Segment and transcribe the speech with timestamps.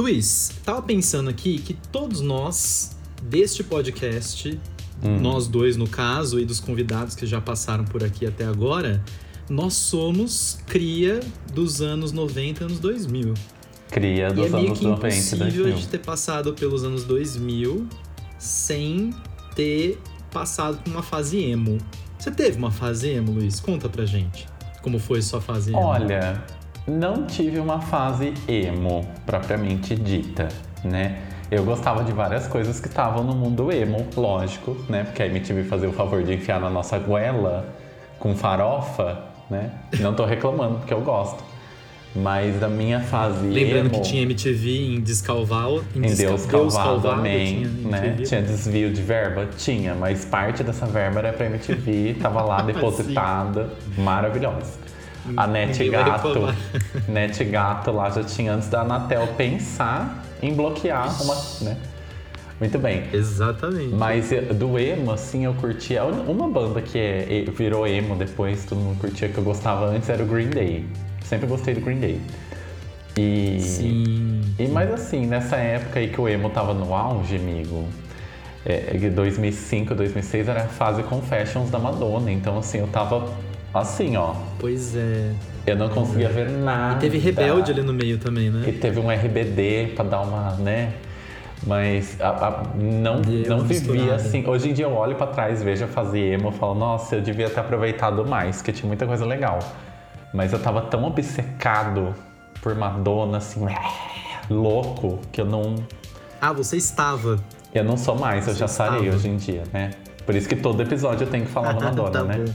[0.00, 4.58] Luiz, tava pensando aqui que todos nós deste podcast,
[5.20, 9.04] nós dois no caso, e dos convidados que já passaram por aqui até agora,
[9.50, 11.20] nós somos cria
[11.52, 13.34] dos anos 90 anos 2000.
[13.90, 15.76] Cria E dos é meio anos que 90 e impossível a 2000.
[15.76, 17.86] gente ter passado pelos anos 2000
[18.38, 19.10] sem
[19.54, 21.76] ter passado por uma fase emo.
[22.18, 23.60] Você teve uma fase emo, Luiz?
[23.60, 24.48] Conta pra gente.
[24.80, 25.78] Como foi sua fase emo?
[25.78, 26.42] Olha,
[26.86, 30.48] não tive uma fase emo, propriamente dita,
[30.84, 31.18] né?
[31.50, 35.04] Eu gostava de várias coisas que estavam no mundo emo, lógico, né?
[35.04, 37.74] Porque a MTV fazia o favor de enfiar na nossa goela
[38.18, 39.70] com farofa, né?
[39.98, 41.42] Não tô reclamando, porque eu gosto.
[42.14, 43.90] Mas da minha fase Lembrando emo...
[43.90, 48.16] que tinha MTV em Descalval, em, Em Deus Calvado também, tinha né?
[48.24, 49.48] Tinha desvio de verba?
[49.56, 54.89] Tinha, mas parte dessa verba era pra MTV, tava lá depositada, maravilhosa.
[55.36, 56.56] A Net Ninguém vai Gato, reclamar.
[57.08, 61.76] Net Gato lá já tinha antes da Anatel pensar em bloquear uma, né?
[62.58, 63.04] Muito bem.
[63.12, 63.94] Exatamente.
[63.94, 66.04] Mas eh, do emo, assim, eu curtia.
[66.04, 70.22] Uma banda que é- virou emo depois, todo mundo curtia, que eu gostava antes, era
[70.22, 70.84] o Green Day.
[71.24, 72.20] Sempre gostei do Green Day.
[73.16, 73.60] E.
[73.60, 74.40] Sim.
[74.58, 77.86] E mas assim, nessa época aí que o emo tava no auge, amigo,
[78.64, 82.30] é, 2005, 2006 era a fase Confessions da Madonna.
[82.30, 83.26] Então assim, eu tava
[83.72, 84.34] assim, ó.
[84.58, 85.32] Pois é.
[85.66, 86.96] Eu não conseguia ver nada.
[86.96, 88.72] E teve Rebelde ali no meio também, E né?
[88.80, 90.94] teve um RBD pra dar uma, né?
[91.66, 94.46] Mas a- a- não, Deu não vivia assim.
[94.48, 97.20] Hoje em dia eu olho pra trás, vejo eu fazer emo, eu falo, nossa, eu
[97.20, 99.58] devia ter aproveitado mais, porque tinha muita coisa legal.
[100.32, 102.14] Mas eu tava tão obcecado
[102.62, 103.60] por Madonna, assim,
[104.48, 105.76] louco, que eu não.
[106.40, 107.38] Ah, você estava.
[107.74, 109.16] Eu não sou mais, eu Você já sarei estava.
[109.16, 109.90] hoje em dia, né?
[110.24, 112.38] Por isso que todo episódio eu tenho que falar da Madonna, tá né?
[112.38, 112.52] bom.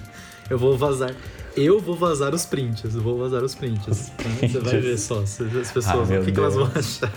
[0.49, 1.15] Eu vou vazar.
[1.55, 3.87] Eu vou vazar os prints, eu vou vazar os prints.
[3.87, 4.23] Os tá?
[4.41, 4.85] Você vai prints.
[4.85, 7.11] ver só, as pessoas, meu o que, elas vão achar?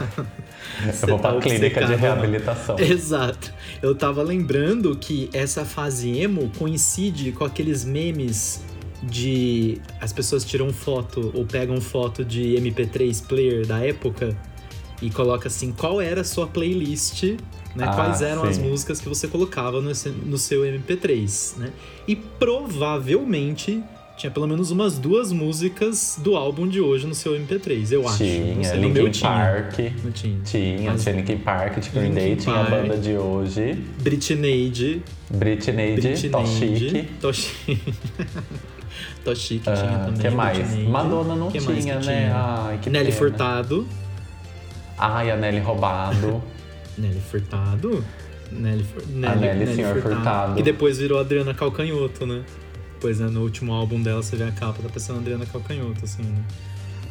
[1.02, 2.78] Eu vou pra tá clínica de reabilitação.
[2.78, 3.52] Exato.
[3.82, 8.62] Eu tava lembrando que essa fase emo coincide com aqueles memes
[9.02, 14.36] de as pessoas tiram foto ou pegam foto de MP3 player da época
[15.00, 17.36] e coloca assim qual era a sua playlist,
[17.76, 17.84] né?
[17.88, 18.62] Ah, Quais eram as sim.
[18.68, 21.70] músicas que você colocava no, seu- no seu MP3, né?
[22.06, 23.82] E provavelmente
[24.16, 28.24] tinha pelo menos umas duas músicas do álbum de hoje no seu MP3, eu acho.
[28.24, 29.30] Não Tinha, sei, Linkin tinha.
[29.30, 29.78] Park.
[30.02, 30.38] Não tinha.
[30.44, 35.94] Tinha, Mas- tinha Linkin Park, tinha Green Day, tinha a banda de hoje, Britney, Britney,
[35.94, 37.02] Britney, Toshiki.
[37.20, 37.80] Toshiki.
[39.24, 40.20] Toshiki tinha Ah, também.
[40.20, 40.58] que mais?
[40.58, 40.88] Britney.
[40.88, 42.00] Madonna não Que tinha, que né?
[42.00, 42.32] tinha?
[42.34, 43.16] Ai, Nelly pena.
[43.16, 43.86] Furtado.
[44.98, 46.42] Ai, a Nelly Roubado.
[46.98, 48.04] Nelly Furtado?
[48.50, 49.02] Nelly, Fur...
[49.08, 50.58] Nelly Senhor Furtado.
[50.58, 52.42] E depois virou Adriana Calcanhoto, né?
[53.00, 56.22] Pois né, no último álbum dela você vê a capa, tá parecendo Adriana Calcanhoto, assim,
[56.22, 56.42] né?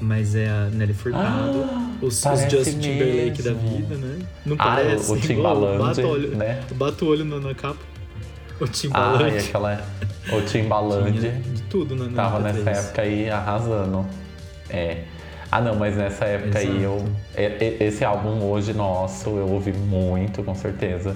[0.02, 4.20] Mas é a Nelly Furtado, Ah, os, os Justin Timberlake da vida, né?
[4.46, 5.12] Não Ah, parece?
[5.12, 6.62] o- o Timbaland, Bato o olho, né?
[6.76, 7.80] bato o olho na, capa.
[8.60, 9.24] O Timbaland.
[9.24, 9.86] Ai, aquela.
[10.34, 11.20] O Timbaland.
[11.20, 12.12] Tinha de tudo, né?
[12.16, 12.54] Tava MP3.
[12.64, 14.06] nessa época aí arrasando.
[14.70, 15.04] É.
[15.52, 17.04] Ah, não, mas nessa época aí eu.
[17.80, 21.16] Esse álbum hoje nosso eu ouvi muito, com certeza.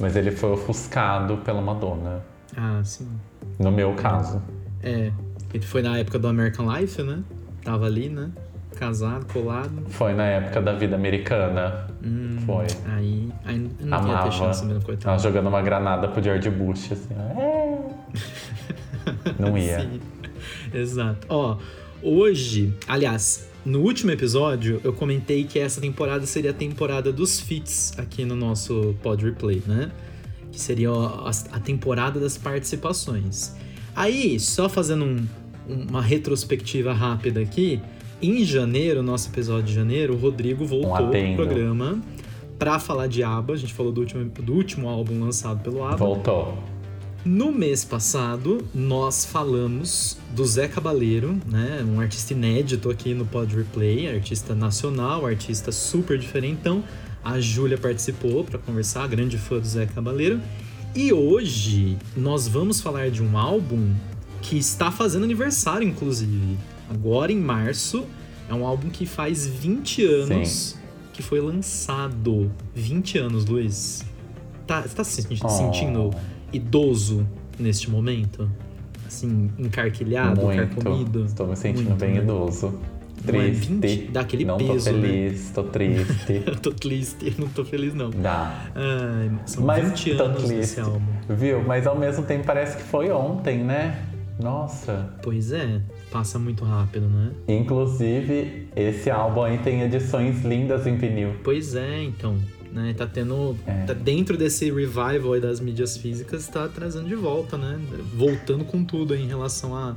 [0.00, 2.22] Mas ele foi ofuscado pela Madonna.
[2.56, 3.08] Ah, sim.
[3.58, 4.40] No meu caso.
[4.82, 5.10] É.
[5.52, 7.22] Ele foi na época do American Life, né?
[7.64, 8.30] Tava ali, né?
[8.78, 9.82] Casado, colado.
[9.88, 11.88] Foi na época da vida americana.
[12.04, 12.66] Hum, Foi.
[12.94, 14.30] Aí, aí não ia Amava.
[14.30, 15.22] ter chance mesmo, Tava coitado.
[15.22, 17.14] jogando uma granada pro George Bush, assim.
[17.18, 17.88] ó.
[19.38, 19.80] Não ia.
[19.80, 20.00] Sim.
[20.72, 21.26] Exato.
[21.28, 21.56] Ó,
[22.02, 27.92] hoje, aliás, no último episódio, eu comentei que essa temporada seria a temporada dos feats
[27.98, 29.90] aqui no nosso Pod Replay, né?
[30.50, 33.54] Que seria a, temporada das participações.
[33.94, 35.26] Aí, só fazendo um-
[35.68, 37.80] uma retrospectiva rápida aqui,
[38.22, 41.36] em janeiro, nosso episódio de janeiro, o Rodrigo voltou pro adendo.
[41.36, 42.00] programa
[42.58, 43.52] pra falar de ABBA.
[43.52, 45.96] A gente falou do último, do último álbum lançado pelo ABBA.
[45.98, 46.58] Voltou.
[47.30, 51.84] No mês passado, nós falamos do Zé Cabaleiro, né?
[51.86, 56.82] Um artista inédito aqui no Pod Replay, artista nacional, artista super diferentão.
[57.22, 60.40] A Júlia participou para conversar, grande fã do Zé Cabaleiro.
[60.94, 63.92] E hoje nós vamos falar de um álbum
[64.40, 66.56] que está fazendo aniversário, inclusive.
[66.88, 68.06] Agora em março.
[68.48, 70.76] É um álbum que faz 20 anos
[71.12, 72.50] que foi lançado.
[72.74, 74.02] 20 anos, Luiz.
[74.66, 75.48] Tá, você tá se senti- Oh.
[76.52, 77.26] Idoso
[77.58, 78.48] neste momento?
[79.06, 80.74] Assim, encarquilhado, Muito.
[80.74, 81.24] carcomido?
[81.24, 82.22] Estou me sentindo Muito, bem né?
[82.22, 82.78] idoso.
[83.24, 83.72] Não é Triste.
[83.72, 84.10] 20?
[84.12, 85.02] Dá aquele não peso, tô né?
[85.08, 86.40] feliz, tô triste.
[86.62, 88.10] Tô triste, não tô feliz não.
[88.10, 88.66] Dá.
[88.76, 90.56] Ai, são Mas 20 tô anos triste.
[90.56, 91.00] desse álbum.
[91.28, 91.62] Viu?
[91.66, 94.06] Mas ao mesmo tempo parece que foi ontem, né?
[94.40, 95.12] Nossa.
[95.20, 95.80] Pois é,
[96.12, 97.32] passa muito rápido, né?
[97.48, 101.34] Inclusive, esse álbum aí tem edições lindas em vinil.
[101.42, 102.36] Pois é, então.
[102.72, 103.56] Né, tá tendo.
[103.66, 103.86] É.
[103.86, 107.80] Tá dentro desse revival aí das mídias físicas, tá trazendo de volta, né?
[108.14, 109.96] Voltando com tudo em relação a.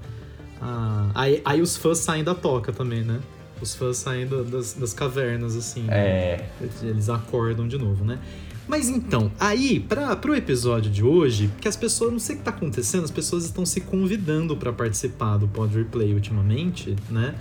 [0.61, 1.11] a...
[1.13, 3.19] Aí, aí os fãs saem da toca também, né?
[3.61, 5.83] Os fãs saindo das, das cavernas, assim.
[5.83, 5.93] né?
[5.93, 6.49] É.
[6.81, 8.17] Eles acordam de novo, né?
[8.67, 12.45] Mas então, aí, para pro episódio de hoje, que as pessoas, não sei o que
[12.45, 17.35] tá acontecendo, as pessoas estão se convidando para participar do Pod Replay ultimamente, né?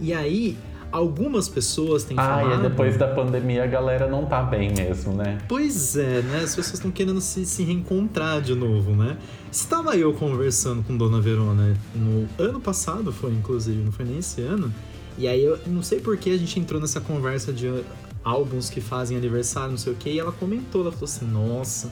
[0.00, 0.56] E aí,
[0.90, 2.50] algumas pessoas têm Ah, falado...
[2.50, 5.38] e é depois da pandemia a galera não tá bem mesmo, né?
[5.48, 6.38] Pois é, né?
[6.38, 9.16] As pessoas estão querendo se, se reencontrar de novo, né?
[9.50, 14.40] Estava eu conversando com Dona Verona no ano passado, foi inclusive, não foi nem esse
[14.42, 14.72] ano.
[15.16, 17.82] E aí eu não sei por que a gente entrou nessa conversa de
[18.22, 21.90] álbuns que fazem aniversário, não sei o que, e ela comentou, ela falou assim, nossa,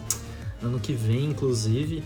[0.63, 2.03] ano que vem, inclusive,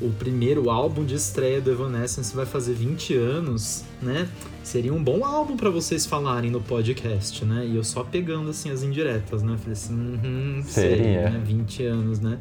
[0.00, 4.28] o primeiro álbum de estreia do Evanescence vai fazer 20 anos, né?
[4.62, 7.66] Seria um bom álbum pra vocês falarem no podcast, né?
[7.66, 9.56] E eu só pegando assim as indiretas, né?
[9.56, 11.30] Falei assim, uhum, sei, Seria.
[11.30, 11.42] né?
[11.44, 12.38] 20 anos, né?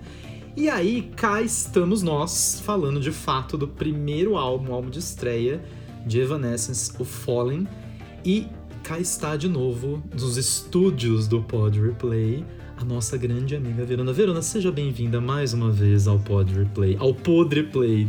[0.57, 5.61] E aí, cá estamos nós falando de fato do primeiro álbum, álbum de estreia
[6.05, 7.67] de Evanescence, o Fallen.
[8.23, 8.47] E
[8.83, 12.45] cá está de novo, nos estúdios do Pod Replay,
[12.77, 14.11] a nossa grande amiga Verona.
[14.11, 18.07] Verona, seja bem-vinda mais uma vez ao Pod Replay, ao Podre Play.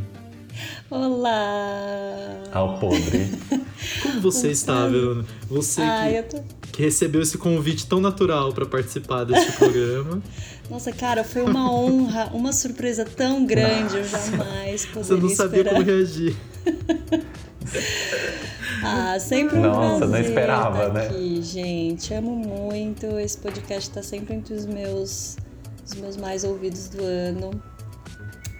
[0.91, 2.41] Olá!
[2.53, 3.31] Ao podre.
[4.03, 5.25] Como você está, Verona?
[5.49, 6.45] Você Ai, que, eu tô...
[6.73, 10.23] que recebeu esse convite tão natural para participar deste programa.
[10.71, 15.59] Nossa, cara, foi uma honra, uma surpresa tão grande, eu jamais poderia Você não sabia
[15.61, 15.75] esperar.
[15.75, 16.35] como reagir.
[18.83, 21.07] Ah, sempre um Nossa, não prazer esperava, estar né?
[21.07, 22.13] aqui, gente.
[22.15, 23.07] Amo muito.
[23.19, 25.37] Esse podcast tá sempre entre os meus,
[25.85, 27.51] os meus mais ouvidos do ano.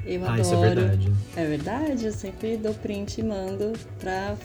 [0.05, 0.41] Eu Ah, adoro.
[0.43, 1.13] isso é verdade.
[1.37, 4.37] É verdade, eu sempre dou print e mando pra,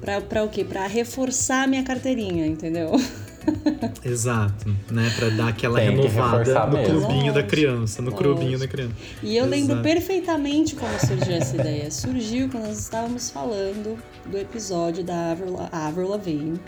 [0.00, 0.64] pra, pra o quê?
[0.64, 2.92] Pra reforçar a minha carteirinha, entendeu?
[4.04, 5.10] Exato, né?
[5.16, 7.00] Pra dar aquela Tem renovada no mesmo.
[7.00, 8.92] clubinho da criança, no clubinho da criança.
[9.22, 9.82] E eu lembro Exato.
[9.82, 11.90] perfeitamente como surgiu essa ideia.
[11.90, 16.60] Surgiu quando nós estávamos falando do episódio da Avril, Avril Lavigne.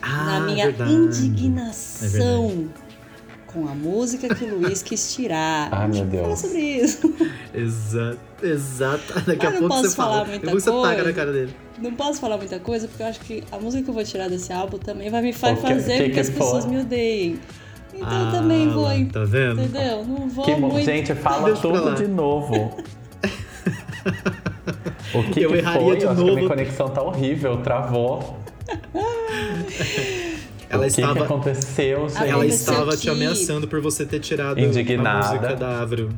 [0.00, 0.90] Ah, na minha verdade.
[0.90, 2.68] É indignação
[3.46, 5.68] com a música que o Luiz quis tirar.
[5.72, 6.38] Ah, A gente meu Deus.
[6.38, 7.12] sobre isso.
[7.52, 9.14] Exato, exato.
[9.26, 10.24] Daqui Mas a não pouco posso você falar fala.
[10.26, 11.04] muita Depois você taca coisa.
[11.04, 11.54] na cara dele.
[11.80, 14.28] Não posso falar muita coisa, porque eu acho que a música que eu vou tirar
[14.28, 16.78] desse álbum também vai me fa- que- fazer que com que que as pessoas me
[16.80, 17.38] odeiem.
[17.94, 19.62] Então Ah, eu também vou, Tá vendo?
[19.62, 20.04] entendeu?
[20.04, 20.84] Não vou Que muito...
[20.84, 22.76] Gente, fala Deixa tudo de novo.
[25.14, 25.96] O que, Eu que erraria foi?
[25.96, 26.36] de Eu acho que a novo.
[26.36, 28.38] minha conexão tá horrível, travou.
[30.70, 32.28] Ela o que, que estava, aconteceu, gente?
[32.28, 35.26] ela estava te que- ameaçando por você ter tirado Indignada.
[35.26, 36.10] a música da Avril.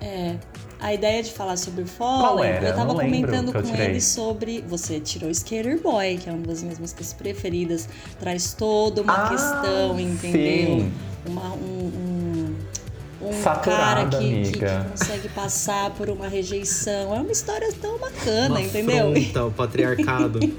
[0.00, 0.34] É,
[0.80, 2.68] a ideia de falar sobre o Qual Fallen, era?
[2.68, 4.62] eu tava Não comentando com ele sobre.
[4.68, 7.88] Você tirou Skater Boy, que é uma das minhas músicas preferidas.
[8.20, 10.80] Traz toda uma Ah, questão, entendeu?
[10.80, 10.92] sim.
[11.26, 12.54] Uma, um,
[13.22, 14.24] um, um Saturada, cara que, que-
[14.64, 14.84] amiga.
[14.84, 17.14] que consegue passar por uma rejeição.
[17.14, 19.12] É uma história tão bacana, Uma entendeu?
[19.36, 20.38] ao patriarcado.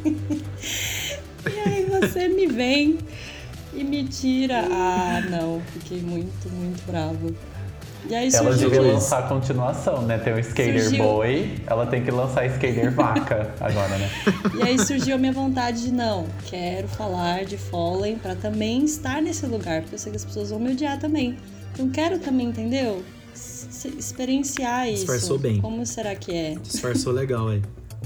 [1.46, 2.98] E aí você me vem
[3.74, 4.60] e me tira.
[4.70, 7.34] Ah, não, fiquei muito, muito brava.
[8.08, 8.94] E aí Ela surgiu devia isso.
[8.94, 10.18] lançar a continuação, né?
[10.20, 11.04] Tem o Skater Surgiu.
[11.04, 14.10] Boy, ela tem que lançar Skater Vaca agora, né?
[14.58, 19.22] E aí surgiu a minha vontade de não, quero falar de Fallen pra também estar
[19.22, 21.38] nesse lugar, porque eu sei que as pessoas vão me odiar também.
[21.74, 23.04] Então quero também, entendeu?
[23.34, 24.98] S- experienciar isso.
[25.06, 25.60] Disfarçou bem.
[25.62, 26.56] Como será que é?
[26.62, 27.62] Disfarçou legal aí.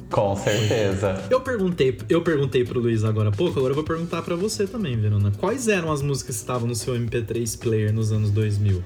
[0.09, 1.23] Com certeza.
[1.29, 4.67] Eu perguntei, eu perguntei pro Luiz agora há pouco, agora eu vou perguntar pra você
[4.67, 5.31] também, Verona.
[5.39, 8.83] Quais eram as músicas que estavam no seu MP3 player nos anos 2000?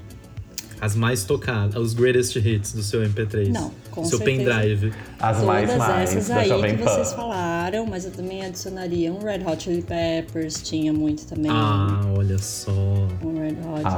[0.80, 3.48] As mais tocadas, os greatest hits do seu MP3.
[3.52, 4.44] Não, com Seu certeza.
[4.54, 4.92] pendrive.
[5.18, 6.90] As Todas mais mais essas aí Jovem que Pan.
[6.90, 11.50] vocês falaram, mas eu também adicionaria um Red Hot Chili Peppers, tinha muito também.
[11.52, 12.70] Ah, olha só.
[12.70, 13.82] Um Red Hot.
[13.84, 13.90] Ah,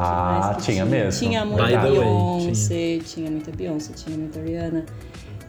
[0.42, 4.84] que mais que tinha mesmo, Tinha muita Beyoncé, tinha muita Beyoncé, tinha muita Rihanna.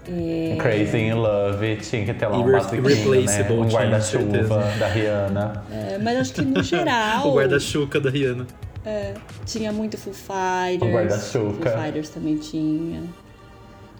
[0.08, 2.90] É, Crazy in Love, tinha que ter lá um basiquinho, né?
[2.94, 5.64] Replaceable Um tinha, guarda-chuva da Rihanna.
[5.72, 7.30] é, mas acho que no geral.
[7.30, 8.48] O guarda-chuva da Rihanna.
[8.86, 9.14] É,
[9.46, 10.92] tinha muito Foo Fighters.
[10.92, 11.70] O guarda-chuca.
[11.72, 13.04] Foo Fighters também tinha.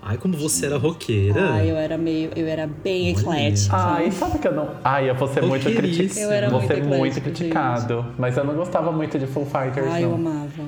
[0.04, 1.54] Ai, como você era roqueira.
[1.54, 2.32] Ah, eu era meio.
[2.36, 3.20] Eu era bem Olha.
[3.22, 3.76] eclética.
[3.76, 4.76] Ai, sabe que eu não.
[4.84, 6.20] Ai, eu vou ser muito criticado.
[6.20, 8.06] Eu era Vou muito ser muito eclética, criticado.
[8.18, 10.16] Mas eu não gostava muito de Full Fighters, Ai, eu não.
[10.16, 10.64] amava.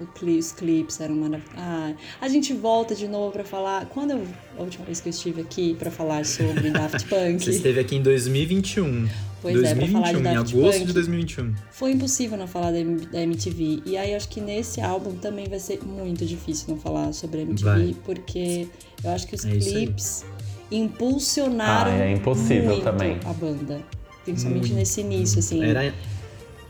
[0.00, 1.54] O cli- Os clipes eram maravilhosos.
[1.58, 1.92] Ah,
[2.22, 3.84] a gente volta de novo pra falar.
[3.90, 4.22] Quando eu.
[4.58, 7.44] A última vez que eu estive aqui pra falar sobre Daft Punk.
[7.44, 9.06] Você esteve aqui em 2021.
[9.42, 10.86] Pois é, pra falar 2021, de em agosto Punk.
[10.86, 11.54] de 2021.
[11.72, 13.82] Foi impossível não falar da, MTV.
[13.84, 17.40] E aí eu acho que nesse álbum também vai ser muito difícil não falar sobre
[17.40, 17.96] a MTV, Vai.
[18.04, 18.68] porque
[19.02, 20.24] eu acho que os É clipes
[20.70, 23.18] impulsionaram Ah, é impossível muito também.
[23.24, 23.80] a banda.
[24.24, 24.74] Principalmente Muito.
[24.78, 25.64] nesse início, assim.
[25.64, 25.92] Era,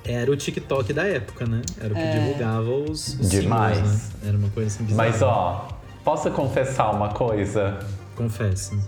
[0.04, 1.60] era o TikTok da época, né?
[1.78, 2.18] Era o que É.
[2.18, 3.76] divulgava os, os Demais.
[3.76, 4.28] singles, né?
[4.28, 5.08] Era uma coisa assim bizarra.
[5.10, 5.68] Mas ó,
[6.02, 7.78] posso confessar uma coisa?
[8.16, 8.78] Confesso.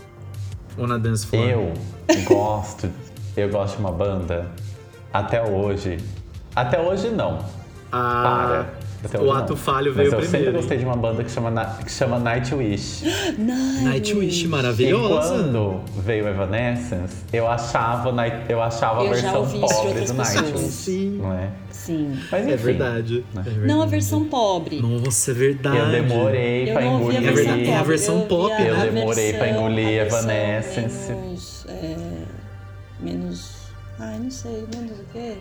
[0.78, 1.46] Ou na dance floor.
[1.50, 1.72] Eu
[2.26, 2.90] gosto,
[3.36, 4.46] eu gosto de uma banda
[5.12, 5.98] até hoje.
[6.54, 7.38] Até hoje não.
[7.90, 8.84] Ah, Para.
[9.04, 9.56] Até o ato não.
[9.58, 10.30] falho Mas veio eu primeiro.
[10.46, 13.04] sempre gostei de uma banda que chama, que chama Nightwish.
[13.82, 15.34] Nightwish, E maravilhosa.
[15.34, 19.74] quando veio Evanescence, eu achava, Night- eu achava a Eu já versão ouvi isso de
[19.74, 20.40] pobre outras do pessoas.
[20.42, 20.70] Nightwish.
[20.72, 21.18] Sim.
[21.20, 21.48] Não é?
[21.70, 22.18] Sim.
[22.32, 23.24] Mas enfim, É verdade.
[23.34, 23.42] Né?
[23.46, 23.66] é verdade.
[23.68, 24.80] Não a versão pobre.
[24.80, 25.76] Nossa, é verdade.
[25.76, 27.20] eu demorei Eu pra a engolir.
[27.20, 30.04] versão É a versão eu pop, ouvi a- Eu a demorei pra versão- engolir a
[30.04, 31.12] versão Evanescence.
[31.12, 31.96] Menos, é,
[33.04, 33.52] menos...
[33.98, 34.66] Ai, não sei.
[34.74, 35.36] Menos o quê?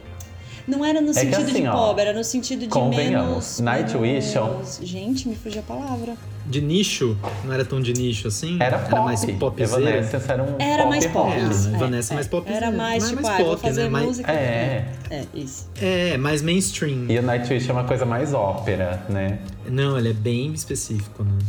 [0.67, 3.59] Não era no que sentido assim, de ó, pobre, era no sentido de convenhamos, menos...
[3.59, 4.79] Nightwish é menos...
[4.81, 6.15] Gente, me fugiu a palavra.
[6.45, 7.17] De nicho?
[7.43, 8.57] Não era tão de nicho assim?
[8.61, 9.03] Era pop.
[9.03, 9.81] mais popzera.
[9.81, 11.31] Evanescence era um Era pop mais pop.
[11.31, 12.49] É, Vanessa é mais pop.
[12.49, 14.01] Era mais, é tipo, mais ah, pop, fazer né?
[14.01, 14.31] Música.
[14.31, 14.85] É.
[15.09, 15.69] É, isso.
[15.81, 17.05] É, mais mainstream.
[17.09, 19.39] E o Nightwish é uma coisa mais ópera, né?
[19.67, 21.39] Não, ele é bem específico, né?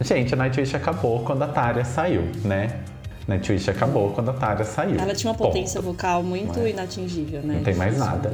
[0.00, 2.80] Gente, o Nightwish acabou quando a Tária saiu, né?
[3.26, 4.98] Nightwish acabou quando a Tária saiu.
[4.98, 5.48] Ela tinha uma Ponto.
[5.52, 6.70] potência vocal muito Não é?
[6.70, 7.54] inatingível, né?
[7.54, 8.30] Não tem mais nada.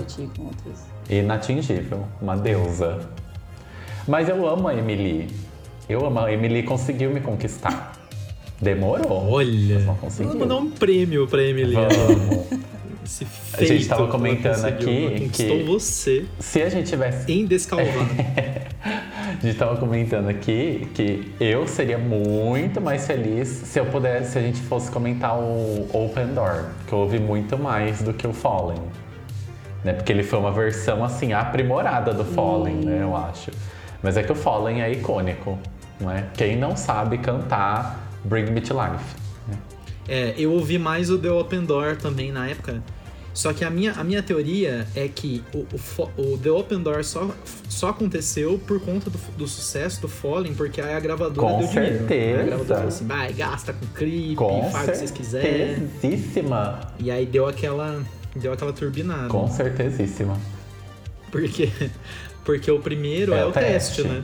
[1.08, 2.98] Inatingível, uma deusa.
[4.08, 5.28] Mas eu amo a Emily.
[5.88, 7.92] Eu amo a Emily, conseguiu me conquistar.
[8.60, 9.30] Demorou.
[9.32, 11.74] Olha, vamos mandar um prêmio pra Emily.
[11.74, 12.46] Vamos.
[13.04, 16.88] Esse A feito gente tava que comentando aqui Ela Conquistou que- você Se a gente
[16.90, 17.90] tivesse em Descalvado.
[19.40, 24.38] A gente tava comentando aqui que eu seria muito mais feliz se eu pudesse, se
[24.38, 28.34] a gente fosse comentar o Open Door, que eu ouvi muito mais do que o
[28.34, 28.76] Fallen.
[29.82, 29.94] Né?
[29.94, 33.50] Porque ele foi uma versão assim aprimorada do Fallen, né, eu acho.
[34.02, 35.58] Mas é que o Fallen é icônico,
[35.98, 36.26] não é?
[36.34, 39.16] Quem não sabe cantar Bring Me to Life.
[39.48, 39.56] né?
[40.06, 42.82] É, eu ouvi mais o The Open Door também na época.
[43.32, 47.04] Só que a minha, a minha teoria é que o, o, o The Open Door
[47.04, 47.30] só,
[47.68, 51.68] só aconteceu por conta do, do sucesso do Fallen, porque aí a gravadora Com deu
[51.68, 51.98] dinheiro.
[51.98, 52.40] certeza.
[52.40, 55.88] A gravadora falou assim, vai, gasta com clipe, Com faz o que vocês quiserem.
[56.00, 56.80] certezíssima.
[56.98, 58.02] E aí deu aquela,
[58.34, 59.28] deu aquela turbinada.
[59.28, 60.36] Com certezíssima.
[61.30, 61.70] Porque,
[62.44, 64.08] porque o primeiro é, É o o teste, teste.
[64.08, 64.22] né?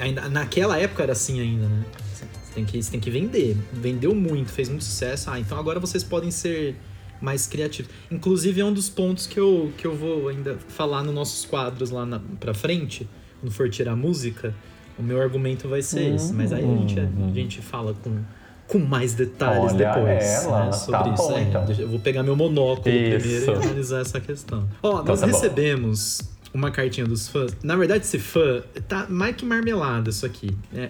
[0.00, 1.84] Ainda, naquela época era assim ainda, né?
[2.14, 3.56] Você tem, que, você tem que vender.
[3.72, 5.30] Vendeu muito, fez muito sucesso.
[5.30, 6.76] Ah, então agora vocês podem ser
[7.20, 7.90] mais criativos.
[8.10, 11.90] Inclusive é um dos pontos que eu, que eu vou ainda falar nos nossos quadros
[11.90, 13.08] lá na, pra frente,
[13.40, 14.54] quando for tirar música.
[14.98, 16.32] O meu argumento vai ser esse.
[16.32, 18.18] Mas aí a gente, a gente fala com,
[18.66, 21.22] com mais detalhes Olha depois ela, né, tá sobre isso.
[21.28, 21.66] bom, É, então.
[21.78, 23.18] eu vou pegar meu monóculo Isso.
[23.20, 24.68] primeiro e analisar essa questão.
[24.82, 26.20] Ó, Então nós tá recebemos
[26.52, 27.54] uma cartinha dos fãs.
[27.62, 30.50] Na verdade, esse fã tá mais que marmelada isso aqui.
[30.74, 30.88] É,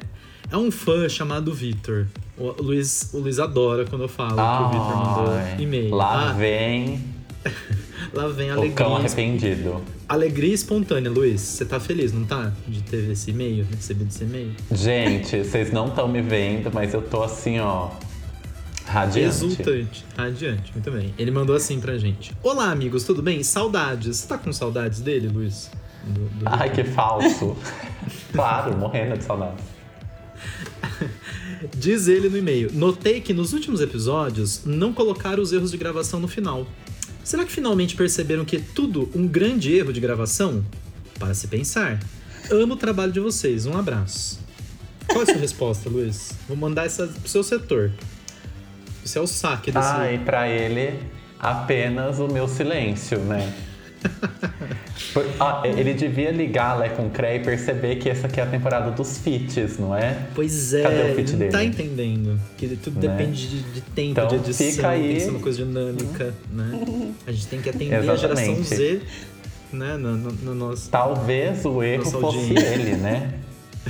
[0.50, 2.06] é um fã chamado Vitor.
[2.36, 5.94] O Luiz, o Luiz adora quando eu falo que o Vitor mandou Ai, e-mail.
[5.94, 7.04] Lá Ah, vem
[8.12, 8.96] lá vem a o cão alegria.
[9.08, 9.82] arrependido.
[10.08, 11.40] Alegria espontânea, Luiz.
[11.40, 12.52] Você tá feliz, não tá?
[12.66, 14.52] De ter esse e-mail, recebido esse e-mail?
[14.70, 17.90] Gente, vocês não estão me vendo, mas eu tô assim, ó.
[18.86, 19.28] Radiante.
[19.28, 20.04] Exultante.
[20.16, 21.12] Adiante, muito bem.
[21.18, 22.32] Ele mandou assim pra gente.
[22.42, 23.42] Olá, amigos, tudo bem?
[23.42, 24.16] Saudades.
[24.16, 25.70] Você tá com saudades dele, Luiz?
[26.06, 27.54] Do- do- Ai, que falso.
[28.32, 29.56] claro, morrendo de saudade.
[31.76, 36.20] Diz ele no e-mail: Notei que nos últimos episódios não colocaram os erros de gravação
[36.20, 36.66] no final.
[37.24, 40.64] Será que finalmente perceberam que é tudo um grande erro de gravação?
[41.18, 42.00] Para se pensar.
[42.50, 43.66] Amo o trabalho de vocês.
[43.66, 44.40] Um abraço.
[45.06, 46.32] Qual é a sua resposta, Luiz?
[46.46, 47.92] Vou mandar essa pro seu setor.
[49.04, 49.88] Você é o saque desse.
[49.88, 50.98] Ah, e pra ele,
[51.38, 53.54] apenas o meu silêncio, né?
[55.40, 58.46] Ah, ele devia ligar lá com o Cré e perceber que essa aqui é a
[58.46, 60.26] temporada dos feats, não é?
[60.34, 61.68] Pois é, Cadê o ele feat não tá dele?
[61.70, 62.40] entendendo.
[62.56, 63.08] Que tudo Né?
[63.16, 65.02] depende de, de tempo, Então, de edição, fica aí.
[65.02, 66.80] tem que ser uma coisa dinâmica, né?
[67.26, 68.24] A gente tem que atender a geração
[68.54, 68.64] Exatamente.
[68.76, 69.00] Z,
[69.72, 69.96] né?
[69.96, 70.90] No, no, no nosso...
[70.90, 72.66] Talvez o erro fosse audiência.
[72.74, 73.34] ele, né?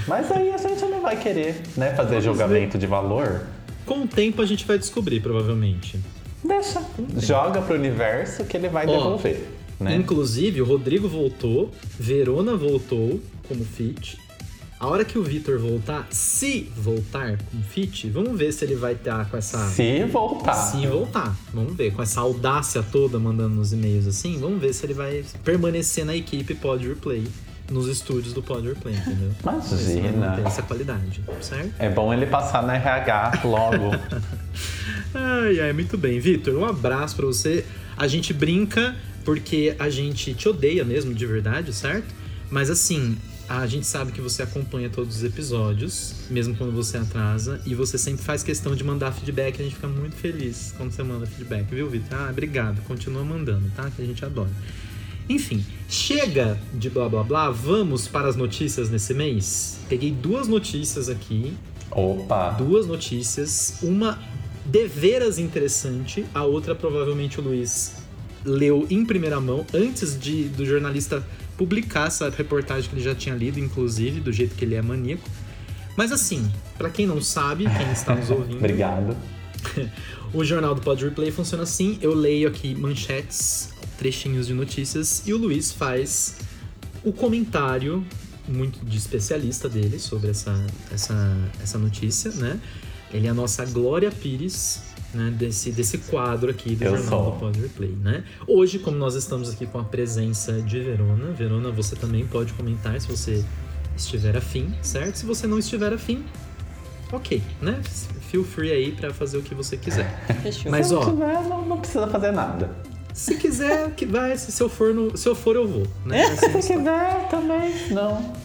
[0.06, 3.42] Mas aí a gente não vai querer, né, fazer julgamento de valor.
[3.84, 5.98] Com o tempo a gente vai descobrir, provavelmente.
[6.44, 6.80] Deixa.
[7.18, 9.44] Joga pro universo que ele vai devolver,
[9.78, 9.94] né?
[9.96, 14.18] Inclusive, o Rodrigo voltou, Verona voltou como fit.
[14.80, 18.92] A hora que o Vitor voltar, se voltar como fit, vamos ver se ele vai
[18.92, 19.58] estar com essa...
[19.70, 20.54] Se voltar.
[20.54, 24.86] Se voltar, vamos ver, com essa audácia toda mandando nos e-mails assim, vamos ver se
[24.86, 27.26] ele vai permanecer na equipe Pod Replay,
[27.68, 29.32] nos estúdios do Pod Replay, entendeu?
[29.42, 30.28] Imagina.
[30.28, 31.72] manter essa qualidade, certo?
[31.76, 33.90] É bom ele passar na RH logo.
[35.14, 36.20] Ai, ai, muito bem.
[36.20, 37.64] Vitor, um abraço pra você.
[37.96, 38.94] A gente brinca
[39.28, 42.14] porque a gente te odeia mesmo, de verdade, certo?
[42.50, 43.14] Mas assim,
[43.46, 47.98] a gente sabe que você acompanha todos os episódios, mesmo quando você atrasa, e você
[47.98, 49.60] sempre faz questão de mandar feedback.
[49.60, 52.18] A gente fica muito feliz quando você manda feedback, viu, Vitor?
[52.18, 52.80] Ah, obrigado.
[52.84, 53.90] Continua mandando, tá?
[53.94, 54.48] Que a gente adora.
[55.28, 59.78] Enfim, chega de blá blá blá, vamos para as notícias nesse mês.
[59.90, 61.52] Peguei duas notícias aqui.
[61.90, 62.52] Opa!
[62.52, 63.80] Duas notícias.
[63.82, 64.18] Uma
[64.64, 67.97] deveras interessante, a outra provavelmente o Luiz
[68.48, 71.24] leu em primeira mão antes de do jornalista
[71.56, 75.28] publicar essa reportagem que ele já tinha lido, inclusive, do jeito que ele é maníaco.
[75.96, 78.58] Mas assim, para quem não sabe, quem está nos ouvindo.
[78.58, 79.16] Obrigado.
[80.32, 85.32] o jornal do Pod Replay funciona assim: eu leio aqui manchetes, trechinhos de notícias e
[85.32, 86.36] o Luiz faz
[87.04, 88.06] o comentário
[88.48, 92.58] muito de especialista dele sobre essa, essa, essa notícia, né?
[93.12, 94.82] Ele é a nossa Glória Pires,
[95.14, 97.32] né, desse, desse quadro aqui do Eu Jornal sou.
[97.32, 98.24] do Pod Replay, né?
[98.46, 103.00] Hoje, como nós estamos aqui com a presença de Verona, Verona, você também pode comentar
[103.00, 103.44] se você
[103.96, 105.16] estiver afim, certo?
[105.16, 106.24] Se você não estiver afim,
[107.12, 107.80] ok, né?
[108.30, 110.08] Feel free aí pra fazer o que você quiser.
[110.42, 110.70] Fechou.
[110.70, 112.70] Mas, Se ó, não tiver, não, não precisa fazer nada.
[113.14, 114.36] se quiser, que vai.
[114.36, 116.24] Se se eu for, no, se eu for eu vou, né?
[116.24, 117.88] Assim, Se quiser, também.
[117.90, 118.34] Não.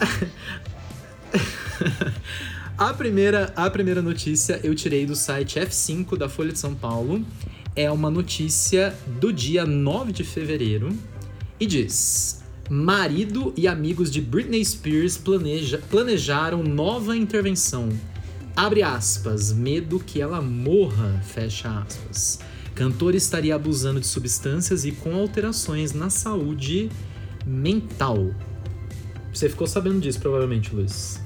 [2.76, 7.24] A primeira, a primeira notícia eu tirei do site F5 da Folha de São Paulo.
[7.76, 10.88] É uma notícia do dia 9 de fevereiro
[11.60, 17.90] e diz: Marido e amigos de Britney Spears planeja, planejaram nova intervenção.
[18.56, 22.40] Abre aspas, medo que ela morra, fecha aspas.
[22.74, 26.90] Cantor estaria abusando de substâncias e com alterações na saúde
[27.46, 28.34] mental.
[29.32, 31.22] Você ficou sabendo disso, provavelmente, Luiz.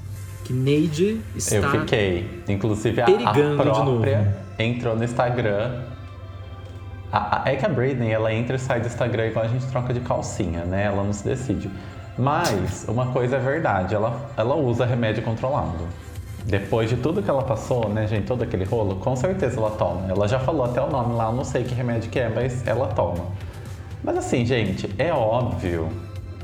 [0.49, 1.57] Que Neide está.
[1.57, 2.43] Eu fiquei.
[2.49, 5.83] Inclusive, a, a perigando de própria entrou no Instagram.
[7.11, 9.65] A- a- é que a Britney, ela entra e sai do Instagram igual a gente
[9.67, 10.85] troca de calcinha, né?
[10.85, 11.69] Ela não se decide.
[12.17, 15.87] Mas, uma coisa é verdade, ela, ela usa remédio controlado.
[16.45, 20.09] Depois de tudo que ela passou, né, gente, todo aquele rolo, com certeza ela toma.
[20.09, 22.65] Ela já falou até o nome lá, eu não sei que remédio que é, mas
[22.67, 23.25] ela toma.
[24.03, 25.89] Mas assim, gente, é óbvio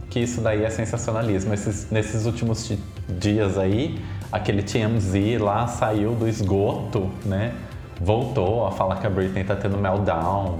[0.10, 1.54] que isso daí é sensacionalismo.
[1.54, 4.00] Esses- nesses últimos ti- dias aí,
[4.32, 7.54] aquele TMZ lá saiu do esgoto, né?
[8.00, 10.60] Voltou a falar que a Britney tá tendo meltdown.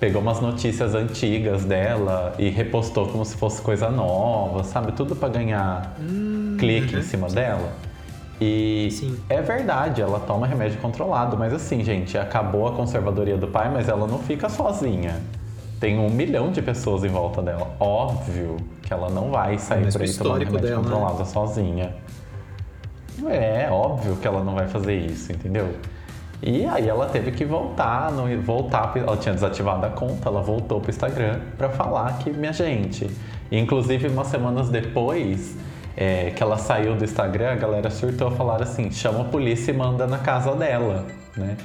[0.00, 4.92] Pegou umas notícias antigas dela e repostou como se fosse coisa nova, sabe?
[4.92, 5.94] Tudo pra ganhar
[6.58, 7.72] clique em cima dela.
[8.40, 9.16] E Sim.
[9.28, 13.88] é verdade, ela toma remédio controlado, mas assim, gente, acabou a conservadoria do pai, mas
[13.88, 15.20] ela não fica sozinha.
[15.82, 17.74] Tem um milhão de pessoas em volta dela.
[17.80, 20.82] Óbvio que ela não vai sair Mas por aí tomando remédio dela, né?
[20.84, 21.96] controlado sozinha.
[23.28, 25.74] É, óbvio que ela não vai fazer isso, entendeu?
[26.40, 30.80] E aí ela teve que voltar, no, voltar, ela tinha desativado a conta, ela voltou
[30.80, 33.10] pro Instagram pra falar que, minha gente.
[33.50, 35.56] E, inclusive, umas semanas depois
[35.96, 39.76] é, que ela saiu do Instagram, a galera surtou falaram assim: chama a polícia e
[39.76, 41.04] manda na casa dela,
[41.36, 41.56] né?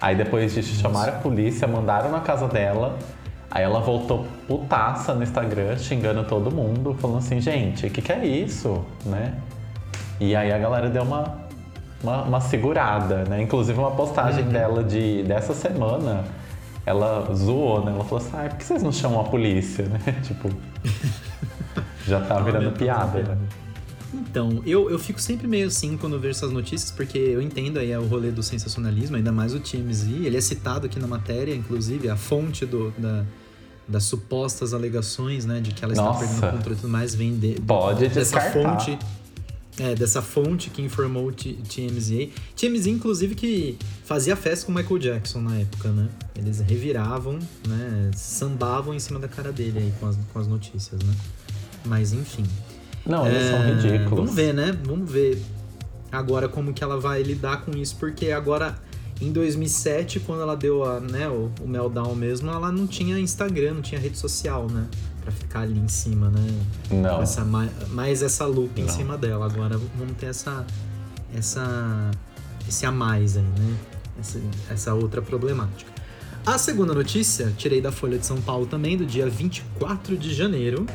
[0.00, 2.96] Aí depois disso chamaram a polícia, mandaram na casa dela.
[3.54, 8.10] Aí ela voltou putaça no Instagram, xingando todo mundo, falando assim, gente, o que, que
[8.10, 9.32] é isso, né?
[10.18, 11.46] E aí a galera deu uma,
[12.02, 13.40] uma, uma segurada, né?
[13.40, 16.24] Inclusive uma postagem dela de, dessa semana,
[16.84, 17.92] ela zoou, né?
[17.92, 20.00] Ela falou assim, ah, por que vocês não chamam a polícia, né?
[20.24, 20.50] Tipo,
[22.08, 23.38] já tá virando piada, né?
[24.12, 27.78] Então, eu, eu fico sempre meio assim quando eu vejo essas notícias, porque eu entendo
[27.78, 30.08] aí o rolê do sensacionalismo, ainda mais o TMZ.
[30.24, 33.24] Ele é citado aqui na matéria, inclusive, a fonte do, da,
[33.86, 36.20] das supostas alegações, né, de que ela está Nossa.
[36.20, 38.52] perdendo o controle e tudo mais, vem de, Pode dessa descartar.
[38.80, 38.98] fonte.
[39.76, 42.28] É, dessa fonte que informou o TMZ.
[42.56, 46.08] TMZ, inclusive, que fazia festa com o Michael Jackson na época, né?
[46.36, 48.10] Eles reviravam, né?
[48.14, 51.12] Sambavam em cima da cara dele aí com as, com as notícias, né?
[51.84, 52.44] Mas, enfim.
[53.04, 54.10] Não, eles são É, ridículos.
[54.10, 54.78] Vamos ver, né?
[54.84, 55.42] Vamos ver
[56.12, 58.78] agora como que ela vai lidar com isso, porque agora
[59.26, 63.74] em 2007, quando ela deu a, né, o, o meltdown mesmo, ela não tinha Instagram,
[63.74, 64.86] não tinha rede social, né?
[65.22, 66.40] Pra ficar ali em cima, né?
[66.90, 67.22] Não.
[67.22, 69.46] Essa, ma- mais essa loop em cima dela.
[69.46, 70.66] Agora vamos ter essa,
[71.34, 72.10] essa,
[72.68, 73.76] esse a mais aí, né?
[74.20, 75.90] Essa, essa outra problemática.
[76.46, 80.86] A segunda notícia, tirei da Folha de São Paulo também, do dia 24 de janeiro.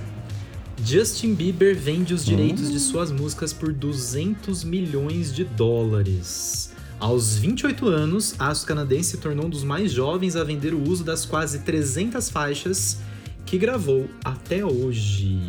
[0.86, 6.72] Justin Bieber vende os direitos de suas músicas por 200 milhões de dólares.
[7.00, 11.04] Aos 28 anos, a canadense se tornou um dos mais jovens a vender o uso
[11.04, 12.98] das quase 300 faixas
[13.46, 15.40] que gravou até hoje.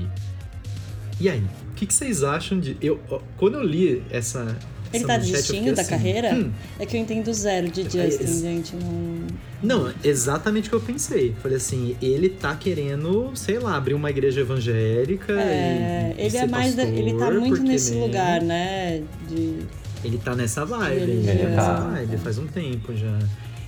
[1.20, 2.76] E aí, o que, que vocês acham de.
[2.80, 3.00] Eu,
[3.36, 4.56] quando eu li essa.
[4.92, 6.34] Ele essa tá manchete, desistindo da assim, carreira?
[6.34, 8.74] "Hum, É que eu entendo zero de É, Justin, esse- gente.
[8.76, 9.26] Não...
[9.62, 11.34] Não, exatamente o que eu pensei.
[11.42, 15.32] Falei assim, ele tá querendo, sei lá, abrir uma igreja evangélica.
[15.32, 16.74] É, e, e ele é mais.
[16.74, 19.02] pastor, ele tá muito nesse né, lugar, né?
[19.28, 19.58] De.
[20.04, 21.80] Ele tá nessa vibe, ele, Ele tá nessa tá.
[21.90, 23.18] vibe faz um tempo já.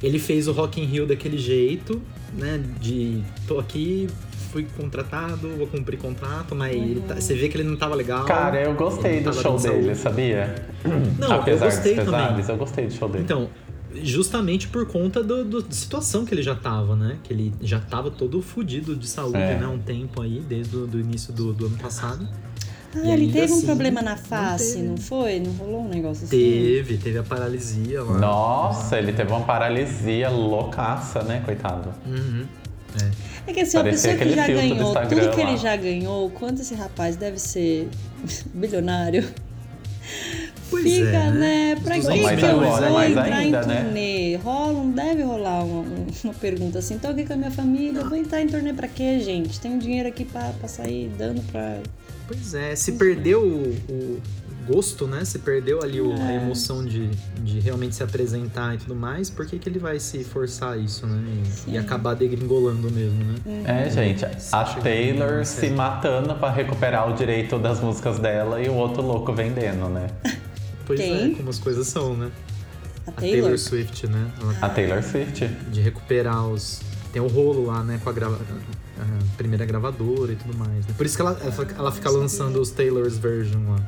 [0.02, 2.00] Ele fez o Rock in Rio daquele jeito,
[2.36, 2.60] né?
[2.80, 4.08] De tô aqui,
[4.50, 7.00] fui contratado, vou cumprir contrato, mas Uhum.
[7.06, 8.24] tá- você vê que ele não tava legal.
[8.24, 10.54] Cara, eu gostei do show dele, sabia?
[11.18, 12.20] Não, Apesar eu gostei dos também.
[12.20, 13.24] pesares, eu gostei do show dele.
[13.24, 13.48] Então,
[14.02, 17.18] justamente por conta do, do- da situação que ele já tava, né?
[17.22, 19.58] Que ele já tava todo fudido de saúde, É.
[19.58, 19.66] né?
[19.66, 22.26] Um tempo aí, desde o do início do, do ano passado.
[22.94, 24.86] Ah, E ele ainda teve um assim, problema na não face, teve.
[24.88, 25.40] não, foi?
[25.40, 26.36] Não rolou um negócio assim?
[26.38, 28.18] Teve, teve a paralisia lá.
[28.18, 31.92] Nossa, ele teve uma paralisia loucaça, né, coitado?
[32.06, 32.44] Uhum.
[33.46, 35.48] É que assim, uma Parecia pessoa que já ganhou tudo que lá.
[35.50, 37.88] ele já ganhou, quanto esse rapaz deve ser
[38.52, 39.24] bilionário?
[40.72, 41.76] Pois Fica, é, né?
[41.84, 43.82] Pra quem 200 que Mas eu vou mais entrar ainda, em né?
[43.84, 44.36] turnê?
[44.36, 46.98] Rola, não deve rolar uma, um- uma pergunta assim.
[46.98, 49.60] Tô aqui com a minha família, eu vou entrar em turnê pra quê, gente?
[49.60, 51.78] Tenho dinheiro aqui pra, pra sair dando pra...
[52.26, 54.20] Pois é, se perdeu o, o
[54.66, 55.24] gosto, né?
[55.24, 56.22] Se perdeu ali o- É.
[56.22, 57.08] a emoção de,
[57.42, 61.04] de realmente se apresentar e tudo mais, por que, que ele vai se forçar isso,
[61.06, 61.20] né?
[61.66, 63.34] E, e acabar degringolando mesmo, né?
[63.86, 68.74] É, gente, a Taylor se matando pra recuperar o direito das músicas dela e o
[68.74, 70.06] outro louco vendendo, né?
[70.96, 71.32] Pois Quem?
[71.32, 72.30] é, como as coisas são, né?
[73.06, 73.40] A A Taylor?
[73.40, 74.30] Taylor Swift, né?
[74.40, 75.46] Ela A Taylor Swift.
[75.70, 76.80] de recuperar os.
[77.12, 77.98] Tem o rolo lá, né?
[78.02, 78.38] Com a, grava...
[78.98, 80.86] a primeira gravadora e tudo mais.
[80.86, 80.94] Né?
[80.96, 83.80] Por isso que ela, ela, ela fica lançando os Taylor's version lá.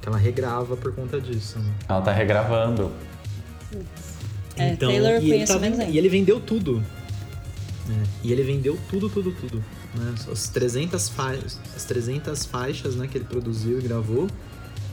[0.00, 1.58] Que ela regrava por conta disso.
[1.58, 1.70] Né?
[1.88, 2.90] Ela tá regravando.
[4.56, 6.82] É, Taylor e, ele tá e ele vendeu tudo.
[7.86, 8.02] né?
[8.22, 9.64] E ele vendeu tudo, tudo, tudo.
[9.94, 10.14] Né?
[10.30, 14.26] As 300 faixas, as 300 faixas né, que ele produziu e gravou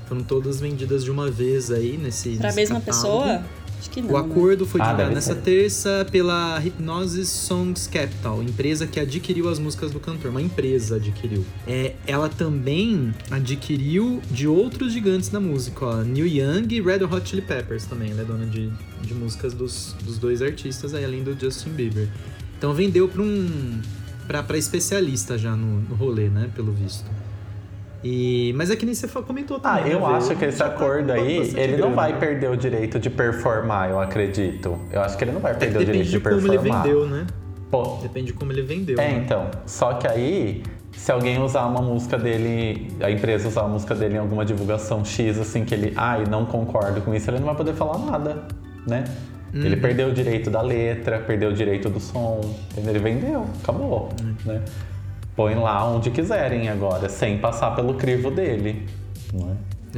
[0.09, 2.31] foram todas vendidas de uma vez aí nesse.
[2.35, 3.23] Pra nesse mesma catálogo.
[3.23, 3.43] pessoa?
[3.79, 4.19] Acho que não, O né?
[4.19, 5.39] acordo foi Ah, divulgado nessa ser.
[5.41, 10.31] terça pela Hypnosis Songs Capital, empresa que adquiriu as músicas do cantor.
[10.31, 11.45] Uma empresa adquiriu.
[11.65, 17.29] É, ela também adquiriu de outros gigantes da música, ó, Neil Young e Red Hot
[17.29, 18.11] Chili Peppers também.
[18.11, 18.69] Ela é dona de,
[19.01, 22.09] de músicas dos, dos dois artistas, aí, além do Justin Bieber.
[22.57, 23.79] Então vendeu para um
[24.27, 26.49] pra, pra especialista já no, no rolê, né?
[26.53, 27.09] Pelo visto.
[28.03, 29.91] E, mas é que nem você comentou Ah, também.
[29.91, 32.17] eu né, acho que esse tá acordo com aí, ele não grana, vai né?
[32.19, 34.77] perder o direito de performar, eu acredito.
[34.91, 36.83] Eu acho que ele não vai perder o direito depende de de como ele performar.
[36.83, 37.27] vendeu, né?
[37.69, 38.99] Pô, Depende de como ele vendeu.
[38.99, 39.21] É, né?
[39.23, 39.51] então.
[39.65, 44.15] Só que aí, se alguém usar uma música dele, a empresa usar a música dele
[44.15, 47.55] em alguma divulgação X, assim, que ele, ai, não concordo com isso, ele não vai
[47.55, 48.43] poder falar nada,
[48.87, 49.03] né?
[49.53, 49.81] Ele Uhum.
[49.81, 52.39] perdeu o direito da letra, perdeu o direito do som,
[52.71, 52.91] entendeu?
[52.91, 54.35] Ele vendeu, acabou, Uhum.
[54.45, 54.61] né?
[55.39, 58.85] Põe lá onde quiserem agora, sem passar pelo crivo dele,
[59.95, 59.97] é?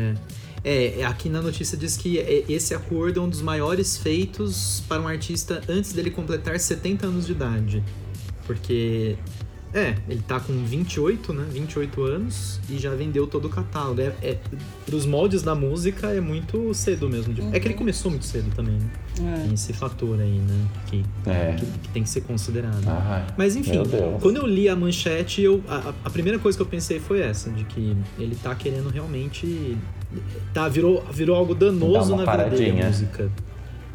[0.63, 0.99] É.
[0.99, 5.01] É, aqui na notícia diz que é- esse acordo é um dos maiores feitos para
[5.01, 7.83] um artista antes dele completar 70 anos de idade.
[8.45, 9.17] Porque,
[9.73, 11.45] é, ele tá com 28, né?
[11.49, 14.01] 28 anos e já vendeu todo o catálogo.
[14.01, 14.37] É, é,
[14.85, 17.33] pros moldes da música é muito cedo mesmo.
[17.33, 18.89] de- É que ele começou muito cedo também, né?
[19.37, 19.43] É.
[19.43, 20.65] Tem esse fator aí, né?
[20.87, 21.55] Que, É.
[21.57, 22.81] que, que tem que ser considerado.
[22.87, 23.79] Ai, Mas enfim,
[24.21, 27.49] quando eu li a manchete, eu, a, a primeira coisa que eu pensei foi essa,
[27.49, 29.77] de que ele tá querendo realmente.
[30.53, 33.31] Tá, virou, virou algo danoso na vida dele, a música.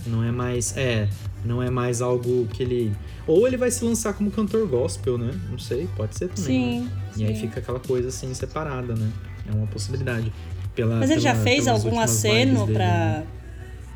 [0.07, 0.75] Não é mais.
[0.77, 1.09] É,
[1.47, 2.93] não é mais algo que ele.
[3.27, 5.31] Ou ele vai se lançar como cantor gospel, né?
[5.51, 6.81] Não sei, pode ser também.
[6.83, 6.91] né?
[7.15, 7.23] Sim.
[7.23, 7.41] E aí sim.
[7.43, 9.11] fica aquela coisa assim, separada, né?
[9.49, 10.33] É uma possibilidade.
[10.75, 13.27] Pela, Mas ele já pela- fez pelas algum aceno dele, né?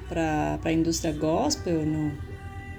[0.08, 1.84] pra, pra, indústria gospel?
[1.84, 2.12] Não?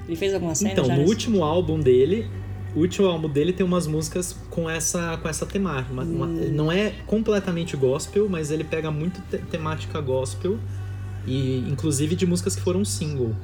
[0.08, 2.28] Ele fez algum aceno Então, já no nesse- último álbum dele,
[2.76, 5.94] o último álbum dele tem umas músicas com essa, com essa temática.
[5.94, 6.50] Uma- uma- Hum.
[6.52, 10.58] não é completamente gospel, mas ele pega muito te- temática gospel
[11.28, 13.36] e inclusive de músicas que foram single.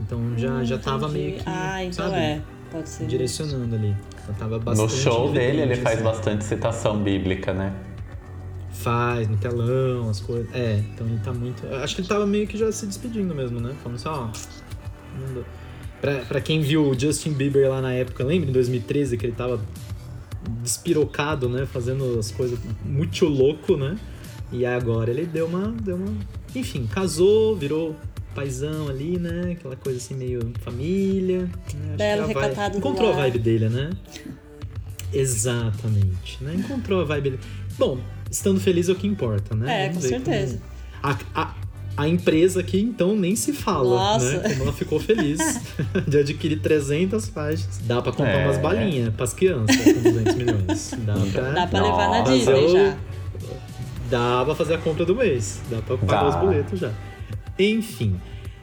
[0.00, 1.18] Então já, Hum, já tava entendi.
[1.20, 2.42] meio que Ah, então sabe, é.
[2.70, 3.06] Pode ser.
[3.06, 3.94] direcionando ali.
[4.22, 6.04] Então, tava No bastante show dele, ele faz assim.
[6.04, 7.72] bastante citação bíblica, né?
[8.72, 10.52] Faz, no telão, as coisas.
[10.54, 11.66] É, então ele tá muito.
[11.76, 13.74] Acho que ele tava meio que já se despedindo mesmo, né?
[13.82, 14.28] Falando assim, ó.
[15.34, 15.44] não.
[16.00, 19.32] Pra, pra quem viu o Justin Bieber lá na época, lembra em 2013 que ele
[19.32, 19.58] tava
[20.62, 21.66] despirocado, né?
[21.66, 23.96] Fazendo as coisas muito louco, né?
[24.52, 25.68] E agora ele deu uma.
[25.82, 26.12] Deu uma.
[26.54, 27.96] Enfim, casou, virou
[28.36, 29.52] paizão ali, né?
[29.58, 31.40] Aquela coisa assim meio família.
[31.42, 31.50] Né?
[31.88, 33.22] Acho Belo, a recatado do Encontrou a lar.
[33.22, 33.90] vibe dele, né?
[35.12, 36.54] Exatamente, né?
[36.56, 37.42] Encontrou a vibe dele.
[37.78, 37.98] Bom,
[38.30, 39.84] estando feliz é o que importa, né?
[39.86, 40.60] É, Vamos com ver como- certeza.
[41.02, 41.54] A, a,
[41.96, 44.38] a empresa aqui, então, nem se fala, Nossa.
[44.38, 44.48] né?
[44.50, 45.38] Como ela ficou feliz
[46.06, 47.78] de adquirir 300 faixas.
[47.84, 48.44] Dá pra comprar É.
[48.46, 50.94] umas balinhas pras crianças com 200 milhões.
[50.98, 52.96] Dá pra, Dá pra levar na Disney já.
[54.10, 55.60] dá pra fazer a compra do mês.
[55.70, 56.28] Dá pra pagar Dá.
[56.28, 56.92] os boletos já.
[57.58, 58.20] Enfim.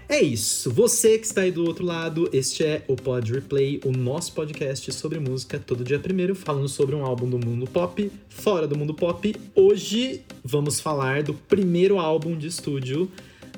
[0.08, 0.70] É isso.
[0.70, 4.92] Você que está aí do outro lado, este é o Pod Replay, o nosso podcast
[4.92, 8.94] sobre música, todo dia primeiro, falando sobre um álbum do mundo pop, fora do mundo
[8.94, 9.36] pop.
[9.56, 13.10] Hoje vamos falar do primeiro álbum de estúdio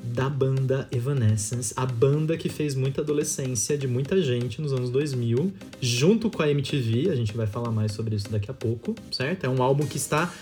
[0.02, 5.52] da banda Evanescence, a banda que fez muita adolescência de muita gente nos anos 2000,
[5.80, 9.44] junto com a MTV, a gente vai falar mais sobre isso daqui a pouco, certo?
[9.44, 10.32] É um álbum que está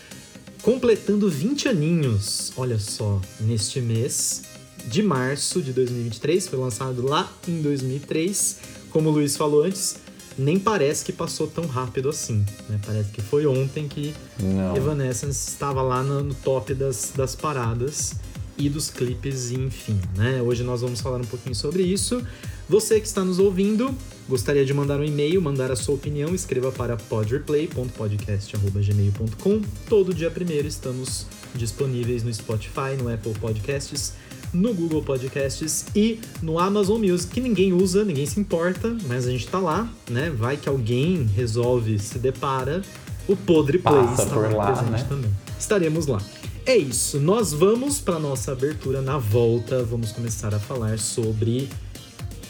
[0.63, 4.54] completando 20 aninhos, olha só, neste mês
[4.87, 8.59] de março de 2023, foi lançado lá em 2003.
[8.91, 9.97] Como o Luiz falou antes,
[10.37, 12.81] nem parece que passou tão rápido assim, né?
[12.85, 14.77] Parece que foi ontem que Não.
[14.77, 18.17] Evanescence estava lá no, top das, das paradas
[18.57, 20.41] e dos clipes, enfim, né?
[20.43, 22.23] Hoje nós vamos falar um pouquinho sobre isso.
[22.69, 23.95] Você que está nos ouvindo,
[24.29, 29.61] gostaria de mandar um e-mail, mandar a sua opinião, escreva para podreplay.podcast.gmail.com.
[29.89, 34.15] Todo dia primeiro estamos disponíveis no Spotify, no Apple Podcasts,
[34.55, 39.31] no Google Podcasts e no Amazon Music, que ninguém usa, ninguém se importa, mas a
[39.31, 40.31] gente tá lá, né?
[40.31, 42.81] Vai que alguém resolve, se depara,
[43.29, 45.07] o Podre Play Passa está por lá, presente né?
[45.09, 45.31] também.
[45.59, 46.23] Estaremos lá.
[46.67, 51.69] É isso, nós vamos para nossa abertura na volta, vamos começar a falar sobre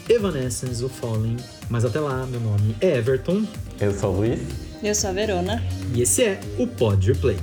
[0.07, 1.37] Evanescence of Falling.
[1.69, 3.43] Mas até lá, meu nome é Everton
[3.81, 4.39] Eu sou o Luiz.
[4.83, 5.63] Eu sou a Verona.
[5.93, 7.37] e esse é o Pod Replay.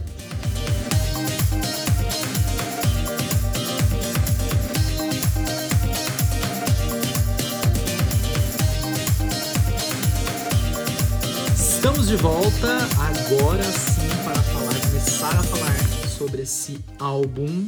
[12.12, 17.66] De volta agora sim para falar, começar a falar sobre esse álbum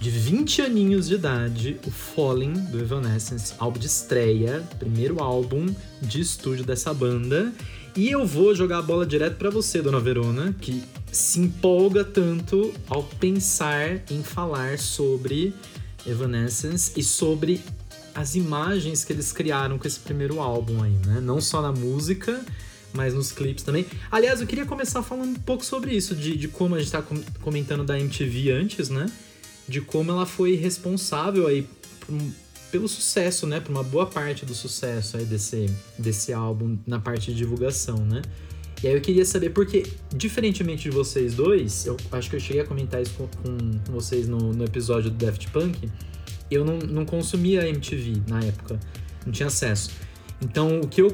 [0.00, 5.66] de 20 aninhos de idade, o Falling do Evanescence, álbum de estreia, primeiro álbum
[6.00, 7.52] de estúdio dessa banda.
[7.94, 12.72] E eu vou jogar a bola direto para você, dona Verona, que se empolga tanto
[12.88, 15.52] ao pensar em falar sobre
[16.06, 17.60] Evanescence e sobre
[18.14, 21.20] as imagens que eles criaram com esse primeiro álbum aí, né?
[21.20, 22.42] Não só na música,
[22.94, 23.84] mas nos clipes também.
[24.10, 27.02] Aliás, eu queria começar falando um pouco sobre isso, de, de como a gente tá
[27.02, 29.06] com- comentando da MTV antes, né?
[29.68, 31.66] De como ela foi responsável aí
[32.70, 33.60] pelo sucesso, né?
[33.60, 35.66] Por uma boa parte do sucesso aí desse,
[35.98, 38.22] desse álbum na parte de divulgação, né?
[38.82, 42.60] E aí eu queria saber, porque, diferentemente de vocês dois, eu acho que eu cheguei
[42.60, 45.88] a comentar isso com, com- com vocês no, no episódio do Daft Punk,
[46.50, 48.78] eu não, não consumia MTV na época,
[49.24, 49.90] não tinha acesso.
[50.42, 51.10] Então, o que eu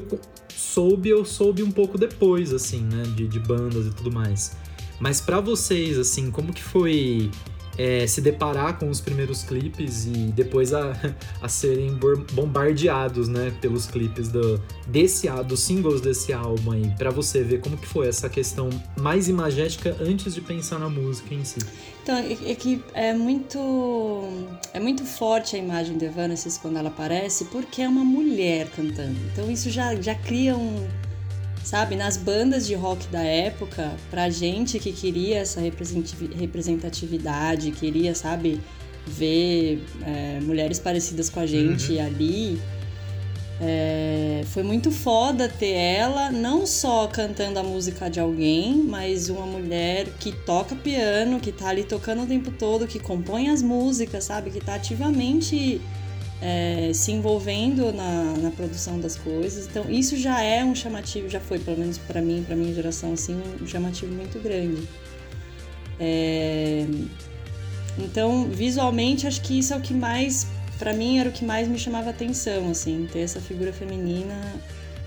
[0.55, 4.55] soube, eu soube um pouco depois, assim, né, de, de bandas e tudo mais.
[4.99, 7.31] Mas pra vocês, assim, como que foi
[7.77, 10.93] é, se deparar com os primeiros clipes e depois a,
[11.41, 11.97] a serem
[12.33, 17.77] bombardeados, né, pelos clipes do, desse, dos singles desse álbum aí, pra você ver como
[17.77, 21.59] que foi essa questão mais imagética antes de pensar na música em si.
[22.03, 23.59] Então, é, é que é muito,
[24.73, 29.15] é muito forte a imagem de Evanescence quando ela aparece, porque é uma mulher cantando.
[29.31, 30.87] Então isso já, já cria um,
[31.63, 38.13] sabe, nas bandas de rock da época, pra gente que queria essa representativi- representatividade, queria,
[38.15, 38.59] sabe,
[39.07, 42.61] ver é, mulheres parecidas com a gente ali,
[43.63, 49.45] é, foi muito foda ter ela, não só cantando a música de alguém, mas uma
[49.45, 54.23] mulher que toca piano, que tá ali tocando o tempo todo, que compõe as músicas,
[54.23, 54.49] sabe?
[54.49, 55.79] Que tá ativamente
[56.41, 59.67] é, se envolvendo na, na produção das coisas.
[59.67, 63.13] Então, isso já é um chamativo, já foi, pelo menos pra mim, pra minha geração,
[63.13, 64.87] assim, um chamativo muito grande.
[65.99, 66.85] É,
[67.99, 70.47] Então, visualmente, acho que isso é o que mais,
[70.79, 74.33] pra mim, era o que mais me chamava atenção, assim, ter essa figura feminina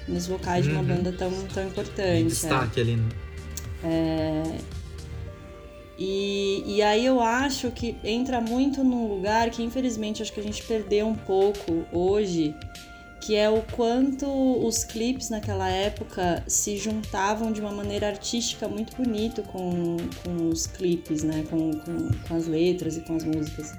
[0.07, 0.87] nos vocais de uma Uhum.
[0.87, 2.21] banda tão, tão importante.
[2.21, 2.23] é.
[2.25, 2.97] destaque ali.
[2.97, 3.09] né?
[5.99, 10.43] E, e aí eu acho que entra muito num lugar que infelizmente acho que a
[10.43, 12.55] gente perdeu um pouco hoje,
[13.21, 14.27] que é o quanto
[14.67, 20.67] os clipes naquela época se juntavam de uma maneira artística muito bonito com, com os
[20.67, 21.45] clipes, né?
[21.49, 23.73] Com, com, com as letras e com as músicas.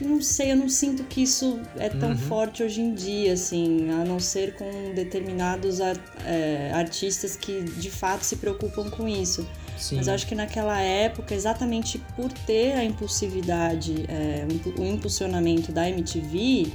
[0.00, 2.16] Não sei, eu não sinto que isso é tão Uhum.
[2.16, 7.90] forte hoje em dia, assim, a não ser com determinados ar- é, artistas que de
[7.90, 9.46] fato se preocupam com isso.
[9.78, 9.96] Sim.
[9.96, 14.86] Mas eu acho que naquela época, exatamente por ter a impulsividade, é, o impu- o
[14.86, 16.72] impulsionamento da MTV,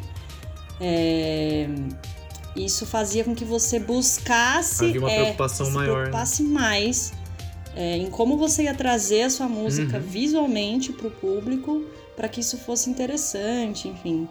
[0.82, 1.68] é,
[2.56, 6.02] isso fazia com que você buscasse, Havia uma é, preocupação se maior, né?
[6.04, 7.14] preocupasse mais
[7.76, 10.04] é, em como você ia trazer a sua música Uhum.
[10.04, 11.84] visualmente para o público,
[12.16, 14.28] para que isso fosse interessante, enfim.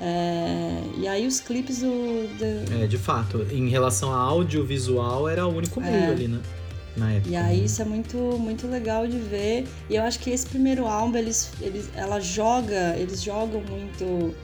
[0.00, 5.46] É, e aí os clipes do, do- É, de fato, em relação a audiovisual, era
[5.46, 6.06] o único meio É.
[6.08, 6.40] ali, né?
[6.96, 7.30] Na época.
[7.30, 9.66] E aí isso é muito, muito legal de ver.
[9.90, 14.34] E eu acho que esse primeiro álbum, eles, eles, ela joga, eles jogam muito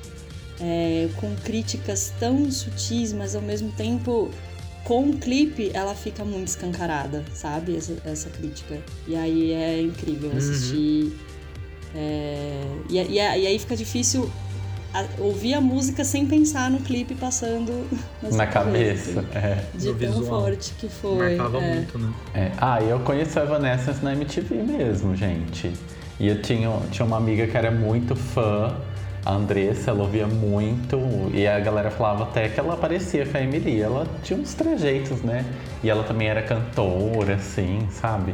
[0.61, 4.31] é, com críticas tão sutis, mas ao mesmo tempo
[4.85, 7.77] com o clipe ela fica muito escancarada, sabe?
[7.77, 8.79] Essa, essa crítica.
[9.07, 11.05] E aí é incrível assistir.
[11.05, 11.31] Uhum.
[11.95, 14.31] É, e, e, e, aí fica difícil
[14.93, 17.87] a, ouvir a música sem pensar no clipe passando
[18.23, 19.25] na, na cabeça.
[19.35, 19.65] É.
[19.75, 20.43] De no tão visual.
[20.43, 21.37] forte que foi.
[21.37, 21.75] Marcava é.
[21.75, 22.13] muito, né?
[22.35, 22.53] É.
[22.59, 25.73] Ah, eu conheço a Evanescence na MTV mesmo, gente.
[26.19, 28.77] E eu tinha, tinha uma amiga que era muito fã
[29.25, 30.99] a Andressa, ela ouvia muito
[31.33, 33.81] e a galera falava até que ela parecia com a Emily.
[33.81, 35.45] Ela tinha uns trejeitos, né?
[35.83, 38.33] E ela também era cantora, assim, sabe?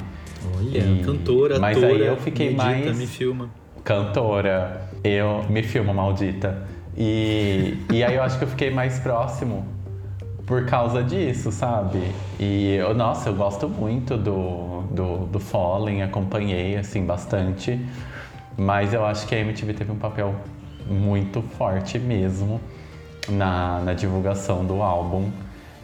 [0.57, 1.03] Olha, e...
[1.05, 2.97] cantora, Mas atora, aí eu fiquei medita, mais...
[2.97, 3.51] me filma.
[3.87, 5.45] Cantora, eu...
[5.49, 6.61] Me filma, maldita.
[6.97, 9.65] E, e aí eu acho que eu fiquei mais próximo
[10.45, 12.03] por causa disso, sabe?
[12.37, 17.81] E, eu, nossa, eu gosto muito do, do, do Fallen, acompanhei, assim, bastante.
[18.59, 20.35] Mas eu acho que a MTV teve um papel
[20.85, 22.61] muito forte mesmo
[23.29, 25.31] na, na divulgação do álbum.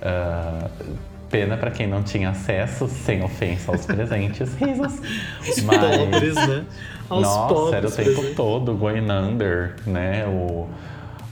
[0.02, 5.00] Uh, pena para quem não tinha acesso, sem ofensa aos presentes, risos.
[5.40, 6.64] Os Mas, pobres, né?
[7.08, 10.26] Aos nossa, pobres era o tempo todo, Going Under, né?
[10.26, 10.68] O,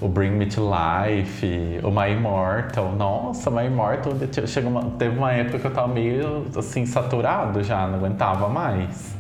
[0.01, 1.47] o Bring Me to Life,
[1.83, 2.97] o My Immortal.
[2.97, 4.15] Nossa, My Immortal
[4.47, 9.15] chegou uma, teve uma época que eu tava meio assim, saturado já, não aguentava mais.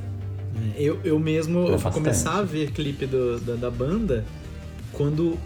[0.77, 4.25] Eu, eu mesmo eu começar a ver clipe do, da, da banda
[4.93, 5.38] quando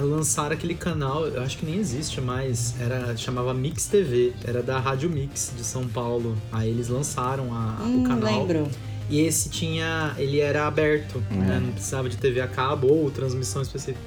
[0.00, 4.78] lançaram aquele canal, eu acho que nem existe mais, era chamava Mix TV, era da
[4.78, 6.36] Rádio Mix de São Paulo.
[6.52, 8.46] Aí eles lançaram a, hum, o canal.
[8.46, 8.68] Lembro.
[9.10, 11.36] E esse tinha, ele era aberto, né?
[11.36, 11.36] é.
[11.36, 11.60] né?
[11.64, 14.00] não precisava de TV a cabo ou transmissão específica.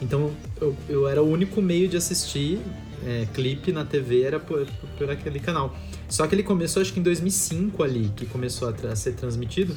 [0.00, 2.60] Então eu, eu era o único meio de assistir
[3.06, 4.66] é, clipe na TV era por,
[4.96, 5.76] por, aquele canal.
[6.08, 9.74] Só que ele começou acho que em 2005 ali, que começou a, a ser transmitido.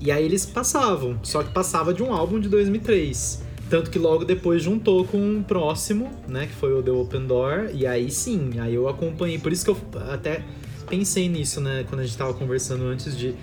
[0.00, 3.42] E aí eles passavam, só que passava de um álbum de 2003.
[3.74, 6.46] Tanto que logo depois juntou com um próximo, né?
[6.46, 7.70] Que foi o The Open Door.
[7.74, 9.36] E aí sim, aí eu acompanhei.
[9.36, 9.76] Por isso que eu
[10.12, 10.44] até
[10.88, 11.84] pensei nisso, né?
[11.88, 13.34] Quando a gente tava conversando antes de.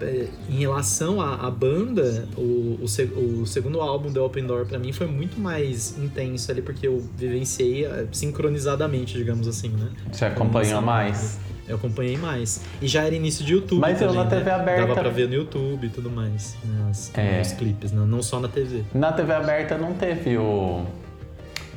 [0.00, 4.92] É, em relação à, banda, o, o, o, segundo álbum The Open Door para mim
[4.92, 9.90] foi muito mais intenso ali, porque eu vivenciei é, sincronizadamente, digamos assim, né?
[10.10, 11.38] Você acompanhou mais?
[11.68, 12.62] Eu acompanhei mais.
[12.80, 13.80] E já era início de YouTube.
[13.80, 14.50] Mas também, eu na TV né?
[14.52, 14.80] aberta.
[14.86, 16.56] Dava pra ver no YouTube e tudo mais.
[16.64, 16.86] Né?
[16.90, 17.42] As, é.
[17.42, 18.04] Os clipes, né?
[18.06, 18.84] não só na TV.
[18.94, 20.84] Na TV aberta não teve o.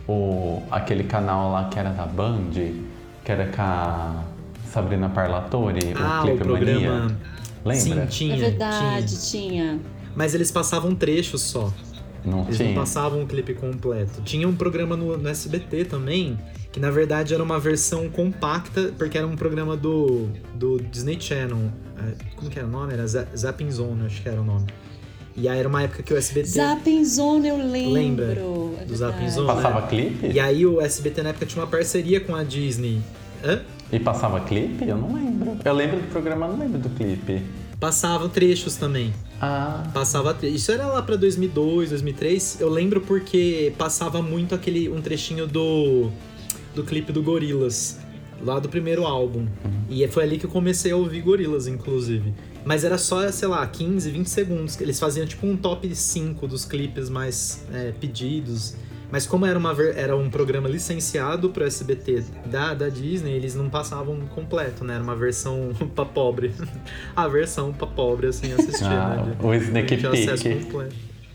[0.08, 4.24] o aquele canal lá que era da Band, que era com a
[4.72, 7.00] Sabrina Parlatori, ah, o Clipe o programa...
[7.00, 7.18] Mania.
[7.66, 7.76] Lembra?
[7.76, 8.36] Sim, tinha.
[8.36, 9.50] É verdade, tinha.
[9.50, 9.80] tinha.
[10.16, 11.72] Mas eles passavam trechos só.
[12.24, 12.70] Não eles tinha.
[12.70, 14.22] não passavam um clipe completo.
[14.22, 16.40] Tinha um programa no, no SBT também
[16.72, 21.72] que na verdade era uma versão compacta, porque era um programa do, do Disney Channel.
[21.98, 22.94] É, como que era o nome?
[22.94, 24.68] Era Zapping Zone, acho que era o nome.
[25.36, 26.48] E aí era uma época que o SBT.
[26.48, 27.94] Zapping Zone, eu lembro.
[27.94, 28.26] Lembra?
[28.82, 29.48] É do Zapping Zone?
[29.48, 30.28] Passava clipe?
[30.28, 33.02] E aí o SBT na época tinha uma parceria com a Disney.
[33.44, 33.62] Hã?
[33.92, 34.88] E passava clipe?
[34.88, 35.58] Eu não lembro.
[35.64, 37.42] Eu lembro do programa, não lembro do clipe.
[37.80, 39.14] Passavam trechos também.
[39.42, 39.84] Ah.
[39.94, 42.58] Passava Isso era lá pra 2002, 2003.
[42.62, 46.12] Eu lembro porque passava muito aquele um trechinho do
[46.74, 48.00] do clipe do Gorillaz,
[48.42, 49.48] lá do primeiro álbum.
[49.90, 52.34] E foi ali que eu comecei a ouvir Gorillaz, inclusive.
[52.64, 54.80] Mas era só, sei lá, 15, 20 segundos.
[54.80, 58.76] Eles faziam tipo um top 5 dos clipes mais é, pedidos.
[59.12, 63.70] Mas como era, uma, era um programa licenciado pro SBT da, da Disney, eles não
[63.70, 64.94] passavam completo, né?
[64.94, 66.54] Era uma versão pra pobre.
[67.14, 69.38] a versão pra pobre, assim, assistir, ah, né?
[69.42, 70.18] o Sneak Peek.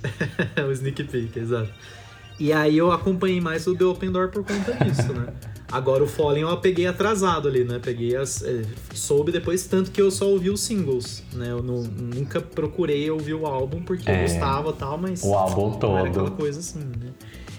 [0.67, 1.71] o Sneak Peek, exato.
[2.39, 5.29] E aí eu acompanhei mais o The Open Door por conta disso, né?
[5.71, 7.81] Agora o Fallen eu peguei atrasado ali, né?
[7.83, 8.43] Peguei as.
[8.43, 8.63] É,
[8.95, 11.51] soube depois, tanto que eu só ouvi os singles, né?
[11.51, 15.23] Eu não, nunca procurei ouvir o álbum porque é, eu gostava e tal, mas.
[15.25, 15.97] O álbum todo.
[15.97, 17.13] Era aquela coisa assim, né?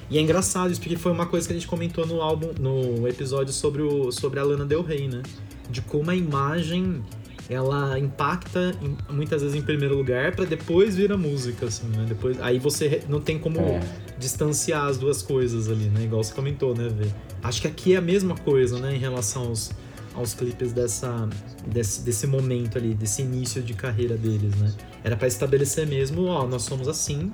[0.10, 3.06] E é engraçado isso, porque foi uma coisa que a gente comentou no álbum, no
[3.08, 5.22] episódio sobre, o, sobre a Lana Del Rey, né?
[5.70, 7.04] De como a imagem
[7.50, 12.06] ela impacta em, muitas vezes em primeiro lugar para depois vir a música, assim, né?
[12.08, 13.82] Depois, aí você não tem como é.
[14.20, 16.04] distanciar as duas coisas ali, né?
[16.04, 17.08] Igual você comentou, né, Vê?
[17.42, 19.72] Acho que aqui é a mesma coisa, né, em relação aos,
[20.14, 21.30] aos clipes dessa,
[21.66, 24.74] desse, desse momento ali, desse início de carreira deles, né?
[25.04, 27.32] Era para estabelecer mesmo, ó, nós somos assim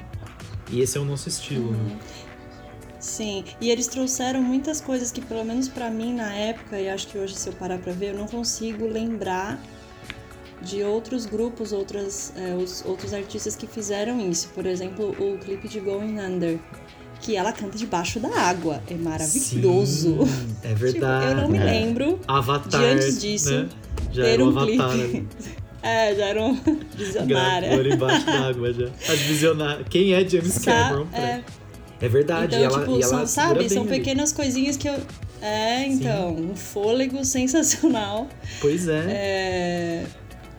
[0.71, 1.77] e esse é o nosso estilo, né?
[1.77, 1.85] uhum.
[1.85, 1.99] né?
[2.99, 7.07] Sim, e eles trouxeram muitas coisas que, pelo menos para mim na época, e acho
[7.07, 9.61] que hoje, se eu parar pra ver, eu não consigo lembrar
[10.63, 14.49] de outros grupos, outras, é, os, outros artistas que fizeram isso.
[14.55, 16.57] Por exemplo, o clipe de Going Under,
[17.21, 18.81] que ela canta debaixo da água.
[18.89, 20.25] É maravilhoso.
[20.25, 21.27] Sim, é verdade.
[21.27, 23.69] tipo, eu não me lembro Avatar, de antes disso né?
[24.11, 25.27] Já ter um, um clipe.
[25.83, 26.53] é, já era um
[26.95, 27.93] visionária.
[27.93, 28.87] embaixo d'água já.
[29.11, 29.87] As visionárias.
[29.89, 31.07] Quem é James Cameron?
[31.13, 31.41] É,
[31.99, 33.99] É verdade, Então, ela, tipo, ela são, sabe, são bem ali.
[33.99, 34.95] pequenas coisinhas que eu.
[35.41, 38.29] É, então, um fôlego sensacional.
[38.61, 39.03] Pois é.
[39.09, 40.05] É,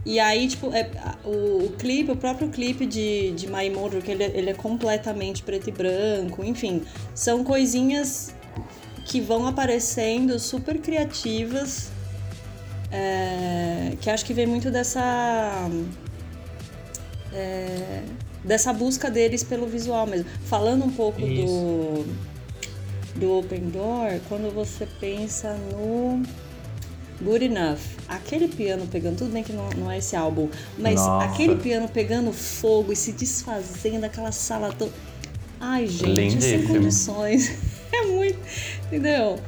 [0.07, 0.91] E aí, tipo, é,
[1.25, 4.55] o, o clipe, o próprio clipe de, de My Motor, que ele, é- ele é
[4.55, 6.83] completamente preto e branco, enfim,
[7.15, 8.35] são coisinhas
[9.07, 11.91] que vão aparecendo super criativas,
[12.93, 15.69] é, que acho que vem muito dessa.
[17.33, 18.03] é,
[18.45, 20.27] dessa busca deles pelo visual mesmo.
[20.45, 22.05] Falando um pouco do,
[23.17, 26.23] do Open Door, quando você pensa no
[27.25, 30.49] Good Enough, aquele piano pegando, tudo bem que não, não é esse álbum,
[30.79, 31.27] mas Nossa.
[31.27, 34.93] aquele piano pegando fogo e se desfazendo, aquela sala toda.
[35.59, 36.05] Ai, gente,
[36.37, 36.69] é sem Lindíssimo.
[36.75, 37.53] condições.
[37.95, 38.37] É muito.
[38.89, 39.39] Entendeu?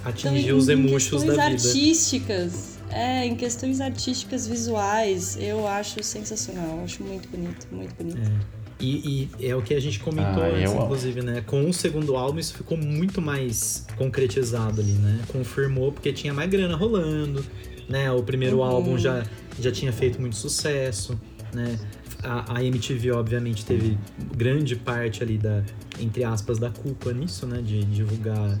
[0.00, 1.68] Então, Atingiu em- os em emuxos questões da vida.
[1.68, 2.52] artísticas,
[2.88, 8.32] é, em questões artísticas visuais, eu acho sensacional, eu acho muito bonito, muito bonito.
[8.80, 11.42] E, e é o que a gente comentou Ah, antes, eu inclusive, né?
[11.46, 15.20] Com o segundo álbum, isso ficou muito mais concretizado ali, né?
[15.28, 17.44] Confirmou porque tinha mais grana rolando,
[17.88, 18.10] né?
[18.10, 18.64] O primeiro Uhum.
[18.64, 19.24] álbum já,
[19.60, 21.20] já tinha feito muito sucesso,
[21.52, 21.78] né?
[22.22, 23.98] A, a MTV, obviamente, teve
[24.36, 25.62] grande parte ali da,
[25.98, 27.60] entre aspas, da culpa nisso, né?
[27.62, 28.58] De divulgar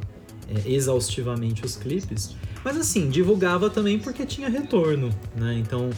[0.48, 2.34] é, exaustivamente os clipes.
[2.64, 5.56] Mas assim, divulgava também porque tinha retorno, né?
[5.58, 5.88] Então,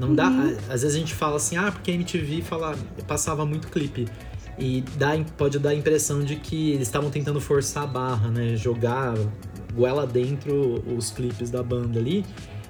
[0.00, 0.26] não dá.
[0.28, 2.76] a- Às vezes a gente fala assim, ah, porque a MTV fala,
[3.06, 4.08] passava muito clipe.
[4.58, 8.56] E dá, pode dar a impressão de que eles estavam tentando forçar a barra, né?
[8.56, 9.14] Jogar
[9.74, 12.24] goela dentro os clipes da banda ali.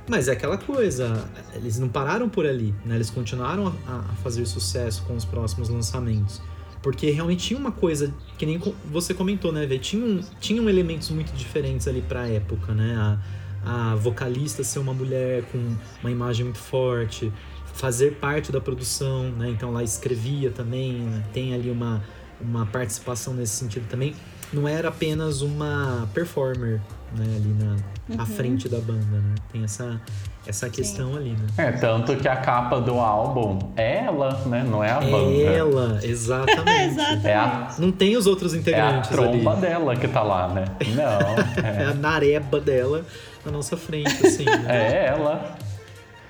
[0.09, 1.25] Mas é aquela coisa,
[1.55, 2.97] eles não pararam por ali, né?
[2.97, 6.41] Eles continuaram a, a fazer sucesso com os próximos lançamentos.
[6.83, 8.61] Porque realmente tinha uma coisa, que nem
[8.91, 9.79] você comentou, né, Vê?
[9.79, 12.95] Tinham, tinham elementos muito diferentes ali pra época, né?
[12.97, 13.19] A,
[13.65, 15.59] a vocalista ser uma mulher com
[16.03, 17.33] uma imagem muito forte,
[17.75, 19.51] fazer parte da produção, né?
[19.51, 21.23] Então ela escrevia também, né?
[21.33, 22.03] tem ali uma,
[22.41, 24.15] uma participação nesse sentido também.
[24.53, 26.81] Não era apenas uma performer,
[27.17, 27.25] né?
[27.37, 27.77] Ali na
[28.19, 29.35] à frente da banda, né?
[29.53, 30.01] Tem essa,
[30.47, 31.47] essa questão ali, né?
[31.57, 34.65] É, tanto que a capa do álbum é ela, né?
[34.69, 35.31] Não é a banda.
[35.31, 36.71] É ela, exatamente.
[36.91, 37.27] Exatamente.
[37.27, 39.61] É a, Não tem os outros é a integrantes tromba ali.
[39.61, 40.65] dela que tá lá, né?
[40.95, 43.05] Não, É a é, nareba dela
[43.45, 44.65] na nossa frente, assim, né?
[44.69, 45.57] é ela.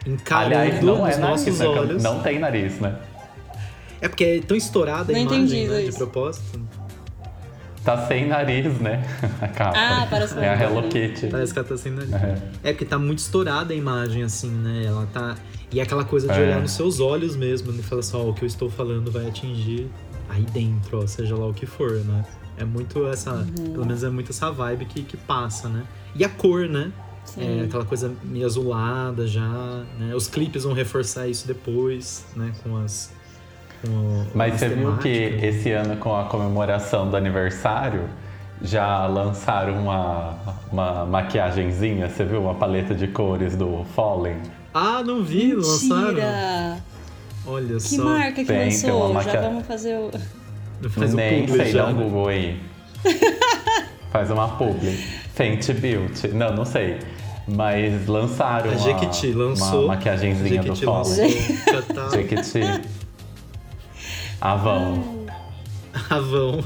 [0.07, 1.67] Encarando Aliás, não é nariz, nossos né?
[1.67, 2.03] olhos.
[2.03, 2.97] Não tem nariz, né?
[4.01, 6.61] É porque é tão estourada a Não imagem, entendi, né, de propósito.
[7.85, 9.03] Tá sem nariz, né?
[9.41, 9.73] A capa.
[9.79, 11.27] Ah, parece É a uma- Hello Kitty.
[11.29, 12.13] Parece que ela tá sem nariz.
[12.13, 12.39] É.
[12.65, 14.85] É porque tá muito estourada a imagem, assim, né?
[14.87, 15.35] Ela tá.
[15.73, 16.43] E é aquela coisa de É.
[16.43, 17.83] olhar nos seus olhos mesmo, né?
[17.83, 19.87] Falar só, o que eu estou falando vai atingir
[20.29, 22.25] aí dentro, ó, seja lá o que for, né?
[22.61, 23.33] É muito essa.
[23.33, 23.73] Uhum.
[23.73, 25.83] Pelo menos é muito essa vibe que, que passa, né?
[26.15, 26.93] E a cor, né?
[27.25, 27.61] Sim.
[27.61, 29.41] É aquela coisa meio azulada já,
[29.99, 30.15] né?
[30.15, 32.53] Os clipes vão reforçar isso depois, né?
[32.63, 33.13] Com as.
[33.83, 35.43] Com Mas as você viu que temáticas.
[35.55, 38.05] esse ano, com a comemoração do aniversário,
[38.61, 40.37] já lançaram uma,
[40.71, 42.09] uma maquiagenzinha?
[42.11, 44.37] Você viu uma paleta de cores do Fallen?
[44.75, 46.09] Ah, não vi, lançaram.
[46.09, 46.79] Mentira!
[47.47, 48.05] Olha Que só.
[48.05, 49.11] marca que Tem, tem lançou?
[49.11, 50.11] uma Já vamos fazer o.
[50.89, 52.03] Faz Nem publi sei, já, dá um né?
[52.05, 52.61] Google aí.
[54.11, 54.93] Faz uma publi.
[55.35, 56.29] Fenty Beauty.
[56.29, 56.99] Não, não sei.
[57.47, 59.81] Mas lançaram A uma, Jequiti lançou.
[59.85, 62.11] uma maquiagenzinha do Jequiti catálogo.
[62.15, 62.61] Jequiti.
[64.41, 65.27] Avão.
[66.09, 66.65] Avão.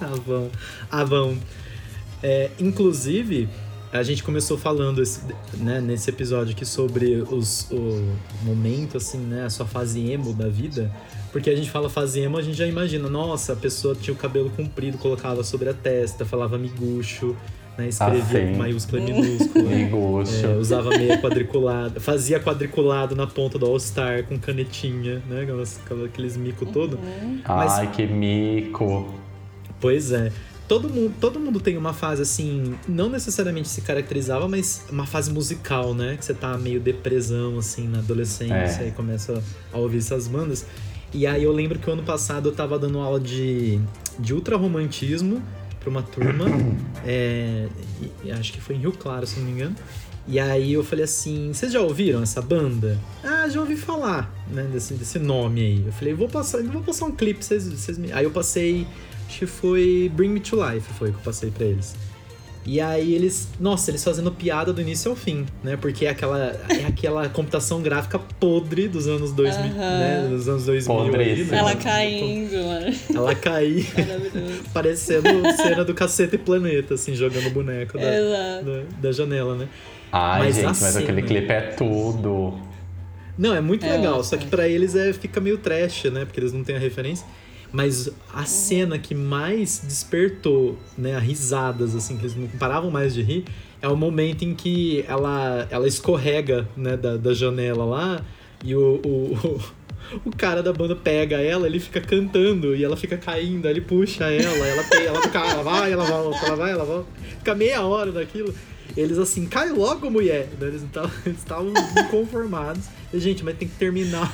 [0.00, 0.50] Avão.
[0.90, 1.38] Avão.
[2.22, 3.48] É, inclusive,
[3.92, 5.20] a gente começou falando esse-
[5.54, 9.44] né, nesse episódio aqui sobre os, o momento, assim, né?
[9.44, 10.90] A sua fase emo da vida.
[11.36, 14.16] Porque a gente fala fase emo, a gente já imagina, nossa, a pessoa tinha o
[14.16, 17.36] cabelo comprido, colocava sobre a testa, falava miguxo,
[17.76, 17.88] né?
[17.88, 19.64] Escrevia Ah, com maiúscula e minúscula.
[19.68, 20.46] Miguxo.
[20.46, 25.42] É, usava meia quadriculada, fazia quadriculado na ponta do All Star com canetinha, né?
[25.42, 26.98] Aquelas, aqueles mico todo.
[27.46, 29.12] mas- Ai, que mico.
[29.78, 30.32] Pois é.
[30.66, 35.30] Todo mundo, todo mundo tem uma fase assim, não necessariamente se caracterizava, mas uma fase
[35.30, 36.16] musical, né?
[36.18, 38.88] Que você tá meio depressão, assim, na adolescência É.
[38.88, 40.64] e começa a ouvir essas bandas.
[41.16, 43.80] E aí eu lembro que o ano passado eu tava dando aula de,
[44.18, 45.42] de ultra-romantismo
[45.80, 46.44] pra uma turma.
[47.06, 47.68] é,
[48.38, 49.74] acho que foi em Rio Claro, se não me engano.
[50.28, 53.00] E aí eu falei assim, vocês já ouviram essa banda?
[53.24, 55.86] Ah, já ouvi falar, né, desse, desse nome aí.
[55.86, 58.12] Eu falei, vou passar, vou passar um clipe, vocês, vocês me...
[58.12, 58.86] Aí eu passei,
[59.26, 61.94] acho que foi Bring Me To Life, foi que eu passei pra eles.
[62.66, 65.76] E aí eles, nossa, eles fazendo piada do início ao fim, né?
[65.80, 69.98] Porque é aquela, é aquela computação gráfica podre dos anos 2000, Aham.
[69.98, 70.26] né?
[70.28, 71.50] Dos anos 2000 aí, Podríssima.
[71.52, 71.58] né?
[71.58, 72.96] Ela caindo, mano.
[73.14, 74.62] Ela cair, Maravilhoso.
[74.74, 78.10] parecendo cena do Cacete e Planeta, assim, jogando o boneco da,
[78.62, 79.68] da, da janela, né?
[80.10, 82.58] Ai, Mas gente, a mas aquele clipe é tudo.
[83.38, 84.24] Não, é muito É legal, ótimo.
[84.24, 86.24] só que pra eles é, fica meio trash, né?
[86.24, 87.24] Porque eles não têm a referência.
[87.72, 93.22] Mas a cena que mais despertou, né, risadas, assim, que eles não paravam mais de
[93.22, 93.44] rir,
[93.82, 98.24] é o momento em que ela, ela escorrega, né, da, da janela lá
[98.64, 99.60] e o, o,
[100.24, 104.24] o cara da banda pega ela, ele fica cantando e ela fica caindo, ele puxa
[104.24, 107.06] ela, ela, tem, ela, fica, ela vai, ela volta, ela vai, ela volta.
[107.38, 108.54] Fica meia hora daquilo.
[108.96, 110.48] Eles assim, cai logo, mulher!
[110.58, 110.82] Eles
[111.26, 112.86] estavam inconformados.
[113.12, 114.32] E, gente, mas tem que terminar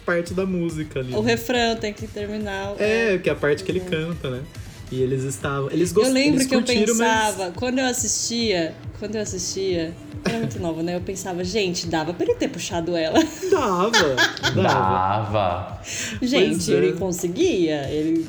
[0.00, 1.14] parte da música ali.
[1.14, 2.74] O refrão tem que terminar.
[2.78, 4.42] É, que é a parte que ele canta, né?
[4.90, 5.70] E eles estavam.
[5.70, 6.16] Eles gostaram.
[6.16, 7.54] Eu lembro que eu pensava, mas...
[7.54, 9.94] quando eu assistia, quando eu assistia,
[10.24, 10.96] era muito nova, né?
[10.96, 13.18] Eu pensava, gente, dava pra ele ter puxado ela.
[13.50, 13.90] Dava,
[14.54, 14.62] dava.
[14.62, 15.82] dava.
[16.20, 16.76] Gente, é.
[16.76, 18.26] ele conseguia, ele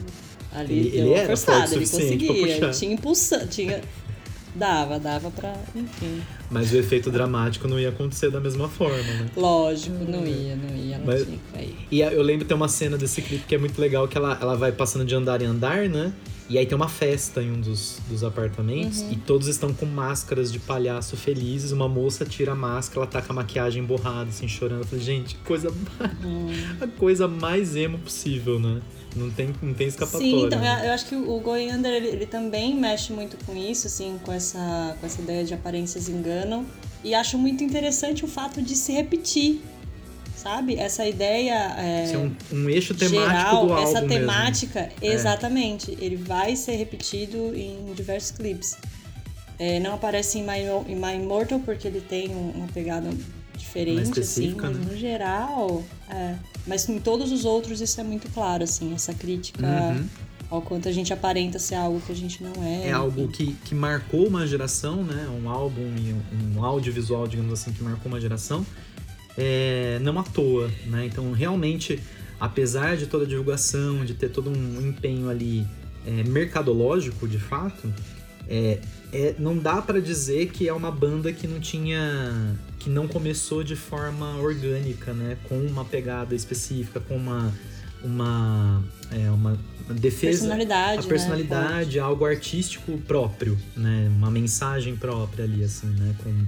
[0.54, 3.82] ali ele, deu ele uma forçada, ele conseguia, ele tinha impulsão, tinha
[4.56, 6.22] dava, dava pra, enfim.
[6.50, 9.30] Mas o efeito dramático não ia acontecer da mesma forma, né?
[9.36, 12.98] Lógico, não ia, não ia, não Mas, tinha que E eu lembro tem uma cena
[12.98, 15.88] desse clipe que é muito legal, que ela, ela vai passando de andar em andar,
[15.88, 16.14] né?
[16.52, 19.14] E aí tem uma festa em um dos, dos apartamentos uhum.
[19.14, 21.72] e todos estão com máscaras de palhaço felizes.
[21.72, 24.82] Uma moça tira a máscara, ela tá com a maquiagem borrada, assim, chorando.
[24.82, 26.50] Eu falei, gente, coisa uhum.
[26.82, 28.82] a coisa mais emo possível, né?
[29.16, 30.26] Não tem, não tem escapatória.
[30.26, 30.88] Sim, então, né?
[30.88, 34.32] eu acho que o Going Under, ele, ele, também mexe muito com isso, assim, com
[34.32, 36.66] essa, com essa ideia de aparências enganam.
[37.04, 39.62] E acho muito interessante o fato de se repetir
[40.42, 40.76] sabe?
[40.76, 41.76] Essa ideia.
[41.78, 43.84] É, é um, um, eixo temático geral, do álbum.
[43.84, 44.96] Essa temática, mesmo.
[45.02, 45.08] É.
[45.14, 45.92] exatamente.
[45.92, 46.04] É.
[46.04, 48.76] Ele vai ser repetido em diversos clipes.
[49.60, 53.12] É, não aparece em My, em My Immortal porque ele tem uma pegada
[53.62, 54.86] diferente, assim, mas né?
[54.92, 55.84] no geral.
[56.10, 56.36] É.
[56.68, 59.66] Mas em todos os outros isso é muito claro, assim, essa crítica.
[59.66, 60.08] Uhum.
[60.50, 62.90] Ao quanto a gente aparenta ser algo que a gente não é.
[62.90, 65.28] É algo que, que marcou uma geração, né?
[65.42, 68.66] Um álbum e um, um audiovisual, digamos assim, que marcou uma geração
[69.38, 71.06] é, não à toa, né?
[71.06, 72.00] Então, realmente,
[72.40, 75.66] apesar de toda a divulgação, de ter todo um empenho ali
[76.06, 77.94] é, mercadológico, de fato,
[78.48, 78.80] é,
[79.14, 83.64] é não dá para dizer que é uma banda que não tinha, que não começou
[83.64, 85.38] de forma orgânica, né?
[85.48, 87.54] Com uma pegada específica, com uma
[88.04, 89.56] uma, é, uma
[89.90, 92.04] defesa, personalidade, a personalidade, né?
[92.04, 94.12] algo artístico próprio, né?
[94.16, 96.16] Uma mensagem própria ali, assim, né?
[96.24, 96.46] Com,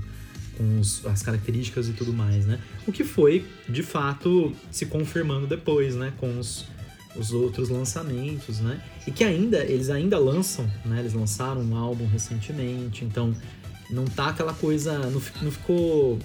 [0.58, 2.60] com os, as características e tudo mais, né?
[2.88, 6.12] O que foi, de fato, se confirmando depois, né?
[6.18, 6.66] Com os,
[7.16, 8.82] os outros lançamentos, né?
[9.06, 11.02] E que ainda, eles ainda lançam, né?
[11.02, 13.36] Eles lançaram um álbum recentemente, então
[13.90, 16.20] não tá aquela coisa, não, não ficou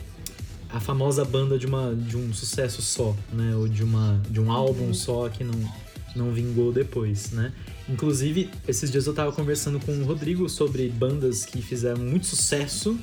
[0.71, 3.57] a famosa banda de, uma, de um sucesso só, né?
[3.57, 4.95] Ou de, uma, de um álbum uhum.
[4.95, 5.59] só que não,
[6.15, 7.53] não vingou depois, né?
[7.89, 12.99] Inclusive, esses dias eu tava conversando com o Rodrigo sobre bandas que fizeram muito sucesso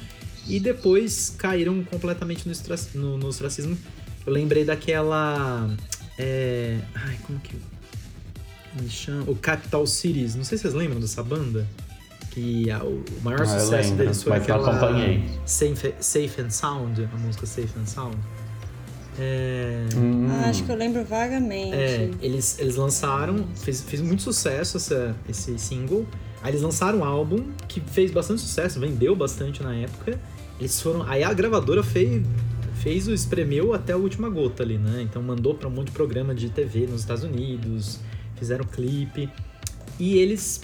[0.48, 2.48] e depois caíram completamente
[2.94, 3.76] no, no, ostracismo.
[4.26, 5.76] Eu lembrei daquela.
[6.18, 7.56] É, ai, como que.
[8.80, 9.24] Me chama?
[9.32, 10.36] O Capital Cities.
[10.36, 11.68] Não sei se vocês lembram dessa banda.
[12.36, 14.70] Que a, o maior ah, sucesso lembro, deles foi aquela.
[14.70, 15.24] Acompanhei.
[15.46, 18.18] Safe, Safe and Sound, a música Safe and Sound.
[19.18, 19.86] É...
[19.96, 20.28] Hum.
[20.30, 21.74] Ah, acho que eu lembro vagamente.
[21.74, 26.06] É, eles, eles lançaram, fez, fez muito sucesso essa, esse single.
[26.44, 30.20] Aí eles lançaram um álbum que fez bastante sucesso, vendeu bastante na época.
[30.60, 31.04] Eles foram.
[31.04, 32.22] Aí a gravadora fez,
[32.82, 35.02] fez o espremeu até a última gota ali, né?
[35.10, 38.02] Então mandou para um monte de programa de TV nos Estados Unidos,
[38.36, 39.30] fizeram clipe.
[39.98, 40.62] E eles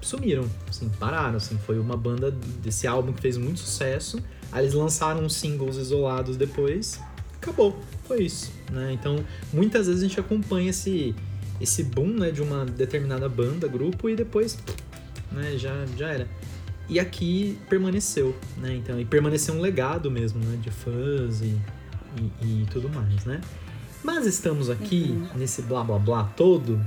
[0.00, 1.58] sumiram, assim, pararam, assim.
[1.58, 4.22] Foi uma banda desse álbum que fez muito sucesso.
[4.52, 7.00] Aí eles lançaram singles isolados depois.
[7.36, 7.78] Acabou.
[8.04, 8.92] Foi isso, né?
[8.92, 11.14] Então, muitas vezes a gente acompanha esse,
[11.60, 14.58] esse boom, né, de uma determinada banda, grupo, e depois,
[15.30, 16.28] né, já, já era.
[16.88, 18.74] E aqui permaneceu, né?
[18.74, 20.58] Então, e permaneceu um legado mesmo, né?
[20.60, 21.56] De fãs e,
[22.42, 23.40] e, e tudo mais, né?
[24.02, 25.38] Mas estamos aqui uhum.
[25.38, 26.84] nesse blá blá blá todo.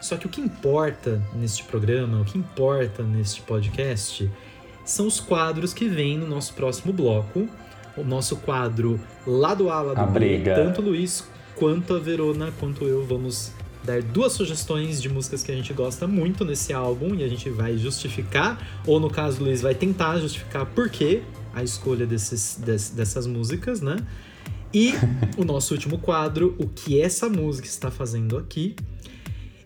[0.00, 4.30] Só que o que importa neste programa, o que importa neste podcast,
[4.84, 7.48] são os quadros que vêm no nosso próximo bloco.
[7.96, 10.18] O nosso quadro lado A, lado a B.
[10.18, 10.54] Briga.
[10.54, 13.52] Tanto o Luiz quanto a Verona, quanto eu vamos
[13.84, 17.50] dar duas sugestões de músicas que a gente gosta muito nesse álbum e a gente
[17.50, 22.58] vai justificar, ou no caso do Luiz vai tentar justificar por que a escolha desses,
[22.64, 23.96] des, dessas músicas, né?
[24.72, 24.94] E
[25.36, 28.74] o nosso último quadro, o que essa música está fazendo aqui,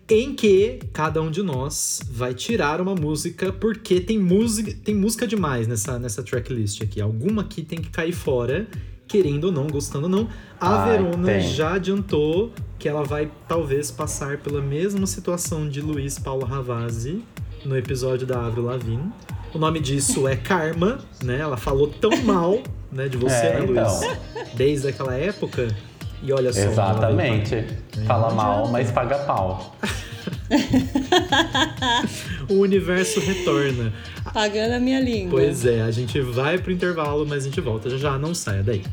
[0.09, 5.27] em que cada um de nós vai tirar uma música porque tem música, tem música
[5.27, 7.01] demais nessa, nessa tracklist aqui.
[7.01, 8.67] Alguma aqui tem que cair fora
[9.07, 10.29] querendo ou não, gostando ou não.
[10.59, 11.41] A Ai, Verona tem.
[11.41, 17.23] já adiantou que ela vai talvez passar pela mesma situação de Luiz Paulo Ravazzi
[17.65, 19.11] no episódio da Avril Lavigne.
[19.53, 21.39] O nome disso é Karma, né?
[21.39, 24.01] Ela falou tão mal, né, de você, é, né, Luiz?
[24.03, 24.45] Então.
[24.55, 25.67] Desde aquela época.
[26.21, 26.59] E olha só.
[26.59, 27.63] Exatamente.
[28.05, 29.73] Fala mal, mas paga pau.
[32.49, 33.93] o universo retorna.
[34.33, 35.39] Pagando a minha língua.
[35.39, 38.63] Pois é, a gente vai pro intervalo, mas a gente volta já já, não saia
[38.63, 38.83] daí.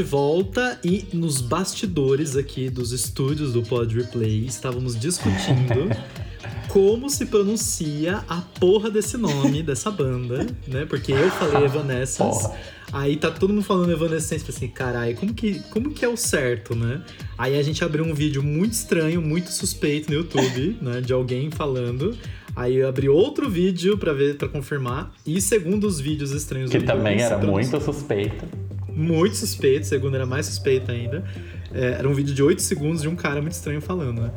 [0.00, 5.90] De volta e nos bastidores aqui dos estúdios do Pod Replay estávamos discutindo
[6.68, 10.86] como se pronuncia a porra desse nome dessa banda, né?
[10.86, 12.56] Porque eu falei Evanescence, porra.
[12.94, 16.74] aí tá todo mundo falando Evanescence, assim, carai, como que, como que é o certo,
[16.74, 17.02] né?
[17.36, 21.02] Aí a gente abriu um vídeo muito estranho, muito suspeito no YouTube, né?
[21.02, 22.16] De alguém falando.
[22.56, 25.12] Aí eu abri outro vídeo para ver, para confirmar.
[25.26, 28.46] E segundo os vídeos estranhos que também era muito suspeito
[28.94, 31.24] muito suspeito, segundo era mais suspeito ainda.
[31.72, 34.30] É, era um vídeo de 8 segundos de um cara muito estranho falando, né?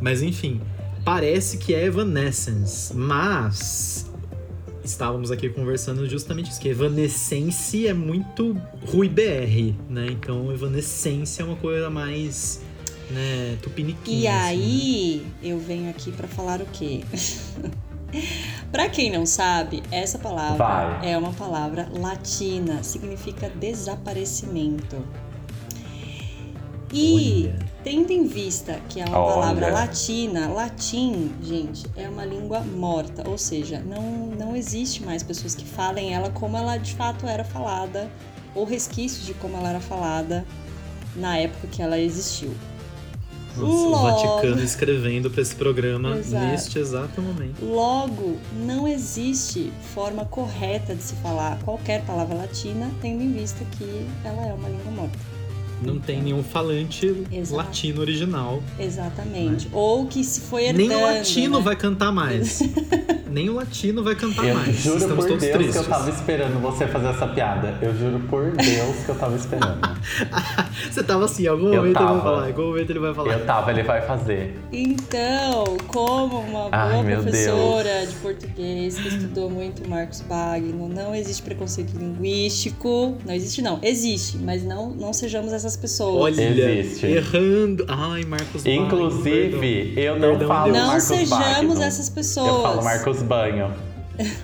[0.00, 0.60] Mas enfim,
[1.04, 4.10] parece que é Evanescence, mas
[4.82, 10.06] estávamos aqui conversando justamente isso, que Evanescence é muito Rui BR, né?
[10.10, 12.60] Então Evanescence é uma coisa mais
[13.10, 14.20] né, tupiniquinha.
[14.20, 15.52] E aí, assim, né?
[15.52, 17.00] eu venho aqui para falar o quê?
[18.70, 21.12] Para quem não sabe, essa palavra Vai.
[21.12, 25.04] é uma palavra latina, significa desaparecimento.
[26.92, 27.66] E Olha.
[27.84, 29.34] tendo em vista que é uma Olha.
[29.34, 34.02] palavra latina, latim, gente, é uma língua morta, ou seja, não,
[34.36, 38.10] não existe mais pessoas que falem ela como ela de fato era falada,
[38.56, 40.44] ou resquícios de como ela era falada
[41.14, 42.52] na época que ela existiu.
[43.66, 46.46] O Vaticano escrevendo para esse programa Exato.
[46.46, 47.64] neste exato momento.
[47.64, 54.06] Logo, não existe forma correta de se falar qualquer palavra latina, tendo em vista que
[54.24, 55.18] ela é uma língua morta.
[55.82, 57.56] Não então, tem nenhum falante Exato.
[57.56, 58.62] latino original.
[58.78, 59.64] Exatamente.
[59.66, 59.70] Né?
[59.72, 61.64] Ou que se foi herdando, Nem o latino né?
[61.64, 62.60] vai cantar mais.
[63.30, 64.76] nem o latino vai cantar eu mais.
[64.76, 65.72] Juro Estamos por Deus tristes.
[65.72, 67.78] que eu tava esperando você fazer essa piada.
[67.80, 69.80] Eu juro por Deus que eu tava esperando.
[70.90, 73.32] você tava assim, em algum momento ele vai falar, em algum momento ele vai falar.
[73.32, 74.58] Eu tava, ele vai fazer.
[74.72, 78.10] Então, como uma boa Ai, professora Deus.
[78.10, 83.16] de português que estudou muito Marcos Bagno, não existe preconceito linguístico.
[83.24, 83.78] Não existe, não.
[83.82, 86.34] Existe, mas não, não sejamos essas pessoas.
[86.36, 86.42] Olha,
[86.80, 87.06] existe.
[87.06, 87.84] errando.
[87.88, 88.86] Ai, Marcos Bagno.
[88.86, 91.82] Inclusive, eu não perdão, falo Não Marcos sejamos Bagno.
[91.82, 92.48] essas pessoas.
[92.48, 93.74] Eu falo Marcos Marcos Banho.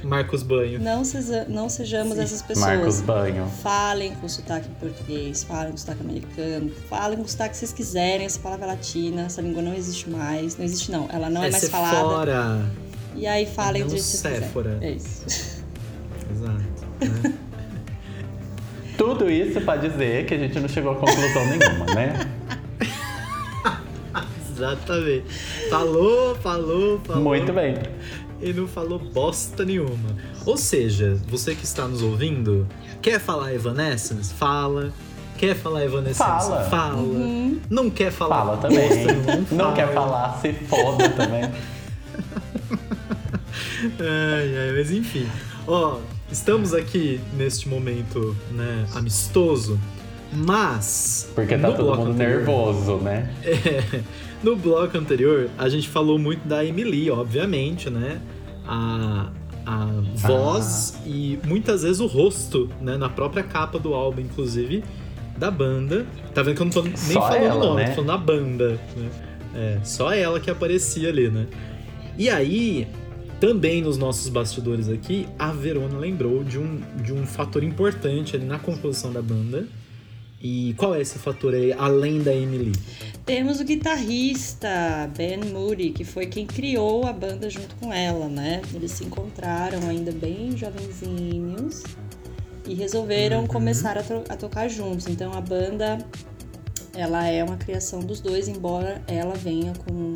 [0.02, 0.80] Marcos Banho.
[0.80, 2.22] Não, seja, não sejamos Sim.
[2.22, 2.66] essas pessoas.
[2.66, 3.46] Marcos Banho.
[3.62, 8.26] Falem com sotaque português, falem com sotaque americano, falem com sotaque que vocês quiserem.
[8.26, 10.56] Essa palavra é latina, essa língua não existe mais.
[10.56, 11.08] Não existe, não.
[11.12, 11.96] Ela não é, é mais falada.
[11.96, 12.66] Fora.
[13.14, 14.78] E aí falem não de Séfora.
[14.80, 15.24] É isso.
[16.30, 16.58] Exato.
[17.00, 17.34] Né?
[18.96, 22.14] Tudo isso para dizer que a gente não chegou a conclusão nenhuma, né?
[24.50, 25.26] Exatamente.
[25.68, 27.22] Falou, falou, falou.
[27.22, 27.74] Muito bem
[28.40, 30.16] e não falou bosta nenhuma.
[30.44, 32.66] Ou seja, você que está nos ouvindo,
[33.00, 34.32] quer falar Evanescence?
[34.34, 34.92] Fala.
[35.38, 36.18] Quer falar Evanescence?
[36.18, 36.64] Fala.
[36.64, 36.96] Fala.
[36.96, 37.60] Uhum.
[37.68, 38.88] Não quer falar Fala também.
[39.50, 41.44] Não, não quer falar, se foda também.
[44.00, 45.26] ai, ai, mas enfim.
[45.66, 45.98] Ó,
[46.30, 49.78] estamos aqui neste momento, né, amistoso,
[50.32, 51.30] mas...
[51.34, 53.30] Porque tá todo mundo anterior, nervoso, né?
[53.44, 54.02] É,
[54.42, 58.20] no bloco anterior, a gente falou muito da Emily, obviamente, né?
[58.66, 59.30] A,
[59.64, 61.08] a voz ah.
[61.08, 62.96] e muitas vezes o rosto, né?
[62.96, 64.84] Na própria capa do álbum, inclusive,
[65.36, 66.06] da banda.
[66.34, 67.88] Tá vendo que eu não tô nem só falando ela, nome, né?
[67.88, 69.10] tô falando da banda, né?
[69.54, 71.46] É, só ela que aparecia ali, né?
[72.18, 72.86] E aí,
[73.40, 78.44] também nos nossos bastidores aqui, a Verona lembrou de um, de um fator importante ali
[78.44, 79.66] na composição da banda,
[80.46, 82.72] e qual é esse fator aí, além da Emily?
[83.24, 88.62] Temos o guitarrista Ben Moody, que foi quem criou a banda junto com ela, né?
[88.72, 91.82] Eles se encontraram ainda bem jovenzinhos
[92.64, 93.46] e resolveram uhum.
[93.48, 95.08] começar a, a, tocar juntos.
[95.08, 95.98] Então a banda
[96.94, 100.12] ela é uma criação dos dois, embora ela venha com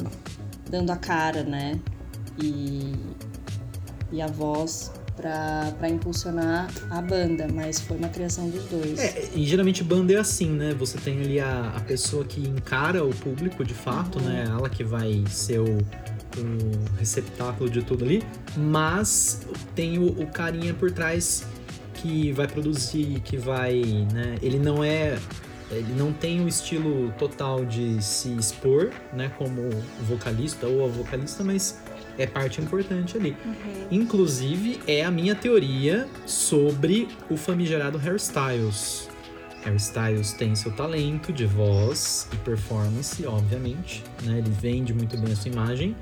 [0.70, 1.80] dando a cara, né?
[2.40, 2.94] E,
[4.12, 8.98] e a voz para impulsionar a banda, mas foi uma criação dos dois.
[8.98, 10.74] É, e geralmente banda é assim, né?
[10.78, 14.24] Você tem ali a, a pessoa que encara o público de fato, uhum.
[14.24, 14.44] né?
[14.48, 18.22] Ela que vai ser o, o receptáculo de tudo ali,
[18.56, 21.44] mas tem o, o carinha por trás
[21.94, 24.36] que vai produzir, que vai, né?
[24.40, 25.18] Ele não é
[25.70, 29.70] ele não tem o estilo total de se expor, né, como
[30.02, 31.80] vocalista ou a vocalista, mas
[32.18, 33.36] é parte importante ali.
[33.44, 33.54] Uhum.
[33.90, 39.08] Inclusive, é a minha teoria sobre o famigerado hairstyles.
[39.62, 44.38] Harry Styles tem seu talento de voz e performance, obviamente, né?
[44.38, 45.94] Ele vende muito bem a sua imagem,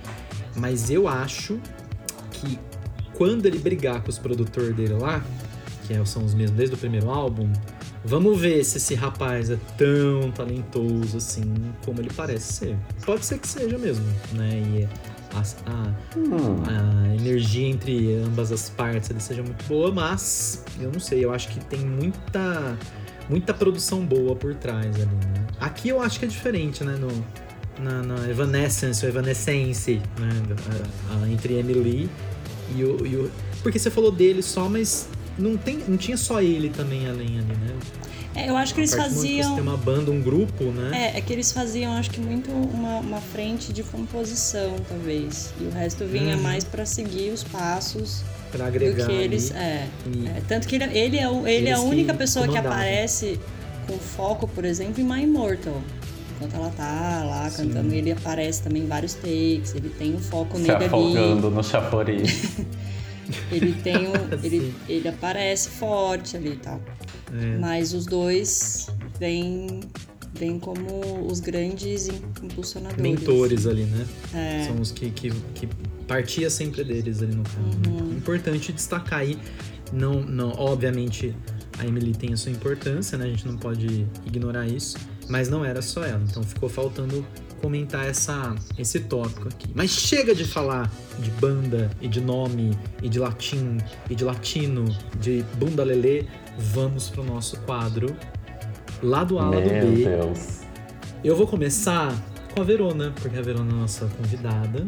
[0.54, 1.60] mas eu acho
[2.30, 2.58] que
[3.14, 5.24] quando ele brigar com os produtores dele lá,
[5.86, 7.50] que é, são os mesmos desde o primeiro álbum,
[8.04, 11.42] vamos ver se esse rapaz é tão talentoso assim
[11.84, 12.76] como ele parece ser.
[13.04, 14.50] Pode ser que seja mesmo, né?
[14.52, 14.88] E
[15.34, 15.40] a,
[15.70, 16.62] a, Hum.
[16.66, 21.32] a energia entre ambas as partes ali seja muito boa, mas eu não sei, eu
[21.32, 22.76] acho que tem muita
[23.28, 25.46] muita produção boa por trás ali, né?
[25.60, 26.96] Aqui eu acho que é diferente, né?
[26.96, 27.08] No,
[27.84, 30.28] na, na Evanescence ou Evanescence, né?
[31.10, 32.08] A- a- entre Emily
[32.74, 33.30] e o, e o.
[33.62, 37.42] Porque você falou dele só, mas não, tem, não tinha só ele também além ali,
[37.54, 37.74] né?
[38.34, 39.54] É, eu acho que eles do que Você faziam.
[39.54, 41.12] tem uma banda, um grupo, né?
[41.14, 45.52] É, é que eles faziam, acho que muito uma, uma frente de composição, talvez.
[45.60, 46.42] E o resto vinha Uhum.
[46.42, 48.22] mais pra seguir os passos
[48.52, 49.06] Pra do agregar.
[49.06, 49.50] que eles.
[49.50, 49.60] ali.
[49.60, 52.14] É, E- é, tanto que ele, ele é, o- ele é a Eles que única
[52.14, 53.40] pessoa que aparece
[53.86, 55.80] com foco, por exemplo, em My Immortal.
[56.36, 57.66] Enquanto ela tá lá Sim.
[57.68, 61.50] cantando, ele aparece também em vários takes, ele tem um foco Se nele ali.
[61.50, 62.50] no chafariz.
[63.50, 64.12] Ele tem um.
[64.42, 66.80] ele, ele aparece forte ali e tal.
[67.32, 67.58] É.
[67.58, 69.80] Mas os dois vêm,
[70.34, 73.02] vêm como os grandes im- impulsionadores.
[73.02, 74.06] mentores ali, né?
[74.34, 74.64] É.
[74.66, 75.68] São os que, que, que
[76.06, 77.42] partia sempre deles ali no.
[77.42, 78.06] Uhum.
[78.08, 78.16] né?
[78.16, 79.38] Importante destacar aí,
[79.92, 81.34] não, não, obviamente
[81.78, 83.26] a Emily tem a sua importância, né?
[83.26, 84.96] A gente não pode ignorar isso,
[85.28, 86.22] mas não era só ela.
[86.28, 87.24] Então ficou faltando
[87.60, 89.68] comentar essa, esse tópico aqui.
[89.74, 93.78] Mas chega de falar de banda e de nome e de latim
[94.08, 94.84] e de latino,
[95.20, 96.24] de bunda lelê.
[96.58, 98.16] Vamos pro nosso quadro
[99.02, 100.04] lá do A, lá do B.
[100.04, 100.60] Deus.
[101.22, 102.14] Eu vou começar
[102.54, 104.86] com a Verona, porque a Verona é a nossa convidada.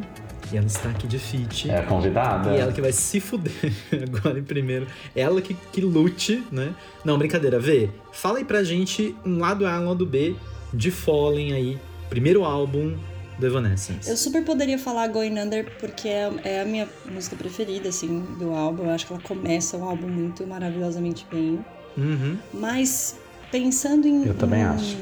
[0.52, 1.70] E ela está aqui de fit.
[1.70, 2.50] É a convidada?
[2.56, 3.52] E ela que vai se fuder
[4.02, 4.86] agora em primeiro.
[5.14, 6.74] Ela que, que lute, né?
[7.04, 7.60] Não, brincadeira.
[7.60, 10.34] Vê, fala aí pra gente um lado A um lado B
[10.74, 11.78] de Fallen aí.
[12.10, 12.98] Primeiro álbum
[13.38, 14.10] do Evanescence.
[14.10, 18.52] Eu super poderia falar Going Under porque é, é a minha música preferida, assim, do
[18.52, 18.84] álbum.
[18.84, 21.64] Eu acho que ela começa o álbum muito maravilhosamente bem.
[21.96, 22.36] Uhum.
[22.52, 23.16] Mas
[23.50, 24.26] pensando em.
[24.26, 24.96] Eu também em- acho.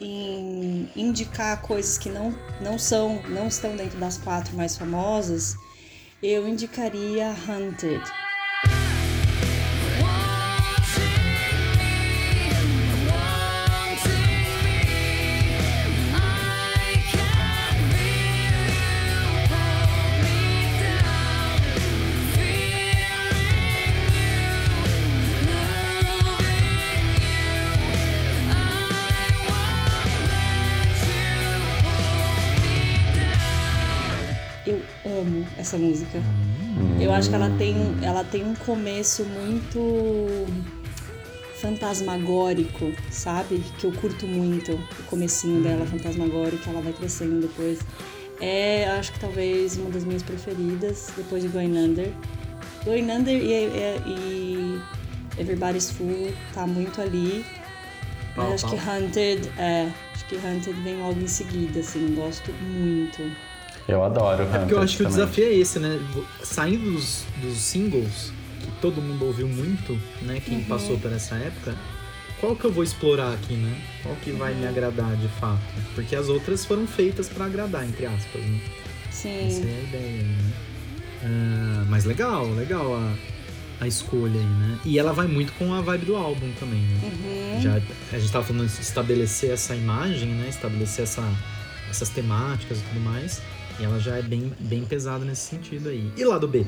[0.00, 5.56] Em indicar coisas que não, não são, não estão dentro das quatro mais famosas,
[6.22, 8.02] eu indicaria Hunted.
[35.68, 36.18] Essa música.
[37.00, 40.46] Eu acho que ela tem, um- ela tem um começo muito
[41.60, 43.62] fantasmagórico, sabe?
[43.78, 47.78] Que eu curto muito o comecinho dela, fantasmagórico, ela vai crescendo depois.
[48.40, 52.10] É, acho que talvez uma das minhas preferidas, depois de Going Under.
[52.84, 54.80] Going Under e, e- e
[55.36, 57.44] Everybody's Full tá muito ali.
[58.36, 63.20] Mas acho que Hunted, é, acho que Hunted vem logo em seguida, assim, gosto muito.
[63.88, 65.20] Eu adoro o É porque eu acho que o também.
[65.24, 65.98] desafio é esse, né?
[66.42, 70.40] Saindo dos, dos singles, que todo mundo ouviu muito, né?
[70.44, 71.74] Quem passou por essa época,
[72.38, 73.74] qual que eu vou explorar aqui, né?
[74.02, 75.62] Qual que vai me agradar de fato?
[75.94, 78.60] Porque as outras foram feitas pra agradar, entre aspas, né?
[79.08, 79.62] Essa é Sim.
[79.64, 80.52] a ideia, né?
[81.24, 83.14] Ah, mas legal, legal a,
[83.80, 84.78] a escolha aí, né?
[84.84, 87.00] E ela vai muito com a vibe do álbum também, né?
[87.02, 87.60] Uhum.
[87.62, 87.80] Já,
[88.12, 90.46] a gente tava falando de estabelecer essa imagem, né?
[90.48, 91.26] Estabelecer essa,
[91.90, 93.40] essas temáticas e tudo mais.
[93.78, 96.12] E ela já é bem, bem pesada nesse sentido aí.
[96.16, 96.66] E lado B?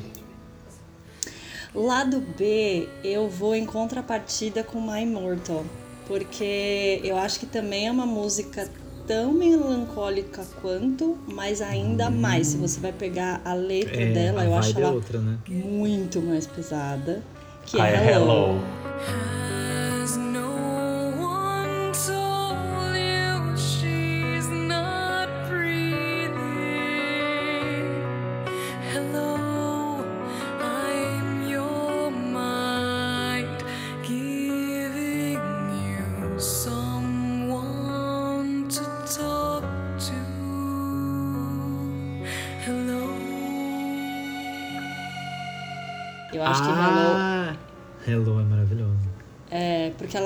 [1.75, 5.65] Lado B, eu vou em contrapartida com My Immortal,
[6.07, 8.69] porque eu acho que também é uma música
[9.07, 12.49] tão melancólica quanto, mas ainda mais.
[12.49, 15.39] Se você vai pegar a letra dela, a eu acho é ela outra, né?
[15.49, 17.23] muito mais pesada.
[17.67, 18.61] Que é é Hello.
[18.61, 19.60] Hello.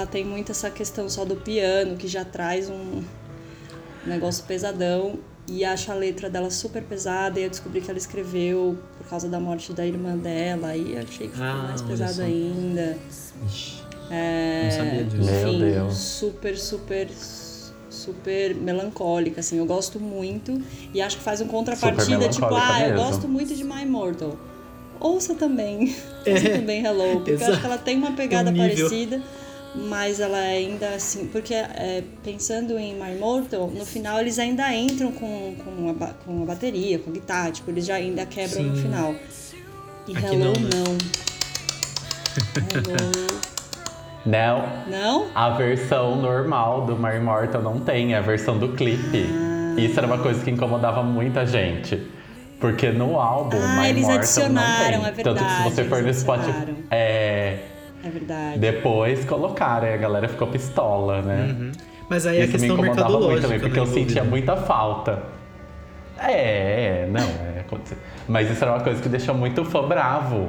[0.04, 3.02] É ela tem muito essa questão só do piano, que já traz um
[4.06, 5.18] negócio pesadão.
[5.46, 7.38] E acho a letra dela super pesada.
[7.38, 10.68] E eu descobri que ela escreveu por causa da morte da irmã dela.
[10.68, 11.80] Aí achei que ficou Ah, mais
[12.16, 12.22] só.
[12.22, 12.96] ainda.
[13.46, 13.82] Ixi.
[14.10, 15.30] É, Não sabia disso.
[15.30, 15.94] Meu enfim, Deus.
[15.98, 17.08] super, super,
[17.90, 19.58] super melancólica, assim.
[19.58, 20.60] Eu gosto muito
[20.94, 23.06] e acho que faz um contrapartida, tipo, ah, eu mesmo.
[23.06, 24.36] gosto muito de My Immortal.
[25.00, 25.94] Ouça também.
[26.24, 28.88] É, Ouça também Hello, porque eu acho que ela tem uma pegada um nível.
[28.88, 29.22] parecida,
[29.74, 35.10] mas ela ainda assim, porque é, pensando em My Immortal, no final eles ainda entram
[35.12, 38.76] com, com, a, com a bateria, com a guitarra, tipo, eles já ainda quebram no
[38.76, 38.82] Sim.
[38.82, 39.14] final.
[40.06, 40.70] E Aqui Hello não, né?
[40.74, 40.98] não.
[42.74, 43.34] Hello.
[44.26, 45.26] Não, Não?
[45.34, 49.26] a versão normal do My Immortal não tem, é a versão do clipe.
[49.30, 49.78] Ah.
[49.78, 52.10] Isso era uma coisa que incomodava muita gente.
[52.58, 55.24] Porque no álbum Ah, My eles Immortal adicionaram, não é tem.
[55.24, 56.74] Tanto que se verdade, você for no Spotify.
[56.90, 57.58] É.
[58.04, 58.58] É verdade.
[58.58, 61.56] Depois colocaram, e a galera ficou pistola, né?
[61.58, 61.72] Uhum.
[62.08, 64.30] Mas aí a Isso me questão incomodava muito também, porque né, eu sentia envolvida.
[64.30, 65.22] muita falta.
[66.18, 67.22] É, é, não,
[67.56, 67.96] é acontecer.
[68.28, 70.48] Mas isso era uma coisa que deixou muito fã bravo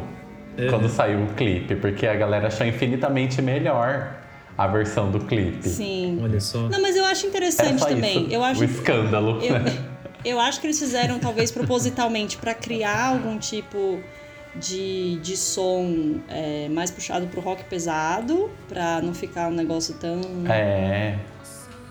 [0.58, 0.68] É.
[0.70, 4.16] quando saiu o clipe, porque a galera achou infinitamente melhor
[4.58, 5.68] a versão do clipe.
[5.68, 6.20] Sim.
[6.22, 6.60] Olha só.
[6.70, 8.24] Não, mas eu acho Era interessante só também.
[8.26, 9.40] isso, Eu acho, o escândalo.
[9.42, 9.86] eu, né?
[10.24, 14.00] eu acho que eles fizeram talvez propositalmente pra criar algum tipo
[14.60, 20.22] de, de som é, mais puxado pro rock pesado, pra não ficar um negócio tão,
[20.50, 21.18] É,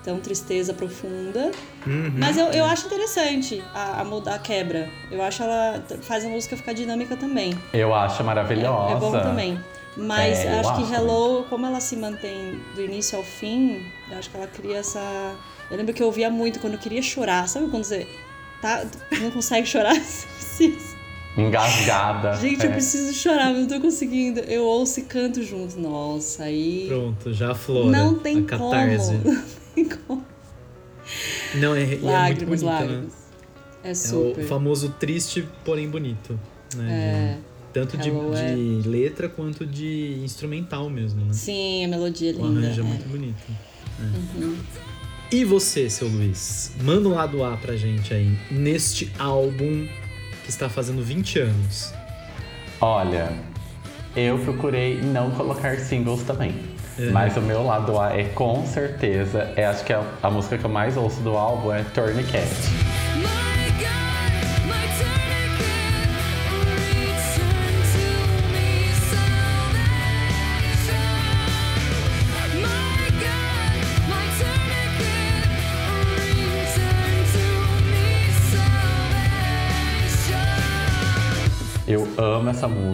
[0.03, 1.51] tão tristeza profunda.
[1.87, 2.13] Uhum.
[2.17, 4.89] Mas eu, eu acho interessante a, a mudar a quebra.
[5.11, 7.57] Eu acho ela faz a música ficar dinâmica também.
[7.73, 8.93] eu acho maravilhosa.
[8.93, 9.61] É, é bom também.
[9.97, 13.23] Mas É, eu eu acho que acho Hello, como ela se mantém do início ao
[13.25, 14.99] fim, eu acho que ela cria essa.
[15.71, 17.49] Eu lembro que eu ouvia muito quando eu queria chorar.
[17.49, 18.07] Sabe quando você
[18.61, 18.85] tá,
[19.21, 19.95] não consegue chorar?
[20.01, 20.94] Você precisa.
[21.37, 22.35] Engasgada.
[22.41, 22.73] Gente, eu é.
[22.75, 24.41] preciso chorar, mas não tô conseguindo.
[24.41, 25.79] Eu ouço e canto junto.
[25.79, 26.87] Nossa, aí.
[26.89, 27.91] Pronto, já aflora.
[27.91, 29.13] Não tem a catarse.
[29.19, 29.35] como.
[29.35, 30.25] Não tem como.
[31.57, 32.87] Não, é, é muito Lágrimas, bonita, né?
[32.93, 33.13] lágrimas.
[33.83, 34.45] É É super.
[34.45, 36.39] o famoso triste, porém bonito.
[36.77, 36.93] Né?
[36.93, 37.35] É.
[37.35, 41.33] De- tanto de, Hello é- de letra quanto de instrumental mesmo, né?
[41.33, 42.67] Sim, a melodia é O linda.
[42.69, 42.89] arranjo é é.
[42.89, 43.43] muito bonito.
[44.01, 45.35] É.
[45.37, 46.71] E você, seu Luiz?
[46.81, 49.89] Manda um lado A pra gente aí, neste álbum
[50.45, 51.93] que está fazendo 20 anos.
[52.81, 53.33] Olha,
[54.15, 56.55] eu procurei não colocar singles também.
[56.99, 57.11] Uhum.
[57.11, 60.65] Mas o meu lado A é com certeza, é acho que a, a música que
[60.65, 62.47] eu mais ouço do álbum é Tourniquet.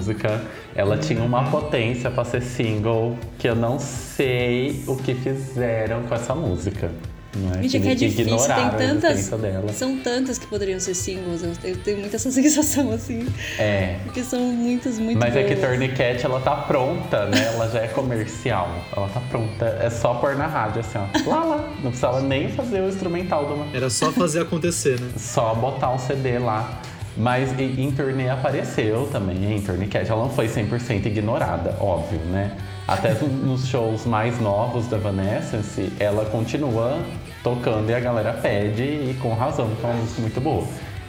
[0.01, 0.41] Música.
[0.75, 6.15] Ela tinha uma potência pra ser single que eu não sei o que fizeram com
[6.15, 6.91] essa música.
[7.37, 7.63] Não é?
[7.63, 9.31] Gente, é que é difícil, tem tantas.
[9.77, 11.43] São tantas que poderiam ser singles.
[11.63, 13.29] Eu, tenho muita essa sensação assim.
[13.57, 13.99] É.
[14.03, 15.69] Porque são muitas, muito Mas é que boas.
[15.69, 17.53] Tourniquet, ela tá pronta, né?
[17.55, 18.69] Ela já é comercial.
[18.97, 19.65] Ela tá pronta.
[19.81, 21.31] É só pôr na rádio, assim, ó.
[21.31, 21.69] Lá, lá.
[21.85, 23.77] Não precisava nem fazer o instrumental de uma...
[23.77, 25.11] Era só fazer acontecer, né?
[25.17, 26.83] Só botar um CD lá.
[27.21, 30.07] Mas e- em turnê apareceu também, em Tourniquet.
[30.09, 32.53] Ela não foi 100% ignorada, óbvio, né?
[32.89, 36.99] Até no- nos shows mais novos da Evanescence, ela continua
[37.43, 40.67] tocando e a galera pede, e com razão, porque é uma música muito boa.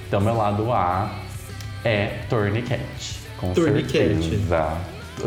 [0.07, 1.11] Então, meu lado A
[1.85, 2.79] é Tourniquet.
[3.39, 4.15] Com Tourniquet.
[4.21, 4.77] certeza.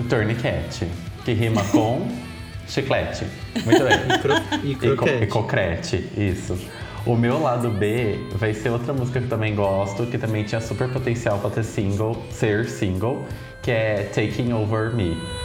[0.08, 0.86] Tourniquet,
[1.24, 2.06] que rima com
[2.68, 3.24] chiclete.
[3.64, 4.18] Muito bem.
[4.20, 6.58] Cro- E E, co e concrete, isso.
[7.06, 10.58] O meu lado B vai ser outra música que eu também gosto, que também tinha
[10.58, 13.26] super potencial pra ter single, ser single,
[13.60, 15.43] que é Taking Over Me.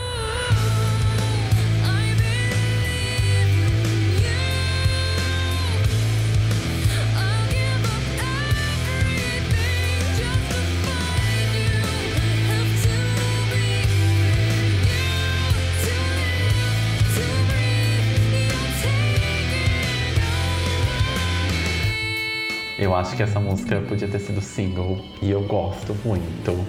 [22.99, 26.65] Acho que essa música podia ter sido single e eu gosto muito.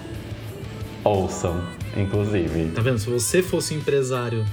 [1.03, 1.63] Ouçam,
[1.97, 2.71] inclusive.
[2.71, 2.99] Tá vendo?
[2.99, 4.45] Se você fosse empresário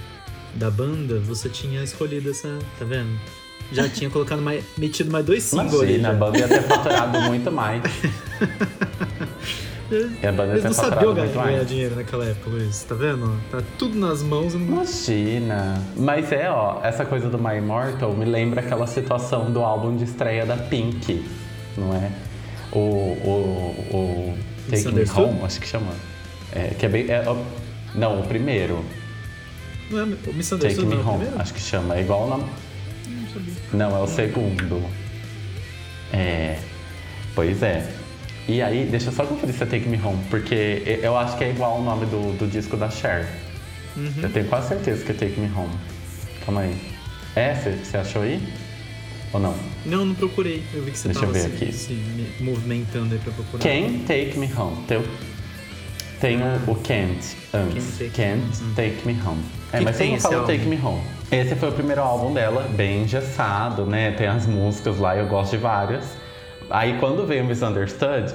[0.55, 2.59] da banda, você tinha escolhido essa.
[2.79, 3.19] Tá vendo?
[3.73, 4.65] Já tinha colocado mais.
[4.77, 5.99] metido mais dois singles ali.
[5.99, 6.19] Imagina, a já.
[6.19, 7.83] banda ia ter faturado muito mais.
[9.91, 12.83] E a banda ia Eles não sabiam ganhar, ganhar dinheiro naquela época, Luiz.
[12.83, 13.41] Tá vendo?
[13.51, 14.61] Tá tudo nas mãos não.
[14.61, 15.83] Imagina.
[15.97, 20.05] Mas é, ó, essa coisa do My Immortal me lembra aquela situação do álbum de
[20.05, 21.25] estreia da Pink,
[21.79, 22.11] não é?
[22.73, 22.79] O.
[22.79, 23.95] O.
[23.95, 24.39] o
[24.71, 25.05] Take Me?
[25.11, 25.93] Home, acho que chama.
[26.53, 27.07] É, que é bem.
[27.11, 27.25] é,
[27.95, 28.85] não, o primeiro.
[29.91, 31.43] Não é o Take Misunderstood, Me não é Home, primeiro?
[31.43, 31.97] acho que chama.
[31.97, 32.45] É igual o nome.
[33.09, 33.55] Não sabia.
[33.73, 34.83] Não, é o segundo.
[36.13, 36.59] É.
[37.35, 37.87] Pois é.
[38.49, 41.45] E aí, deixa eu só conferir se é Take Me Home, porque eu acho que
[41.45, 43.29] é igual o nome do, do disco da Cher.
[43.95, 44.13] Uhum.
[44.23, 45.75] Eu tenho quase certeza que é Take Me Home.
[46.45, 46.77] Calma aí.
[47.37, 47.55] É?
[47.55, 48.43] Você achou aí?
[49.33, 49.55] Ou não?
[49.85, 50.63] Não, não procurei.
[50.73, 51.73] Eu vi que você Deixa tava eu ver se, aqui.
[51.73, 53.63] se me- movimentando aí pra procurar.
[53.63, 54.77] Quem Take Me Home?
[54.87, 55.05] Tem, o-
[56.21, 57.99] tem o, o Can't antes.
[57.99, 58.75] Can't Take Can't Me Home.
[58.75, 59.43] Take Me Home.
[59.73, 60.45] É, Que mas você tem não falou?
[60.47, 61.03] Take Me Home.
[61.31, 64.13] Esse foi o primeiro álbum dela, bem engessado, né?
[64.13, 66.17] Tem as músicas lá, eu gosto de várias.
[66.71, 68.35] Aí quando veio Misunderstood,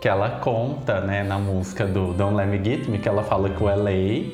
[0.00, 3.48] que ela conta, né, na música do Don't Let Me Get Me, que ela fala
[3.48, 4.30] que o LA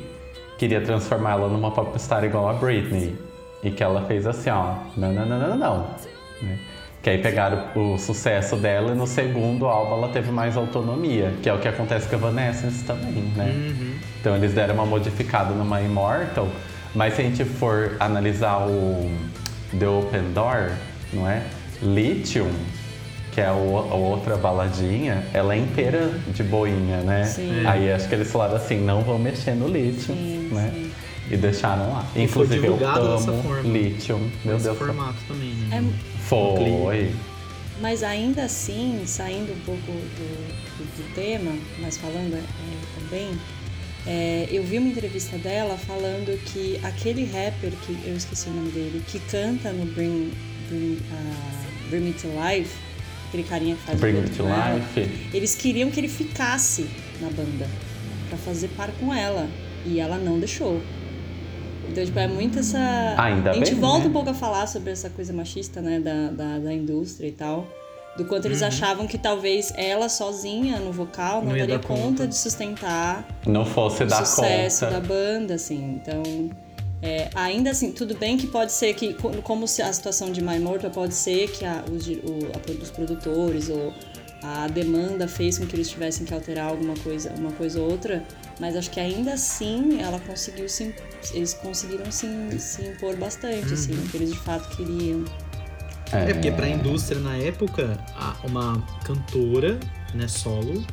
[0.58, 3.14] queria transformar ela numa popstar igual a Britney.
[3.62, 5.78] E que ela fez assim, ó, não, não, não, não, não.
[6.42, 6.58] Né?
[7.02, 11.48] Que aí pegaram o sucesso dela e no segundo álbum ela teve mais autonomia, que
[11.48, 13.52] é o que acontece com a Evanescence também, né?
[13.54, 13.94] Uhum.
[14.20, 16.46] Então eles deram uma modificada numa Immortal,
[16.94, 19.10] mas se a gente for analisar o
[19.78, 20.72] The Open Door,
[21.12, 21.42] não é?
[21.82, 22.50] Lithium,
[23.32, 27.24] que é o- a outra baladinha, ela é inteira de boinha, né?
[27.24, 27.66] Sim.
[27.66, 30.70] Aí acho que eles falaram assim, não vão mexer no Lithium, Sim, né?
[30.74, 30.89] sim.
[31.30, 32.04] E deixaram lá.
[32.16, 33.62] E foi Inclusive eu amo forma.
[33.78, 34.18] Lithium.
[34.18, 34.74] Meu Esse Deus do céu.
[34.74, 35.78] formato também, né?
[35.78, 37.10] É, Foi.
[37.80, 42.42] Mas ainda assim, saindo um pouco do, do- do tema, mas falando é,
[43.00, 43.30] também,
[44.06, 48.70] é, eu vi uma entrevista dela falando que aquele rapper, que eu esqueci o nome
[48.70, 50.30] dele, que canta no Bring,
[50.68, 52.74] Bring, ah, Bring Me to Life,
[53.28, 55.10] aquele carinha que faz o Bring Me to ela, Life.
[55.32, 56.86] eles queriam que ele ficasse
[57.20, 57.66] na banda
[58.28, 59.48] pra fazer par com ela
[59.86, 60.82] e ela não deixou.
[61.90, 62.78] Então, tipo, é muito essa.
[63.18, 64.06] Ainda a gente bem, volta né?
[64.08, 67.66] um pouco a falar sobre essa coisa machista, né, da, da, da indústria e tal.
[68.16, 71.86] Do quanto eles achavam que talvez ela sozinha no vocal não, Não ia daria dar
[71.86, 72.02] conta.
[72.02, 72.26] conta.
[72.26, 75.00] de sustentar Não fosse o dar sucesso conta.
[75.00, 76.00] da banda, assim.
[76.02, 76.22] Então,
[77.00, 80.42] é, ainda assim, tudo bem que pode ser que, co- como se a situação de
[80.42, 83.92] My Mortal, pode ser que a, os, o, a os produtores ou
[84.42, 88.24] a demanda fez com que eles tivessem que alterar alguma coisa, uma coisa ou outra,
[88.58, 90.94] mas acho que ainda assim ela conseguiu se,
[91.32, 92.26] eles conseguiram se,
[92.58, 95.24] se impor bastante, assim, o que eles de fato queriam.
[96.12, 99.78] É porque pra indústria na época, a- uma cantora,
[100.14, 100.84] né, solo,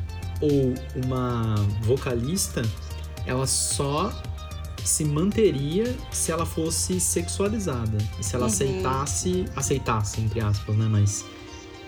[0.41, 0.73] ou
[1.05, 2.61] uma vocalista,
[3.25, 4.11] ela só
[4.83, 7.97] se manteria se ela fosse sexualizada.
[8.19, 8.51] E se ela Uhum.
[8.51, 10.87] aceitasse, aceitasse, entre aspas, né?
[10.89, 11.25] Mas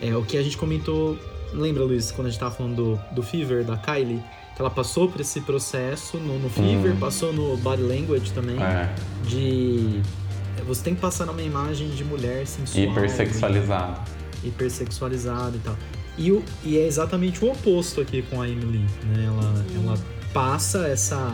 [0.01, 1.17] é o que a gente comentou.
[1.53, 4.21] Lembra, Luiz, quando a gente tava falando do, do Fever, da Kylie?
[4.55, 6.99] Que ela passou por esse processo no, no Fever, Hum.
[6.99, 8.89] passou no Body Language também, É,
[9.23, 10.01] de.
[10.67, 12.85] Você tem que passar uma imagem de mulher sensual.
[12.85, 14.01] hipersexualizado.
[14.43, 15.75] hipersexualizada e tal.
[16.17, 19.25] E, o, e é exatamente o oposto aqui com a Emily, né?
[19.25, 19.97] Ela, ela
[20.33, 21.33] passa essa,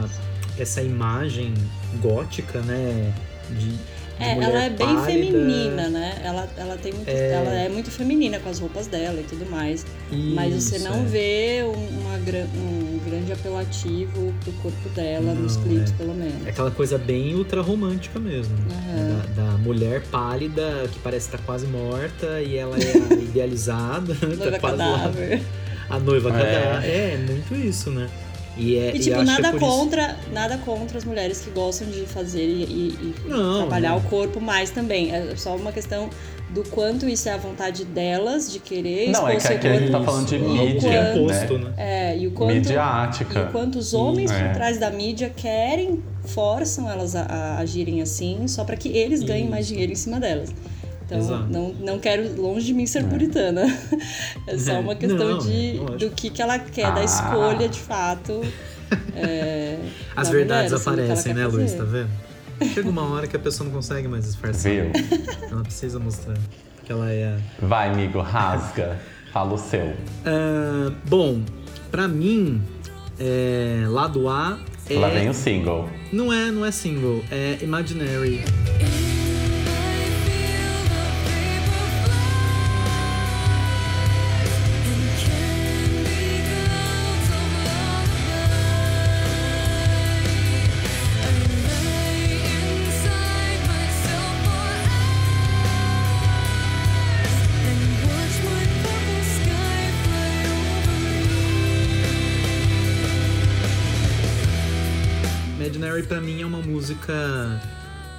[0.59, 1.53] essa imagem
[2.01, 3.13] gótica, né?
[3.49, 3.75] De
[4.19, 5.05] É, mulher ela é bem pálida.
[5.05, 6.21] feminina, né?
[6.23, 9.85] Ela, ela tem muito, ela é muito feminina com as roupas dela e tudo mais.
[10.11, 11.05] Mas você Isso, não é.
[11.05, 15.95] vê um, uma, um grande apelativo pro corpo dela nos Não, clipes, é.
[15.95, 16.45] pelo menos.
[16.45, 18.55] É aquela coisa bem ultra romântica mesmo.
[18.57, 19.23] Né?
[19.35, 24.15] Da, da mulher pálida que parece estar quase morta e ela é a idealizada.
[24.21, 24.97] Noiva tá quase lá.
[24.99, 25.41] cadáver.
[25.89, 26.31] A noiva É.
[26.31, 26.89] cadáver.
[26.89, 28.09] É, muito isso, né?
[28.57, 31.49] E, é, E tipo, que é nada por isso- contra, nada contra as mulheres que
[31.49, 33.97] gostam de fazer e, e- e Não, trabalhar não.
[33.97, 35.13] o corpo mais também.
[35.13, 36.09] É só uma questão
[36.51, 39.91] do quanto isso é a vontade delas de querer Não, é que aqui a gente
[39.91, 41.65] tá falando de Isso, mídia, quanto- né?
[41.65, 41.73] né?
[41.77, 43.39] É, e o quanto, Midiática.
[43.39, 44.43] E o quanto os homens É.
[44.47, 49.21] por trás da mídia querem, forçam elas a, a agirem assim, só para que eles
[49.21, 49.51] ganhem Isso.
[49.51, 50.49] mais dinheiro em cima delas.
[51.05, 51.43] Então, Exato.
[51.49, 53.63] não, não quero, longe de mim ser puritana.
[54.47, 54.95] É só uma É.
[54.95, 55.97] questão Não, de, é lógico.
[55.97, 56.91] do que, que ela quer, Ah.
[56.91, 58.41] da escolha de fato.
[59.15, 59.77] é,
[60.15, 61.73] As da verdades mulher, assim, aparecem, né, Luiz?
[61.73, 62.09] Tá vendo?
[62.73, 64.71] Chega uma hora que a pessoa não consegue mais disfarçar.
[64.71, 64.91] Viu?
[65.51, 66.37] Ela precisa mostrar
[66.85, 67.37] que ela é.
[67.59, 68.97] Vai, amigo, rasga.
[69.33, 69.93] Fala o seu.
[70.25, 71.41] Ah, bom,
[71.91, 72.61] pra mim,
[73.19, 74.57] é, lado A
[74.89, 74.93] é.
[74.99, 75.89] Lá vem o single.
[76.13, 78.43] Não é, não é single, é Imaginary.
[78.43, 79.04] Imaginary
[106.75, 107.61] música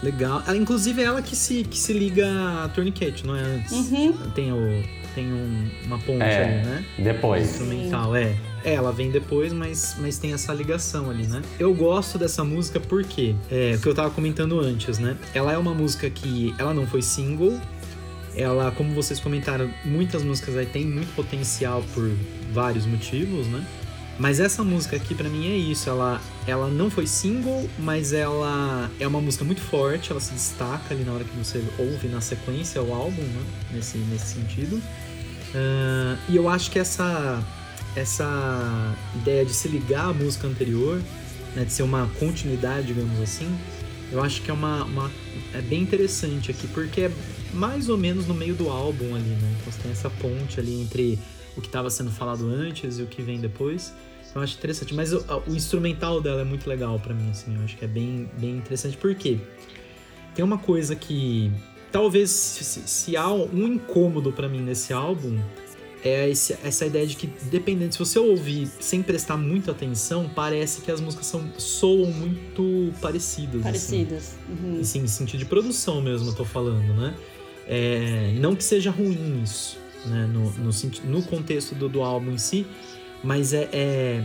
[0.02, 0.42] legal.
[0.46, 2.26] Ah, inclusive é ela que se, que se liga
[2.64, 3.72] a Tourniquet, não é antes?
[3.72, 4.12] Uhum.
[4.34, 4.82] Tem, o,
[5.14, 6.44] tem um- uma ponte É.
[6.44, 6.84] ali, né?
[6.98, 7.50] Depois.
[7.50, 8.34] instrumental, é.
[8.64, 11.40] É, ela vem depois, mas, mas tem essa ligação ali, né?
[11.58, 15.16] Eu gosto dessa música porque, é, o que eu tava comentando antes, né?
[15.34, 17.58] Ela é uma música que, ela não foi single,
[18.34, 22.10] ela, como vocês comentaram, muitas músicas aí têm muito potencial por
[22.52, 23.64] vários motivos, né?
[24.18, 28.90] Mas essa música aqui pra mim é isso, ela, ela não foi single, mas ela
[28.98, 32.20] é uma música muito forte, ela se destaca ali na hora que você ouve na
[32.22, 33.42] sequência o álbum, né?
[33.74, 34.80] Nesse, nesse sentido.
[35.54, 37.42] Ah, e eu acho que essa,
[37.94, 41.00] essa ideia de se ligar à música anterior,
[41.54, 43.48] né, de ser uma continuidade, digamos assim,
[44.12, 45.10] eu acho que é uma, uma-
[45.52, 47.10] é bem interessante aqui, porque é
[47.52, 49.54] mais ou menos no meio do álbum ali, né?
[49.60, 51.18] Então você tem essa ponte ali entre
[51.56, 53.92] o que estava sendo falado antes e o que vem depois.
[54.30, 57.56] Então eu acho interessante, mas o, o instrumental dela é muito legal pra mim, assim,
[57.56, 59.38] eu acho que é bem, bem interessante, porque
[60.34, 61.50] tem uma coisa que
[61.90, 65.38] talvez se, se- há um incômodo pra mim nesse álbum
[66.04, 70.82] é esse- essa ideia de que dependendo se você ouvir sem prestar muita atenção parece
[70.82, 74.04] que as músicas são soam muito parecidas assim.
[74.04, 74.34] Parecidas.
[74.48, 74.84] Uhum.
[74.84, 77.14] Sim, em sentido de produção mesmo, eu tô falando, né?
[77.66, 80.28] É, não que seja ruim isso, né?
[80.32, 80.70] No, no,
[81.04, 82.66] no contexto do, do álbum em si,
[83.24, 84.24] mas é, é-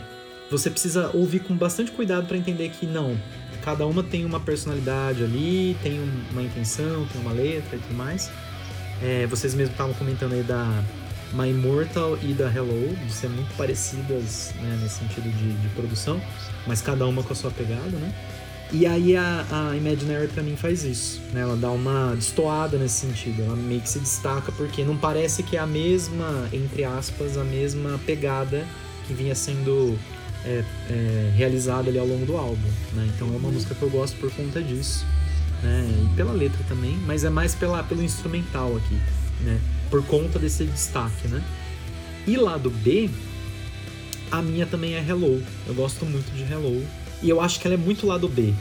[0.49, 3.17] Você precisa ouvir com bastante cuidado para entender que não.
[3.63, 7.95] Cada uma tem uma personalidade ali, tem um- uma intenção, tem uma letra e tudo
[7.95, 8.29] mais.
[9.01, 10.83] É, vocês mesmos estavam comentando aí da
[11.33, 16.21] My Immortal e da Hello, de ser muito parecidas né, nesse sentido de, de produção,
[16.67, 18.13] mas cada uma com a sua pegada, né?
[18.73, 21.41] E aí a, a Imaginary pra mim faz isso, né?
[21.41, 25.57] Ela dá uma destoada nesse sentido, ela meio que se destaca porque não parece que
[25.57, 28.65] é a mesma, entre aspas, a mesma pegada
[29.05, 29.99] que vinha sendo
[30.45, 33.09] é, é, realizada ali ao longo do álbum, né?
[33.13, 35.05] Então é uma música que eu gosto por conta disso,
[35.61, 35.85] né?
[36.05, 38.95] E pela letra também, mas é mais pela, pelo instrumental aqui,
[39.41, 39.59] né?
[39.89, 41.43] Por conta desse destaque, né?
[42.25, 43.09] E lado B,
[44.31, 45.43] a minha também é Hello.
[45.67, 46.81] Eu gosto muito de Hello.
[47.21, 48.53] E eu acho que ela é muito lado B.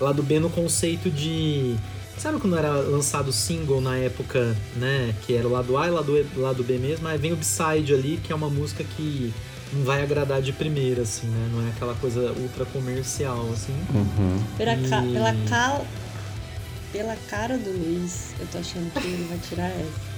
[0.00, 1.74] Lado B no conceito de.
[2.18, 5.14] Sabe quando era lançado single na época, né?
[5.22, 7.08] Que era o lado A e lado, E- lado B mesmo?
[7.08, 9.32] Aí vem o B-side ali, que é uma música que
[9.72, 11.48] não vai agradar de primeira, assim, né?
[11.52, 13.72] Não é aquela coisa ultra comercial, assim.
[13.94, 14.38] Uhum.
[14.58, 15.86] Pela, ca- E- pela, cal-
[16.92, 20.12] pela cara do Luiz, eu tô achando que ele vai tirar essa.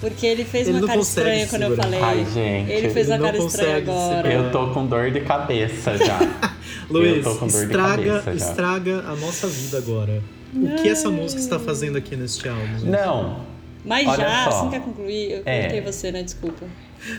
[0.00, 2.00] Porque ele fez Ele uma cara estranha quando eu falei.
[2.00, 4.32] Ai, gente, ele fez ele uma cara estranha agora.
[4.32, 6.18] Eu tô com dor de cabeça já.
[6.90, 10.22] Luiz, estraga, estraga a nossa vida agora.
[10.54, 12.84] O que essa música está fazendo aqui neste álbum?
[12.84, 13.40] Não,
[13.84, 14.58] Mas Olha já, só.
[14.60, 15.60] assim quer concluir, eu É.
[15.62, 16.22] cortei você, né?
[16.22, 16.66] Desculpa.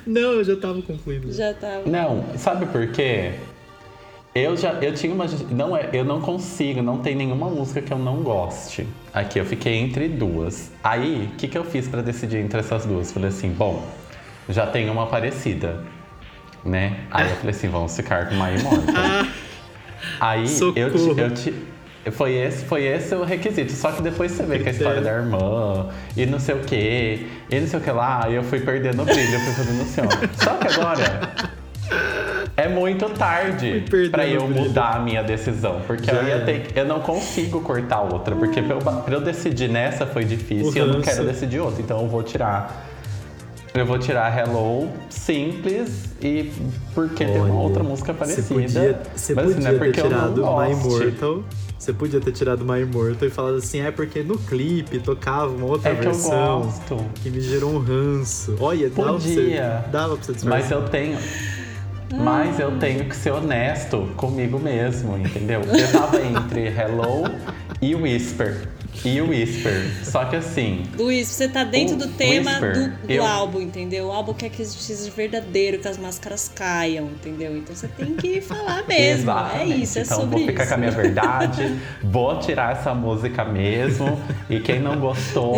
[0.05, 1.31] Não, eu já tava concluindo.
[1.31, 1.81] Já tá.
[1.85, 3.31] não, sabe por quê?
[4.35, 7.91] Eu já, eu tinha uma, não é, eu não consigo, não tem nenhuma música que
[7.91, 8.87] eu não goste.
[9.13, 10.71] Aqui eu fiquei entre duas.
[10.83, 13.11] Aí, o que que eu fiz pra decidir entre essas duas?
[13.11, 13.83] Falei assim, bom,
[14.47, 15.83] já tem uma parecida,
[16.63, 17.05] né?
[17.09, 19.25] Aí eu falei assim, vamos ficar com My Immortal.
[20.19, 21.53] Aí eu, ti- eu ti-
[22.11, 23.71] foi esse, foi esse o requisito.
[23.73, 25.87] Só que depois você vê que a história da irmã
[26.17, 29.05] e não sei o que, e não sei o que lá, eu fui perdendo o
[29.05, 30.43] brilho, eu fui fazendo assim, ó.
[30.43, 31.49] Só que agora
[32.57, 35.81] é muito tarde pra eu mudar a minha decisão.
[35.87, 38.35] Porque eu ia ter Eu não consigo cortar outra.
[38.35, 41.81] Porque pra eu, pra eu decidir nessa foi difícil e eu não quero decidir outra.
[41.81, 42.88] Então eu vou tirar.
[43.73, 46.51] Eu vou tirar Hello simples e
[46.93, 48.41] porque tem uma Olha, outra música parecida.
[48.47, 50.71] Você podia, você mas assim, podia é ter eu não tirado My.
[50.71, 51.43] Immortal.
[51.77, 55.67] Você podia ter tirado My Immortal e falado assim, é porque no clipe tocava uma
[55.67, 57.05] outra É que eu versão gosto.
[57.21, 58.55] que me gerou um ranço.
[58.59, 59.85] Olha, dava pra você, Podia.
[59.91, 61.17] dava pra você Mas eu tenho.
[62.11, 65.61] Mas eu tenho que ser honesto comigo mesmo, entendeu?
[65.61, 67.23] Eu tava entre Hello
[67.79, 68.67] e Whisper.
[69.05, 69.89] E Whisper.
[70.03, 73.61] Só que assim, Luiz, você tá dentro O do tema Whisper, do, do eu- álbum,
[73.61, 74.07] entendeu?
[74.07, 77.55] O álbum quer que seja verdadeiro, que as máscaras caiam, entendeu?
[77.55, 79.31] Então você tem que falar mesmo.
[79.31, 80.69] É isso, é então sobre vou ficar isso.
[80.69, 84.19] com a minha verdade, vou tirar essa música mesmo.
[84.49, 85.55] E quem não gostou,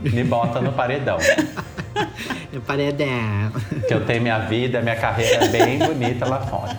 [0.00, 1.18] me bota no paredão.
[1.18, 3.52] É paredão.
[3.86, 6.76] Que eu tenho minha vida, minha carreira bem bonita lá fora.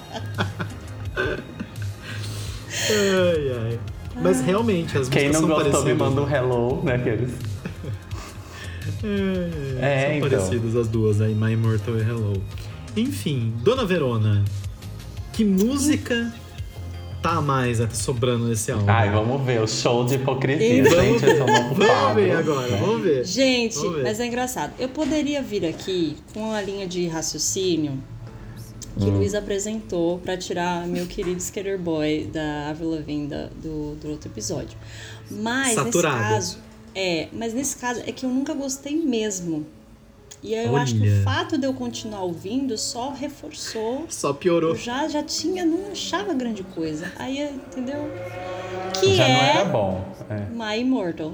[2.89, 3.79] Ai, ai.
[4.21, 5.97] Mas realmente, as Quem músicas não são gostou, me parecidas.
[6.09, 6.95] manda um hello, né?
[6.95, 7.31] Aqueles.
[9.03, 10.29] É, É, são então.
[10.39, 12.41] parecidas as duas aí, My Immortal e Hello.
[12.95, 14.43] Enfim, Dona Verona,
[15.33, 16.33] que música
[17.21, 18.85] tá a mais sobrando nesse álbum?
[18.89, 21.25] Ai, vamos ver o show de hipocrisia, Vamos gente.
[21.25, 22.77] Esse é o novo Vamos ver agora, né?
[22.79, 23.25] vamos ver.
[23.25, 24.03] Gente, Vamos ver.
[24.03, 24.73] mas é engraçado.
[24.79, 28.01] Eu poderia vir aqui com uma linha de raciocínio
[28.97, 29.17] que Hum.
[29.17, 34.77] Luiz apresentou pra tirar meu querido Skater Boy da Avril Lavigne do, do outro episódio.
[35.29, 36.17] Mas Saturada.
[36.17, 36.57] nesse caso,
[36.95, 39.65] é, mas nesse caso é que eu nunca gostei mesmo.
[40.43, 41.19] E aí eu acho que Olha.
[41.19, 44.05] o fato de eu continuar ouvindo só reforçou.
[44.07, 44.69] Só piorou.
[44.71, 47.11] Eu já, já tinha, não achava grande coisa.
[47.17, 48.09] Aí, entendeu?
[48.99, 50.05] Que Já não é era bom.
[50.29, 50.45] É.
[50.51, 51.33] My Immortal.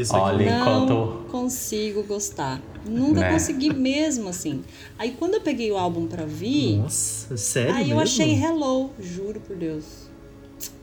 [0.00, 0.24] Isso aqui.
[0.24, 1.24] Olha, Não enquanto.
[1.30, 2.60] consigo gostar.
[2.86, 3.32] Nunca Né?
[3.32, 4.62] consegui mesmo, assim.
[4.98, 7.94] Aí quando eu peguei o álbum pra vir, Nossa, sério aí mesmo?
[7.94, 9.84] eu achei Hello, juro por Deus.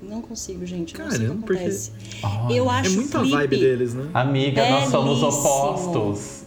[0.01, 0.93] Não consigo, gente.
[0.97, 3.57] eu Não sei o que Caramba, porque- Eu É acho muito o a clipe, vibe
[3.59, 4.09] deles, né?
[4.13, 5.43] Amiga, nós somos Belíssimo.
[5.43, 6.43] opostos.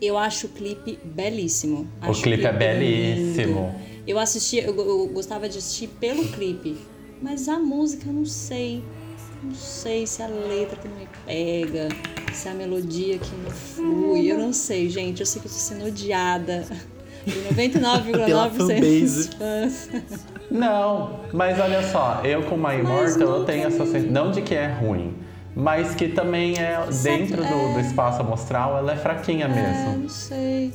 [0.00, 1.86] Eu acho o clipe belíssimo.
[2.02, 2.58] O Acho clipe é lindo.
[2.58, 3.74] belíssimo.
[4.06, 6.76] Eu assistia, eu, eu gostava de assistir pelo clipe,
[7.22, 8.82] mas a música eu não sei.
[9.42, 11.88] Não sei se a letra que não me pega,
[12.32, 14.30] se a melodia que não flui.
[14.32, 15.20] Eu não sei, gente.
[15.20, 16.64] Eu sei que eu tô sendo odiada
[17.24, 19.30] por 99,9% Pela dos fanbase.
[19.38, 19.88] fãs.
[20.50, 24.54] Não, mas olha só, eu com My Immortal eu tenho essa sensação, não de que
[24.54, 25.14] é ruim,
[25.54, 29.98] mas que também é dentro do, do espaço amostral, ela é fraquinha É, mesmo.
[30.02, 30.72] não sei.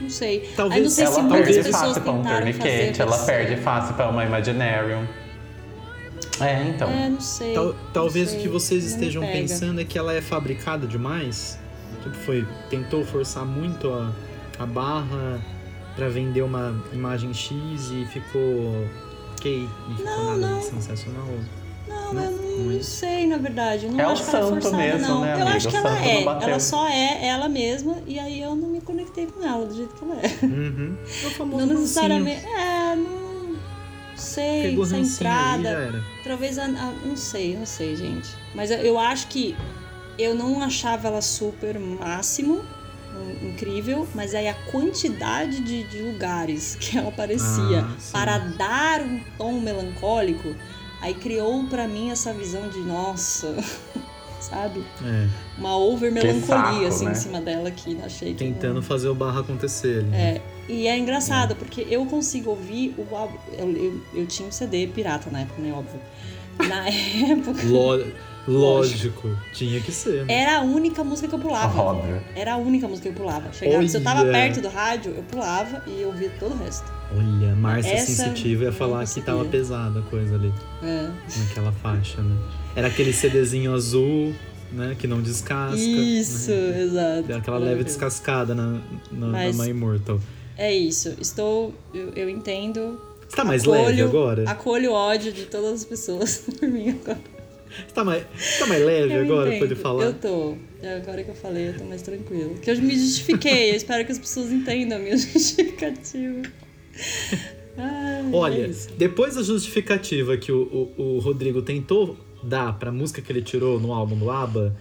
[0.00, 0.50] Não sei.
[0.56, 3.56] Talvez Aí não sei se Ela muitas perde pessoas fácil pra um Tourniquet, ela perde
[3.56, 5.06] fácil pra uma Imaginarium.
[6.40, 6.88] É, então.
[6.90, 7.54] É, não sei.
[7.54, 11.58] Tal- não talvez sei, o que vocês estejam pensando é que ela é fabricada demais.
[12.02, 14.12] Tipo, foi, tentou forçar muito a,
[14.58, 15.40] a barra
[15.94, 18.84] pra vender uma imagem X e ficou
[19.32, 19.68] ok.
[19.90, 20.60] E ficou Não, nada não.
[20.62, 21.24] sensacional.
[21.86, 22.22] Não, Não?
[22.24, 23.86] eu Não não, é sei, na verdade.
[23.86, 25.20] Eu não É o acho que ela é santo forçada, mesmo, não.
[25.20, 25.56] né, eu amiga?
[25.56, 26.22] acho que O ela é.
[26.24, 29.94] Ela só é ela mesma e aí eu não me conectei com ela do jeito
[29.94, 30.44] que ela é.
[30.44, 30.96] Uhum.
[31.22, 32.44] É o famoso Não necessariamente.
[32.46, 33.23] É, não
[34.16, 34.70] sei.
[34.70, 36.04] Pegou Sem já entrada.
[36.24, 36.58] Talvez.
[36.58, 38.28] A, a- não sei, não sei, gente.
[38.54, 39.56] Mas eu, eu acho que
[40.18, 42.64] eu não achava ela super máximo.
[43.14, 49.00] um- Incrível, mas aí a quantidade de, de lugares que ela aparecia Ah, para dar
[49.02, 50.54] um tom melancólico,
[51.00, 53.54] aí criou pra mim essa visão de nossa,
[54.50, 54.84] sabe?
[55.04, 55.26] É,
[55.58, 57.12] Uma over melancolia saco, assim né?
[57.12, 60.14] em cima dela que achei que não- tentando fazer o barra acontecer ali.
[60.14, 63.36] é, e é engraçado, porque eu consigo ouvir o álbum.
[63.58, 65.72] Eu, eu, eu tinha um CD pirata na época, né?
[65.72, 66.00] Óbvio.
[66.68, 67.62] Na época.
[67.66, 68.04] Lo-
[68.46, 70.24] lógico, tinha que ser.
[70.24, 70.34] né?
[70.42, 71.80] Era a única música que eu pulava.
[71.80, 72.20] Óbvio.
[72.36, 73.52] Era a única música que eu pulava.
[73.52, 76.90] Chegava, se eu tava perto do rádio, eu pulava e eu ouvia todo o resto.
[77.16, 81.08] Olha, Márcia Essa sensitiva ia falar que tava pesada a coisa ali, É.
[81.38, 82.36] naquela faixa, né?
[82.74, 84.34] Era aquele CDzinho azul,
[84.72, 84.96] né?
[84.98, 85.76] Que não descasca.
[85.76, 86.82] Isso, né?
[86.82, 87.32] exato.
[87.34, 88.80] Aquela leve descascada na,
[89.12, 90.20] na, Mas- na My Immortal.
[90.56, 91.14] É isso.
[91.20, 91.74] Estou.
[91.92, 93.00] Eu, eu entendo.
[93.28, 94.44] Você tá mais acolho- leve agora?
[94.50, 97.18] Acolho o ódio de todas as pessoas por mim agora.
[97.76, 99.68] Você tá mais, você tá mais leve Eu agora entendo.
[99.68, 100.04] de falar?
[100.04, 100.56] Eu tô.
[100.80, 102.54] É, Agora que eu falei, eu tô mais tranquilo.
[102.62, 103.70] Que eu me justifiquei.
[103.72, 106.42] eu espero que as pessoas entendam a minha justificativa.
[107.76, 108.88] Ai, é Olha, isso.
[108.96, 113.80] depois da justificativa que o, o, o Rodrigo tentou dar pra música que ele tirou
[113.80, 114.76] no álbum do ABBA,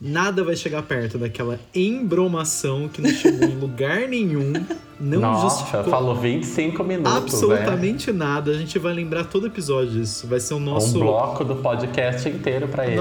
[0.00, 4.52] nada vai chegar perto daquela embromação que não chegou em lugar nenhum,
[5.00, 7.18] não Nossa, justificou falou 25 minutos, né?
[7.18, 8.52] absolutamente nada.
[8.52, 10.26] A gente vai lembrar todo episódio disso.
[10.28, 13.00] Vai ser o nosso, Um bloco do podcast inteiro pra ele.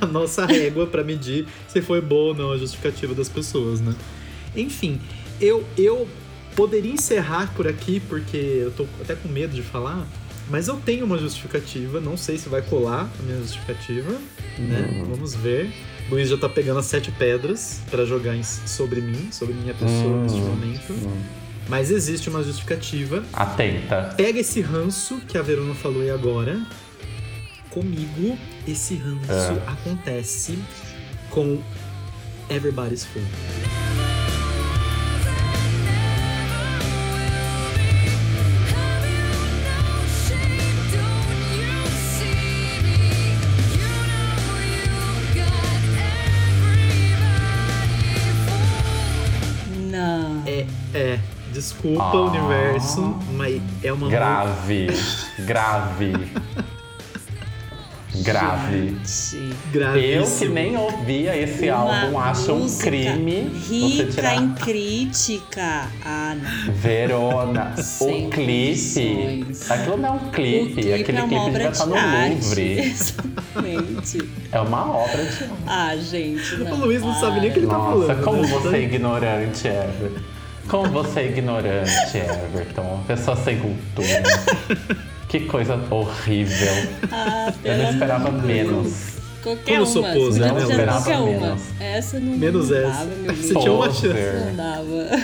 [0.00, 3.94] a nossa régua pra medir se foi boa ou não a justificativa das pessoas, né?
[4.56, 5.00] Enfim,
[5.40, 6.08] eu, eu
[6.54, 10.06] poderia encerrar por aqui, porque eu tô até com medo de falar,
[10.50, 14.12] mas eu tenho uma justificativa, não sei se vai colar a minha justificativa,
[14.58, 15.04] né?
[15.08, 15.72] Vamos ver.
[16.10, 19.92] Luiz já tá pegando as sete pedras pra jogar em- sobre mim, sobre minha pessoa
[20.16, 20.92] Hum, neste momento.
[20.92, 21.22] hum.
[21.68, 23.24] Mas existe uma justificativa.
[23.32, 24.12] Atenta.
[24.16, 26.60] Pega esse ranço que a Verona falou aí agora.
[27.70, 29.62] Comigo, esse ranço É.
[29.70, 30.58] acontece
[31.30, 31.62] com
[32.50, 33.22] Everybody's Fool.
[51.62, 52.20] Desculpa, Ah.
[52.22, 54.08] universo, mas é uma.
[54.10, 54.88] Grave.
[55.46, 56.12] Grave.
[58.16, 58.94] Grave.
[59.06, 59.54] Gente.
[60.04, 64.34] Eu que nem ouvia esse Uma álbum, acho um crime você Rica tirar.
[64.36, 65.86] em crítica.
[66.04, 66.72] Ah, não.
[66.74, 69.46] Verona, o clipe.
[69.70, 72.34] Aquilo não é um clipe, clipe aquele é clipe obra devia de estar no arte.
[72.34, 72.78] Louvre.
[72.90, 74.28] Exatamente.
[74.52, 75.48] É uma obra de arte.
[75.66, 76.72] Ah, gente, não.
[76.72, 78.24] O Luiz não sabe nem o que ele tá Nossa, falando.
[78.24, 78.48] como né?
[78.48, 80.12] você é ignorante, Ever.
[80.68, 83.02] Como você é ignorante, Everton.
[83.06, 84.22] Pessoa sem cultura.
[85.28, 86.68] Que coisa horrível.
[87.10, 88.44] Ah, Eu não esperava Deus.
[88.44, 89.12] menos.
[89.42, 90.12] Qualquer Como sou uma.
[90.14, 90.84] pose, Você né, amor?
[90.86, 91.30] qualquer uma.
[91.40, 91.62] Menos.
[91.80, 92.88] Essa não, Menos não essa.
[92.88, 94.46] dava, meu Você tinha uma chance.
[94.46, 95.20] Não dava.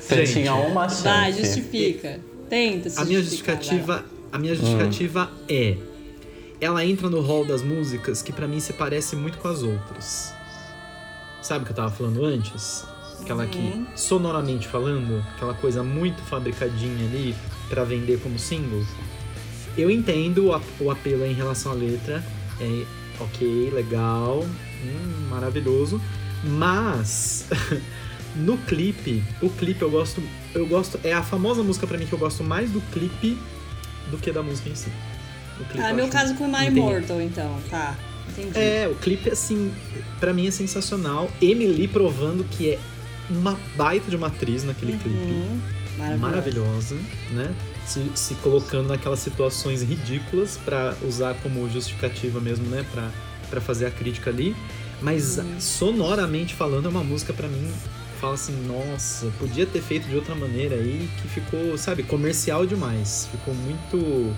[0.00, 1.02] Você Gente, tinha uma chance.
[1.02, 2.20] Vai, justifica.
[2.48, 5.76] Tenta se A minha justificativa, a minha justificativa é
[6.60, 10.32] ela entra no hall das músicas que pra mim se parece muito com as outras.
[11.42, 12.84] Sabe o que eu tava falando antes?
[13.20, 13.86] Aquela que Uhum.
[13.94, 17.34] sonoramente falando, aquela coisa muito fabricadinha ali
[17.68, 18.82] pra vender como single.
[19.76, 22.24] eu entendo o, ap- o apelo em relação à letra.
[22.60, 22.84] É
[23.20, 26.00] ok, legal, hum, maravilhoso.
[26.44, 27.46] Mas
[28.36, 30.22] no clipe, o clipe eu gosto.
[30.54, 30.98] Eu gosto.
[31.04, 33.38] É a famosa música pra mim que eu gosto mais do clipe
[34.10, 34.90] do que da música em si.
[35.78, 36.78] Ah, eu meu caso com My entendi.
[36.80, 37.58] Immortal, então.
[37.68, 37.96] Tá,
[38.30, 38.56] entendi.
[38.58, 39.72] É, o clipe, assim,
[40.20, 41.28] pra mim é sensacional.
[41.42, 42.78] Emily provando que é
[43.30, 45.18] uma baita de uma atriz naquele clipe.
[45.18, 45.60] Uhum,
[45.98, 46.20] maravilhoso.
[46.20, 46.96] Maravilhosa,
[47.32, 47.54] né?
[47.86, 52.84] Se, se colocando naquelas situações ridículas pra usar como justificativa mesmo, né?
[52.92, 53.10] Pra,
[53.50, 54.54] pra fazer a crítica ali.
[55.00, 57.72] Mas sonoramente falando, é uma música pra mim.
[58.20, 63.28] Fala assim, nossa, podia ter feito de outra maneira aí, que ficou, sabe, comercial demais.
[63.30, 64.34] Ficou muito.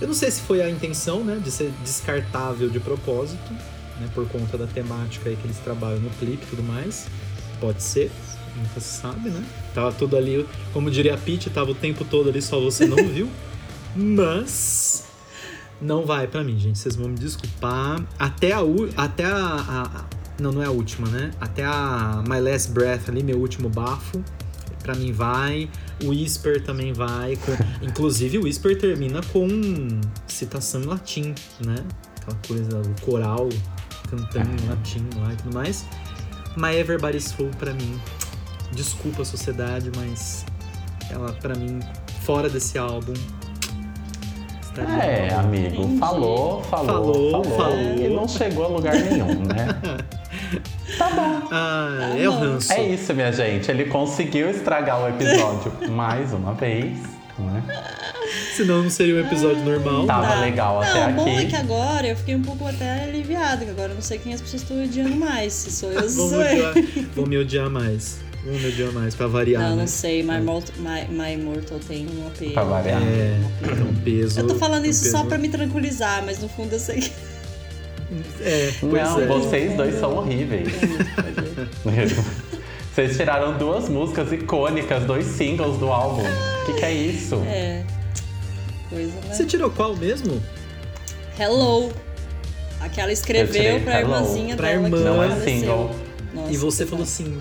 [0.00, 3.52] Eu não sei se foi a intenção, né, de ser descartável de propósito,
[4.00, 7.08] né, por conta da temática aí que eles trabalham no clipe e tudo mais.
[7.60, 8.10] Pode ser,
[8.56, 9.44] nunca se sabe, né?
[9.74, 12.96] Tava tudo ali, como diria a Pete, tava o tempo todo ali, só você não
[12.96, 13.28] viu.
[13.94, 15.04] Mas
[15.80, 16.78] não vai pra mim, gente.
[16.78, 18.02] Vocês vão me desculpar.
[18.18, 18.60] Até a
[18.96, 20.04] até a, a- a-
[20.40, 21.30] não, não é a última, né?
[21.40, 24.22] Até a My Last Breath ali, meu último bafo.
[24.82, 25.68] Pra mim vai.
[26.02, 27.36] O Whisper também vai.
[27.36, 27.52] com-
[27.86, 29.46] Inclusive o Whisper termina com
[30.26, 31.34] citação em latim,
[31.64, 31.76] né?
[32.22, 33.48] Aquela coisa, o coral
[34.08, 35.84] cantando em latim lá e tudo mais.
[36.56, 38.00] My Everybody's Full pra mim.
[38.72, 40.44] Desculpa a sociedade, mas
[41.10, 41.80] ela pra mim
[42.22, 43.14] fora desse álbum.
[45.02, 49.66] É, amigo, falou, falou, Falou, falou, e não chegou a lugar nenhum, né?
[51.52, 52.38] Ah, é o bom.
[52.40, 52.72] ranço.
[52.72, 53.70] É isso, minha gente.
[53.70, 56.98] Ele conseguiu estragar o episódio mais uma vez,
[57.38, 57.62] não é?
[58.56, 60.06] Senão não seria um episódio normal.
[60.06, 60.40] Tava Tá.
[60.40, 61.44] legal até Não, o bom aqui.
[61.46, 64.32] é que agora eu fiquei um pouco até aliviada, que agora eu não sei quem
[64.34, 65.52] as pessoas estão odiando mais.
[65.52, 66.70] Se sou eu, se Vão me, sou eu.
[66.70, 68.18] odiar, vão me odiar mais.
[68.44, 69.76] Vão me odiar mais, pra variar, Não, né?
[69.82, 70.22] não sei.
[70.22, 72.52] My, Mortal, My, My Immortal tem um apelo.
[72.52, 73.02] Pra variar.
[73.02, 74.40] É, tem um peso.
[74.40, 75.16] Eu tô falando um isso peso.
[75.16, 77.12] só pra me tranquilizar, mas no fundo eu sei que.
[78.40, 79.26] É, Não, é.
[79.26, 80.68] vocês dois são horríveis.
[82.92, 86.22] Vocês tiraram duas músicas icônicas, dois singles do álbum.
[86.22, 87.36] O que, que é isso?
[87.46, 87.84] É.
[88.90, 89.32] Coisa, né?
[89.34, 90.42] Você tirou qual mesmo?
[91.38, 91.90] Hello.
[92.80, 94.14] Aquela Eu escreveu pra Hello.
[94.14, 94.98] irmãzinha Pra dela irmã.
[94.98, 95.90] que Não é single.
[96.34, 97.40] Nossa, e você falou assim.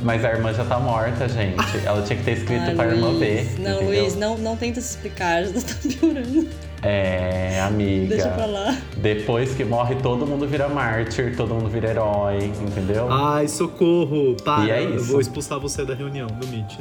[0.00, 1.56] Mas a irmã já tá morta, gente.
[1.84, 3.42] Ela tinha que ter escrito Ai, pra irmã ver.
[3.42, 3.58] Luiz.
[3.58, 4.00] Não, entendeu?
[4.02, 6.48] Luiz, não, não tenta se explicar, já tá piorando.
[6.82, 8.08] É, amiga.
[8.14, 8.76] Deixa pra lá.
[8.96, 13.08] Depois que morre, todo mundo vira mártir, todo mundo vira herói, entendeu?
[13.10, 14.36] Ai, socorro!
[14.44, 15.06] Para, E é eu isso.
[15.06, 16.74] vou expulsar você da reunião do Meet.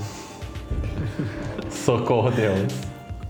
[1.70, 2.72] Socorro, Deus.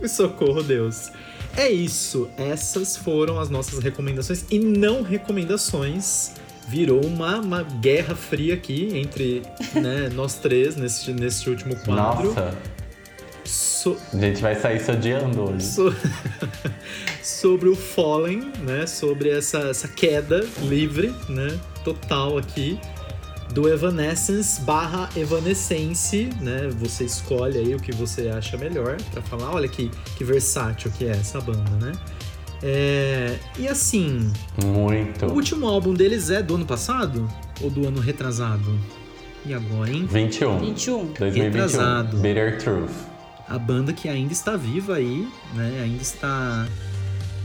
[0.07, 1.11] Socorro, Deus.
[1.57, 2.29] É isso.
[2.37, 6.31] Essas foram as nossas recomendações e não recomendações.
[6.67, 9.41] Virou uma, uma guerra fria aqui entre
[9.73, 12.29] né, nós três nesse, nesse último quadro.
[12.29, 12.57] Nossa,
[13.43, 15.65] So- a gente vai sair se odiando hoje.
[15.65, 15.93] so-
[17.21, 18.85] sobre o Fallen, né?
[18.87, 21.59] Sobre essa, essa queda livre, né?
[21.83, 22.79] Total aqui.
[23.53, 26.69] Do Evanescence barra Evanescence, né?
[26.79, 29.53] Você escolhe aí o que você acha melhor pra falar.
[29.53, 31.91] Olha que, que versátil que é essa banda, né?
[32.63, 34.31] É, e assim,
[34.63, 35.25] Muito.
[35.25, 37.27] o último álbum deles é do ano passado?
[37.59, 38.79] Ou do ano retrasado?
[39.45, 40.05] E agora, hein?
[40.09, 40.59] 21.
[40.59, 41.05] 21.
[41.13, 41.43] 2021.
[41.43, 42.17] Retrasado.
[42.17, 42.91] Bitter Truth.
[43.49, 45.81] A banda que ainda está viva aí, né?
[45.83, 46.67] Ainda está.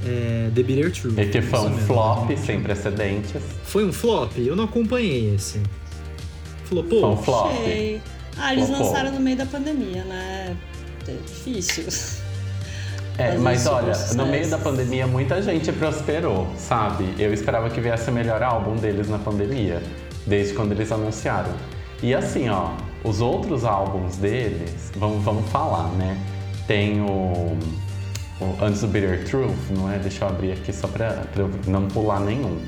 [0.04, 1.18] É, The Bitter Truth.
[1.18, 1.86] E que foi um mesmo.
[1.86, 3.42] flop sem precedentes.
[3.64, 4.36] Foi um flop?
[4.36, 5.60] Eu não acompanhei esse.
[6.68, 7.00] Flopou?
[7.00, 7.52] Foi um flop.
[7.64, 8.02] Sei.
[8.38, 8.86] Ah, eles Flopou.
[8.86, 10.56] lançaram no meio da pandemia, né?
[11.08, 11.84] É difícil.
[13.18, 14.16] É, Fazer mas olha, sucesso.
[14.18, 17.14] no meio da pandemia muita gente prosperou, sabe?
[17.18, 19.82] Eu esperava que viesse o melhor álbum deles na pandemia,
[20.26, 21.50] desde quando eles anunciaram.
[22.02, 22.72] E assim, ó,
[23.02, 26.18] os outros álbuns deles, vamos, vamos falar, né?
[26.66, 27.56] Tem o,
[28.40, 29.98] o Antes do Bitter Truth, não é?
[29.98, 32.60] Deixa eu abrir aqui só pra, pra eu não pular nenhum.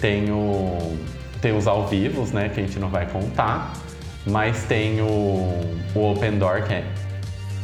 [0.00, 0.96] Tem o.
[1.42, 2.48] Tem os ao vivos, né?
[2.48, 3.74] Que a gente não vai contar.
[4.24, 5.60] Mas tem o,
[5.94, 6.84] o Open Door, que é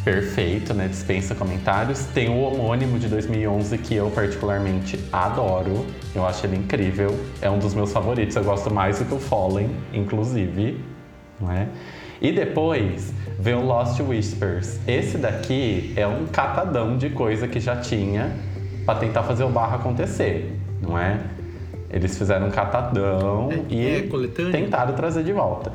[0.04, 0.88] perfeito, né?
[0.88, 2.04] Dispensa comentários.
[2.06, 5.86] Tem o homônimo de 2011 que eu particularmente adoro.
[6.12, 7.16] Eu acho ele incrível.
[7.40, 8.34] É um dos meus favoritos.
[8.34, 10.84] Eu gosto mais do que o Fallen, inclusive,
[11.40, 11.68] não é?
[12.20, 14.80] E depois vem o Lost Whispers.
[14.88, 18.32] Esse daqui é um catadão de coisa que já tinha
[18.84, 21.20] para tentar fazer o barra acontecer, não é?
[21.90, 24.52] Eles fizeram um catadão É- e é coletânea?
[24.52, 25.72] tentaram trazer de volta.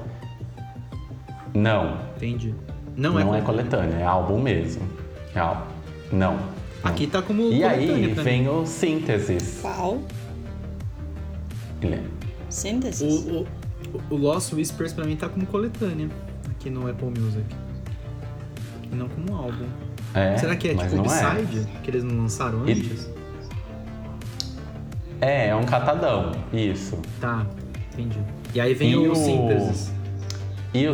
[1.53, 2.53] Não, Entendi.
[2.95, 4.88] Não, não, é, é coletânea, é álbum mesmo.
[5.35, 5.64] É álbum.
[6.11, 6.38] Não.
[6.84, 8.48] Aqui tá como E aí vem mim.
[8.49, 9.60] o sínteses.
[9.61, 9.99] Qual?
[11.81, 11.99] É-
[12.49, 13.02] Sínteses?
[13.26, 13.48] O, o,
[14.11, 16.10] o Lost Whispers pra mim tá como coletânea
[16.52, 17.45] aqui no Apple Music.
[18.91, 19.65] E não como álbum.
[20.14, 20.99] É, Será que é tipo é.
[20.99, 21.68] Upside?
[21.84, 23.10] Que eles não lançaram E- antes?
[25.24, 26.98] É, é um catadão, isso.
[27.22, 27.45] Tá,
[27.94, 28.20] entendi.
[28.54, 29.91] E aí vem E o o- Sínteses.
[30.74, 30.94] E o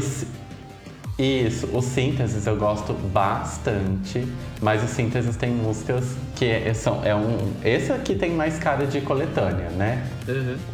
[1.17, 4.25] isso, o sínteses eu gosto bastante,
[4.61, 8.85] mas o sínteses tem músicas que é, são é um esse aqui tem mais cara
[8.87, 10.01] de coletânea, né?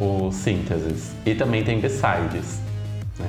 [0.00, 0.26] Uhum.
[0.28, 2.60] O sínteses e também tem besides,
[3.18, 3.26] né?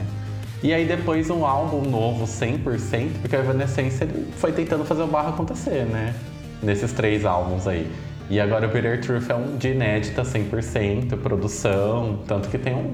[0.62, 4.06] E aí depois um álbum novo 100%, porque a Evanescence
[4.36, 6.14] foi tentando fazer o barro acontecer, né?
[6.62, 7.90] Nesses três álbuns aí.
[8.30, 12.94] E agora o Bitter Truth é um de inédita 100%, produção, tanto que tem um,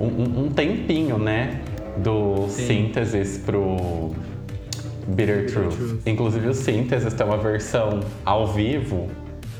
[0.00, 1.60] um, um tempinho, né?
[1.96, 2.66] Do Sim.
[2.66, 4.10] sínteses pro
[5.06, 5.76] Bitter, Bitter Truth.
[5.76, 6.00] Truth.
[6.06, 9.08] Inclusive o sínteses tem uma versão ao vivo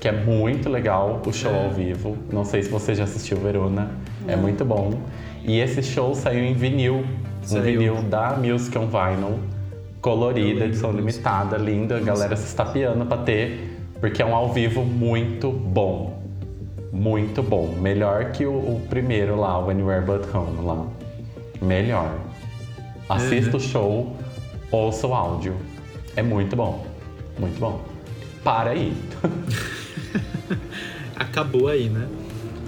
[0.01, 1.65] que é muito legal, o show É.
[1.65, 2.17] ao vivo.
[2.33, 3.91] Não sei se você já assistiu Verona,
[4.29, 4.43] é Não.
[4.43, 4.93] muito bom.
[5.43, 7.05] E esse show saiu em vinil,
[7.43, 7.61] Saiu.
[7.61, 9.41] um vinil da Music on Vinyl,
[10.01, 13.68] colorida, edição limitada, linda, a galera se estapeando pra ter,
[14.01, 16.23] porque é um ao vivo muito bom.
[16.93, 17.75] Muito bom.
[17.81, 20.87] Melhor que o, o primeiro lá, o Anywhere But Home lá.
[21.61, 22.19] Melhor.
[23.09, 23.57] Assista Uhum.
[23.57, 24.17] o show,
[24.71, 25.55] ouça o áudio.
[26.17, 26.87] É muito bom.
[27.39, 27.81] Muito bom.
[28.43, 28.93] Para aí.
[31.17, 32.07] Acabou aí, né?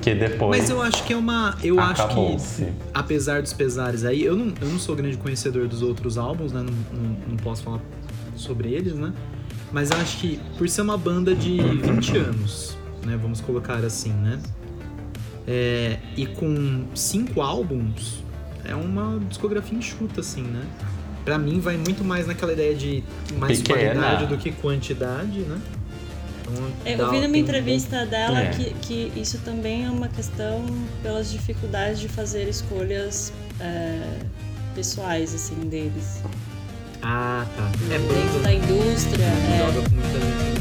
[0.03, 0.59] Que depois.
[0.61, 1.57] Mas eu acho que é uma.
[1.63, 5.83] Eu acho que, apesar dos pesares aí, eu não, eu não sou grande conhecedor dos
[5.83, 6.61] outros álbuns, né?
[6.63, 7.81] Não, não, não posso falar
[8.35, 9.13] sobre eles, né?
[9.73, 13.17] Mas eu acho que, por ser uma banda de 20 anos, né?
[13.21, 14.41] Vamos colocar assim, né?
[15.47, 18.23] É, e com cinco álbuns,
[18.65, 20.63] é uma discografia enxuta, assim, né?
[21.25, 23.05] Pra mim, vai muito mais naquela ideia de
[23.39, 23.79] mais Pequena.
[23.95, 25.61] qualidade do que quantidade, né?
[26.43, 28.51] Então, Eu dá- vi numa um entrevista dela É.
[28.51, 30.65] que, que isso também é uma questão
[31.03, 34.03] pelas dificuldades de fazer escolhas é,
[34.75, 36.21] pessoais, assim, deles.
[37.03, 37.71] Ah, tá.
[37.95, 38.39] É Dentro banda.
[38.43, 40.61] da indústria, é, joga com muita gente.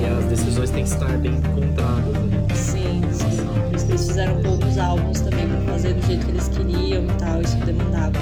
[0.00, 2.54] E as decisões têm que estar bem encontradas ali.
[2.54, 3.46] sim, sim.
[3.46, 7.04] Por isso que eles fizeram poucos álbuns também pra fazer do jeito que eles queriam
[7.04, 7.40] e tal.
[7.42, 8.12] Isso demandava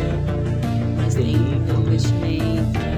[0.96, 1.38] mais Sim.
[1.66, 2.78] tempo, investimento.
[2.78, 2.96] é.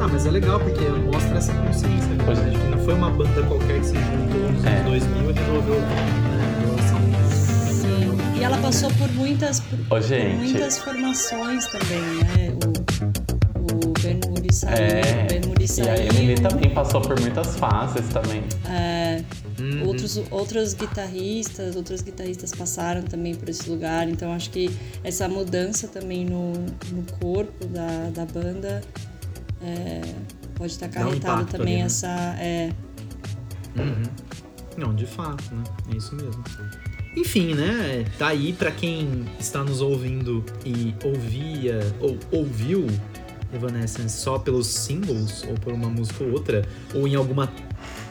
[0.00, 2.08] Ah, mas é legal porque mostra essa consciência.
[2.08, 2.16] né?
[2.24, 2.50] Pois é.
[2.70, 4.70] Não foi uma banda qualquer que se juntou nos É.
[4.70, 5.80] anos 2000 e resolveu
[8.42, 12.52] E ela passou por muitas, por, Ô, por muitas formações também, né?
[13.54, 15.00] O, o Ben Moody saiu, É.
[15.00, 15.90] o Ben Moody E saiu.
[15.92, 18.42] a Emily também passou por muitas fases também.
[18.68, 19.22] é,
[19.60, 19.86] Uhum.
[19.86, 24.68] outros, outros guitarristas, outros guitarristas passaram também por esse lugar, então acho que
[25.04, 26.52] essa mudança também no,
[26.90, 28.82] no corpo da, da banda
[29.62, 30.00] é,
[30.56, 31.86] pode estar um acarretado também ali, né?
[31.86, 32.08] essa.
[32.40, 32.70] É,
[33.76, 34.02] Uhum.
[34.76, 35.62] Não, de fato, né?
[35.92, 36.42] É isso mesmo.
[37.16, 38.04] Enfim, né?
[38.18, 42.86] Tá aí pra quem está nos ouvindo e ouvia ou ouviu
[43.52, 47.52] Evanescence só pelos singles ou por uma música ou outra, ou em alguma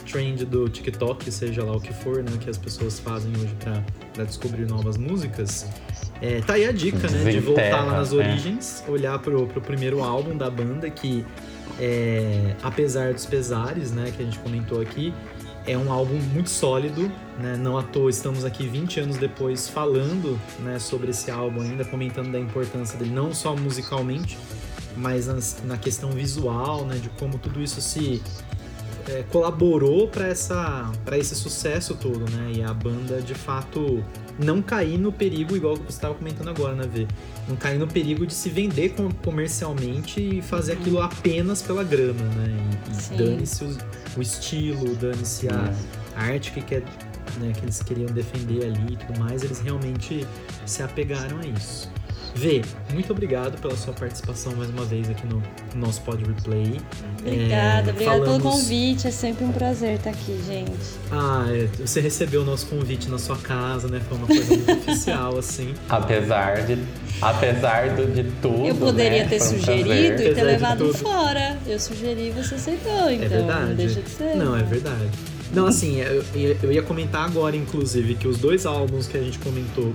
[0.09, 2.31] trend do TikTok, seja lá o que for, né?
[2.39, 3.83] Que as pessoas fazem hoje pra,
[4.13, 5.65] pra descobrir novas músicas.
[6.21, 7.31] É, tá aí a dica, né?
[7.31, 8.17] De voltar lá nas é.
[8.17, 11.25] origens, olhar pro, pro primeiro álbum da banda, que
[11.79, 15.13] é, apesar dos pesares, né, que a gente comentou aqui,
[15.65, 17.55] é um álbum muito sólido, né?
[17.57, 22.31] Não à toa estamos aqui 20 anos depois falando, né, sobre esse álbum ainda, comentando
[22.31, 24.37] da importância dele, não só musicalmente,
[24.97, 25.27] mas
[25.63, 28.21] na questão visual, né, de como tudo isso se
[29.07, 32.51] é, colaborou para essa para esse sucesso todo, né?
[32.55, 34.03] E a banda de fato
[34.39, 37.07] não cair no perigo igual que você estava comentando agora, né, Vê?
[37.47, 42.23] Não cair no perigo de se vender com- comercialmente e fazer aquilo apenas pela grana,
[42.23, 42.55] né?
[43.11, 43.77] E, e dane-se o,
[44.17, 45.73] o estilo, dane-se a,
[46.15, 46.81] a arte que, quer,
[47.39, 50.25] né, que eles queriam defender ali e tudo mais, eles realmente
[50.65, 51.89] se apegaram a isso.
[52.33, 52.61] Vê,
[52.93, 55.43] muito obrigado pela sua participação mais uma vez aqui no
[55.75, 56.79] nosso Pod Replay.
[57.19, 59.07] obrigada, É, obrigada falamos- pelo convite.
[59.07, 60.71] É sempre um prazer estar aqui, gente.
[61.11, 63.99] Ah, é, você recebeu o nosso convite na sua casa, né?
[64.07, 65.73] Foi uma coisa muito oficial, assim.
[65.89, 66.77] Apesar de,
[67.21, 68.65] apesar do, de tudo.
[68.65, 69.29] Eu poderia né?
[69.29, 70.03] ter um sugerido prazer.
[70.03, 71.57] e Apesar ter de levado fora.
[71.67, 73.65] Eu sugeri e você aceitou, então é verdade.
[73.67, 74.35] não deixa de ser.
[74.35, 75.09] Não, é verdade.
[75.53, 76.23] Não, assim, eu,
[76.63, 79.91] eu ia comentar agora, inclusive, que os dois álbuns que a gente comentou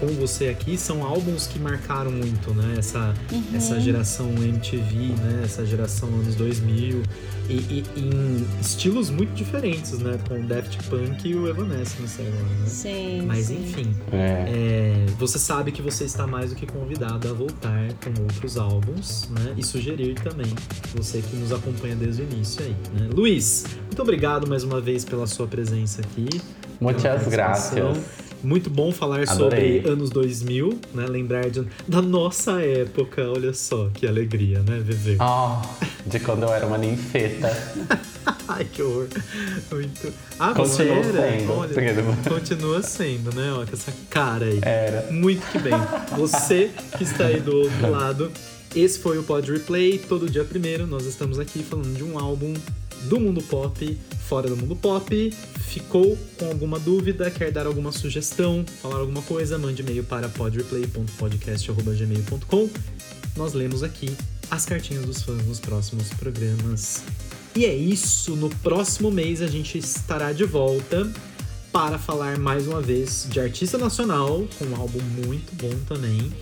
[0.00, 2.74] com você aqui são álbuns que marcaram muito, né?
[2.78, 3.42] Essa, Uhum.
[3.54, 5.42] essa geração MTV, né?
[5.44, 7.02] Essa geração anos 2000.
[7.48, 10.18] E, e- em estilos muito diferentes, né?
[10.28, 12.66] Com o Daft Punk e o Evanescence agora, né?
[12.66, 13.60] Sim, Mas sim.
[13.64, 14.44] enfim, É.
[14.48, 19.28] É, você sabe que você está mais do que convidado a voltar com outros álbuns,
[19.30, 19.54] né?
[19.56, 20.46] E sugerir também,
[20.94, 23.08] você que nos acompanha desde o início aí, né?
[23.12, 26.28] Luiz, muito obrigado mais uma vez pela sua presença aqui.
[26.80, 27.74] Muitas graças.
[28.42, 29.78] Muito bom falar Adorei.
[29.82, 31.06] sobre anos 2000, né?
[31.06, 33.28] Lembrar de, da nossa época.
[33.28, 35.18] Olha só que alegria, né, viver.
[35.20, 35.60] Oh,
[36.06, 37.50] de quando eu era uma ninfeta.
[38.48, 39.08] Ai, que horror.
[39.70, 40.12] Muito.
[40.38, 41.38] Ah, você Continuou era?
[41.38, 43.52] sendo, Olha, continua sendo, né?
[43.52, 44.58] Ó, com essa cara aí.
[44.62, 45.06] Era.
[45.10, 45.72] Muito que bem.
[46.16, 48.30] Você que está aí do outro lado.
[48.74, 49.98] Esse foi o Pod Replay.
[49.98, 52.54] Todo dia primeiro nós estamos aqui falando de um álbum
[53.02, 53.98] do mundo pop,
[54.28, 55.34] fora do mundo pop.
[55.68, 57.30] Ficou com alguma dúvida?
[57.30, 58.64] Quer dar alguma sugestão?
[58.82, 59.58] Falar alguma coisa?
[59.58, 62.70] Mande e-mail para podreplay.podcast.gmail.com
[63.36, 64.10] Nós lemos aqui
[64.50, 67.02] as cartinhas dos fãs nos próximos programas.
[67.54, 68.36] E é isso.
[68.36, 71.10] No próximo mês a gente estará de volta
[71.72, 76.32] para falar mais uma vez de artista nacional, com um álbum muito bom também.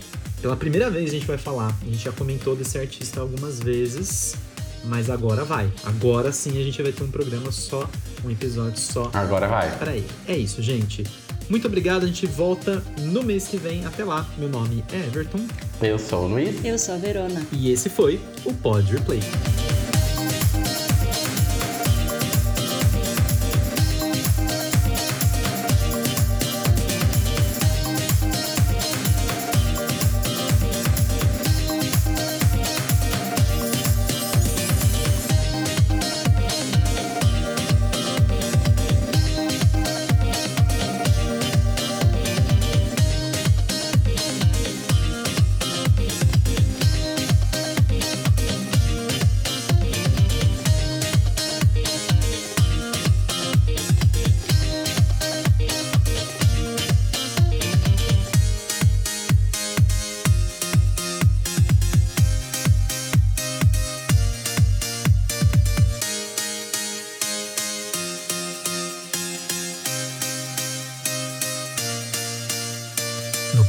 [0.40, 4.36] Pela primeira vez a gente vai falar, a gente já comentou desse artista algumas vezes,
[4.89, 5.70] mas agora vai.
[5.85, 7.89] Agora sim a gente vai ter um programa só,
[8.24, 9.70] um episódio só Agora vai.
[9.78, 10.06] para ele.
[10.27, 11.05] É isso, gente.
[11.48, 13.85] Muito obrigado, a gente volta no mês que vem.
[13.86, 15.40] Até lá, meu nome é Everton
[15.81, 16.62] Eu sou o Luiz.
[16.65, 17.43] Eu sou a Verona.
[17.52, 19.20] e esse foi o Pod Replay.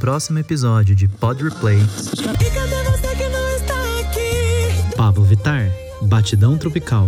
[0.10, 4.96] Próximo episódio de Pod Replay, E cadê você que não está aqui?
[4.98, 5.72] Pablo Vittar,
[6.02, 7.08] Batidão Tropical.